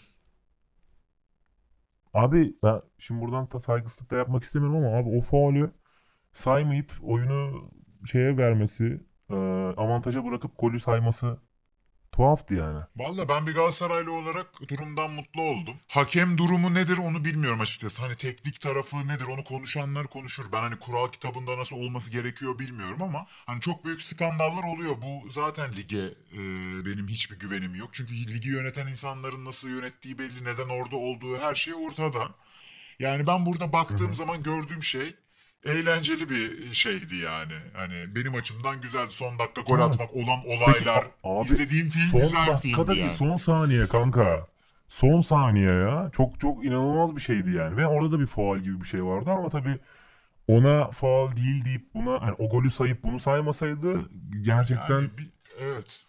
Abi 2.13 2.53
ben 2.63 2.81
şimdi 2.97 3.21
buradan 3.21 3.51
da 3.51 3.59
saygısızlık 3.59 4.11
da 4.11 4.15
yapmak 4.15 4.43
istemiyorum 4.43 4.77
ama 4.77 4.97
abi 4.97 5.09
o 5.17 5.21
faulü 5.21 5.71
saymayıp 6.33 6.91
oyunu 7.01 7.71
şeye 8.11 8.37
vermesi, 8.37 9.01
e, 9.29 9.35
avantaja 9.77 10.25
bırakıp 10.25 10.59
golü 10.59 10.79
sayması 10.79 11.37
tuhaftı 12.11 12.55
yani. 12.55 12.79
Valla 12.95 13.29
ben 13.29 13.47
bir 13.47 13.55
Galatasaraylı 13.55 14.13
olarak 14.13 14.47
durumdan 14.67 15.11
mutlu 15.11 15.41
oldum. 15.41 15.75
Hakem 15.87 16.37
durumu 16.37 16.73
nedir 16.73 16.97
onu 16.97 17.25
bilmiyorum 17.25 17.61
açıkçası. 17.61 18.01
Hani 18.01 18.15
teknik 18.15 18.61
tarafı 18.61 19.07
nedir 19.07 19.25
onu 19.25 19.43
konuşanlar 19.43 20.07
konuşur. 20.07 20.45
Ben 20.51 20.61
hani 20.61 20.79
kural 20.79 21.07
kitabında 21.07 21.57
nasıl 21.57 21.75
olması 21.75 22.11
gerekiyor 22.11 22.59
bilmiyorum 22.59 23.01
ama 23.01 23.25
hani 23.29 23.61
çok 23.61 23.85
büyük 23.85 24.01
skandallar 24.01 24.63
oluyor. 24.63 24.95
Bu 25.01 25.29
zaten 25.29 25.73
lige 25.73 26.03
e, 26.33 26.39
benim 26.85 27.07
hiçbir 27.07 27.39
güvenim 27.39 27.75
yok. 27.75 27.89
Çünkü 27.93 28.13
ligi 28.13 28.49
yöneten 28.49 28.87
insanların 28.87 29.45
nasıl 29.45 29.69
yönettiği 29.69 30.17
belli, 30.19 30.43
neden 30.43 30.69
orada 30.69 30.95
olduğu 30.95 31.37
her 31.37 31.55
şey 31.55 31.73
ortada. 31.73 32.29
Yani 32.99 33.27
ben 33.27 33.45
burada 33.45 33.73
baktığım 33.73 34.13
zaman 34.13 34.43
gördüğüm 34.43 34.83
şey 34.83 35.15
eğlenceli 35.65 36.29
bir 36.29 36.73
şeydi 36.73 37.15
yani. 37.15 37.53
Hani 37.73 38.15
benim 38.15 38.35
açımdan 38.35 38.81
güzeldi. 38.81 39.09
Son 39.11 39.39
dakika 39.39 39.61
gol 39.61 39.75
Evet. 39.79 39.85
atmak 39.89 40.15
olan 40.15 40.39
olaylar. 40.47 41.05
abi, 41.23 41.45
İzlediğim 41.45 41.89
film 41.89 42.09
Son 42.11 42.19
güzel 42.21 42.37
filmdi 42.45 42.51
dakikadaki 42.51 42.99
yani. 42.99 43.11
son 43.11 43.35
saniye 43.37 43.87
kanka. 43.87 44.47
Son 44.87 45.21
saniye 45.21 45.71
ya. 45.73 46.09
Çok 46.13 46.39
çok 46.39 46.65
inanılmaz 46.65 47.15
bir 47.15 47.21
şeydi 47.21 47.51
yani. 47.51 47.77
Ve 47.77 47.87
orada 47.87 48.11
da 48.11 48.19
bir 48.19 48.27
faul 48.27 48.57
gibi 48.59 48.81
bir 48.81 48.87
şey 48.87 49.03
vardı 49.05 49.29
ama 49.31 49.49
tabii 49.49 49.79
ona 50.47 50.91
faul 50.91 51.35
değil 51.35 51.65
deyip 51.65 51.93
buna 51.93 52.11
yani 52.11 52.35
o 52.39 52.49
golü 52.49 52.71
sayıp 52.71 53.03
bunu 53.03 53.19
saymasaydı 53.19 54.09
gerçekten 54.41 54.95
Yani 54.95 55.09
bir- 55.17 55.29
evet. 55.59 56.01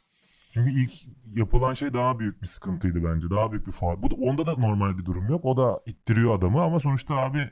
çünkü 0.52 0.70
ilk 0.82 0.92
yapılan 1.36 1.74
şey 1.74 1.92
daha 1.92 2.18
büyük 2.18 2.42
bir 2.42 2.46
sıkıntıydı 2.46 3.04
bence. 3.04 3.30
Daha 3.30 3.52
büyük 3.52 3.66
bir 3.66 3.72
faul. 3.72 4.02
Bu 4.02 4.10
da, 4.10 4.14
onda 4.14 4.46
da 4.46 4.52
normal 4.56 4.98
bir 4.98 5.04
durum 5.04 5.28
yok. 5.28 5.44
O 5.44 5.56
da 5.56 5.80
ittiriyor 5.86 6.38
adamı 6.38 6.62
ama 6.62 6.80
sonuçta 6.80 7.14
abi 7.16 7.50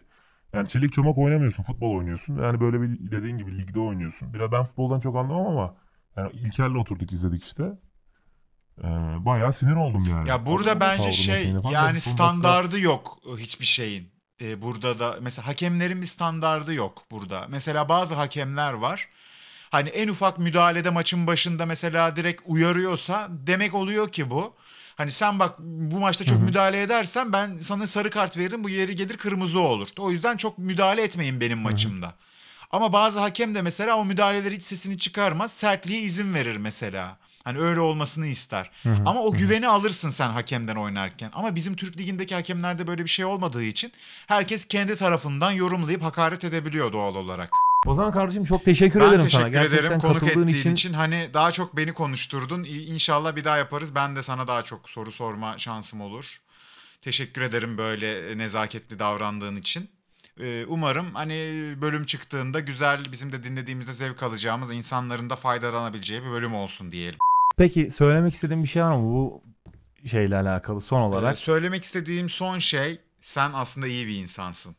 yani 0.55 0.69
çelik 0.69 0.93
çomak 0.93 1.19
oynamıyorsun. 1.19 1.63
Futbol 1.63 1.97
oynuyorsun. 1.97 2.43
Yani 2.43 2.61
böyle 2.61 2.83
bir 2.83 3.11
dediğin 3.11 3.39
gibi 3.39 3.59
ligde 3.59 3.81
oynuyorsun. 3.81 4.35
Biraz 4.35 4.53
ben 4.53 4.65
futboldan 4.65 5.01
çok 5.01 5.17
anlamam 5.17 5.47
ama 5.47 5.75
yani 6.17 6.31
İlker'le 6.33 6.77
oturduk 6.77 7.13
izledik 7.13 7.45
işte. 7.45 7.65
Ee, 8.85 8.87
bayağı 9.25 9.53
sinir 9.53 9.77
oldum 9.77 10.05
yani. 10.11 10.29
Ya 10.29 10.47
burada 10.47 10.73
Adamın 10.73 10.81
bence 10.81 11.13
şey 11.13 11.55
yani 11.73 12.01
standardı 12.01 12.81
yok 12.81 13.19
e, 13.27 13.41
hiçbir 13.41 13.67
şeyin. 13.67 14.11
Ee, 14.41 14.63
burada 14.63 14.99
da 14.99 15.17
mesela 15.21 15.49
hakemlerin 15.49 16.01
bir 16.01 16.07
standardı 16.07 16.75
yok 16.75 17.03
burada. 17.11 17.47
Mesela 17.49 17.89
bazı 17.89 18.15
hakemler 18.15 18.73
var. 18.73 19.09
Hani 19.71 19.89
en 19.89 20.09
ufak 20.09 20.39
müdahalede 20.39 20.91
maçın 20.91 21.27
başında 21.27 21.67
mesela 21.67 22.17
direkt 22.17 22.43
uyarıyorsa 22.47 23.29
demek 23.31 23.75
oluyor 23.75 24.09
ki 24.09 24.31
bu. 24.31 24.55
Hani 24.99 25.11
sen 25.11 25.39
bak 25.39 25.55
bu 25.59 26.01
maçta 26.01 26.25
çok 26.25 26.41
müdahale 26.41 26.83
edersen 26.83 27.33
ben 27.33 27.59
sana 27.59 27.87
sarı 27.87 28.11
kart 28.11 28.37
veririm 28.39 28.65
bu 28.65 28.69
yeri 28.69 28.95
gelir 28.95 29.17
kırmızı 29.17 29.61
olur. 29.61 29.89
O 29.99 30.11
yüzden 30.11 30.37
çok 30.37 30.59
müdahale 30.59 31.03
etmeyin 31.03 31.41
benim 31.41 31.59
maçımda. 31.59 32.15
Ama 32.73 32.93
bazı 32.93 33.19
hakem 33.21 33.55
de 33.55 33.63
mesela 33.63 33.97
o 33.97 34.05
müdahaleleri 34.05 34.57
hiç 34.57 34.63
sesini 34.63 34.99
çıkarmaz. 34.99 35.53
Sertliğe 35.53 36.01
izin 36.01 36.35
verir 36.35 36.57
mesela. 36.57 37.17
Hani 37.45 37.59
öyle 37.59 37.81
olmasını 37.81 38.27
ister. 38.27 38.71
Ama 39.07 39.23
o 39.23 39.33
güveni 39.33 39.69
alırsın 39.69 40.11
sen 40.11 40.31
hakemden 40.31 40.77
oynarken. 40.77 41.31
Ama 41.33 41.55
bizim 41.55 41.77
Türk 41.77 41.97
Ligi'ndeki 41.97 42.35
hakemlerde 42.35 42.87
böyle 42.87 43.05
bir 43.05 43.11
şey 43.11 43.25
olmadığı 43.25 43.63
için 43.63 43.93
herkes 44.27 44.65
kendi 44.65 44.97
tarafından 44.97 45.51
yorumlayıp 45.51 46.03
hakaret 46.03 46.45
edebiliyor 46.45 46.93
doğal 46.93 47.15
olarak. 47.15 47.51
O 47.87 47.95
zaman 47.95 48.13
kardeşim 48.13 48.45
çok 48.45 48.65
teşekkür 48.65 49.01
Ben 49.01 49.05
ederim 49.09 49.21
teşekkür 49.21 49.39
sana. 49.43 49.49
Gerçekten 49.49 49.79
ederim 49.87 49.99
konuk 49.99 50.23
ettiğin 50.23 50.47
için. 50.49 50.73
için. 50.73 50.93
Hani 50.93 51.29
daha 51.35 51.53
çok 51.53 51.77
beni 51.77 51.93
konuşturdun. 51.95 52.65
İnşallah 52.65 53.37
bir 53.37 53.45
daha 53.45 53.57
yaparız. 53.57 53.95
Ben 53.95 54.17
de 54.17 54.23
sana 54.23 54.49
daha 54.49 54.63
çok 54.63 54.91
soru 54.91 55.13
sorma 55.13 55.59
şansım 55.59 56.01
olur. 56.01 56.37
Teşekkür 57.03 57.43
ederim 57.43 57.79
böyle 57.79 58.39
nezaketli 58.39 58.99
davrandığın 58.99 59.57
için. 59.57 59.89
Ee, 60.41 60.65
Umarım 60.69 61.15
hani 61.15 61.35
bölüm 61.81 62.05
çıktığında 62.07 62.61
güzel 62.61 63.13
bizim 63.13 63.33
de 63.33 63.45
dinlediğimizde 63.45 63.93
zevk 63.93 64.23
alacağımız 64.23 64.75
insanların 64.75 65.31
da 65.31 65.37
faydalanabileceği 65.37 66.23
bir 66.23 66.31
bölüm 66.31 66.55
olsun 66.55 66.91
diyelim. 66.93 67.19
Peki 67.57 67.91
söylemek 67.91 68.35
istediğin 68.35 68.63
bir 68.63 68.69
şey 68.69 68.83
var 68.83 68.97
mı 68.97 69.03
bu 69.03 69.43
şeyle 70.09 70.37
alakalı 70.37 70.81
son 70.81 71.01
Ee, 71.01 71.05
olarak? 71.05 71.39
söylemek 71.39 71.85
istediğim 71.85 72.29
son 72.29 72.59
şey 72.59 72.99
sen 73.21 73.51
aslında 73.55 73.87
iyi 73.87 74.07
bir 74.07 74.15
insansın. 74.17 74.77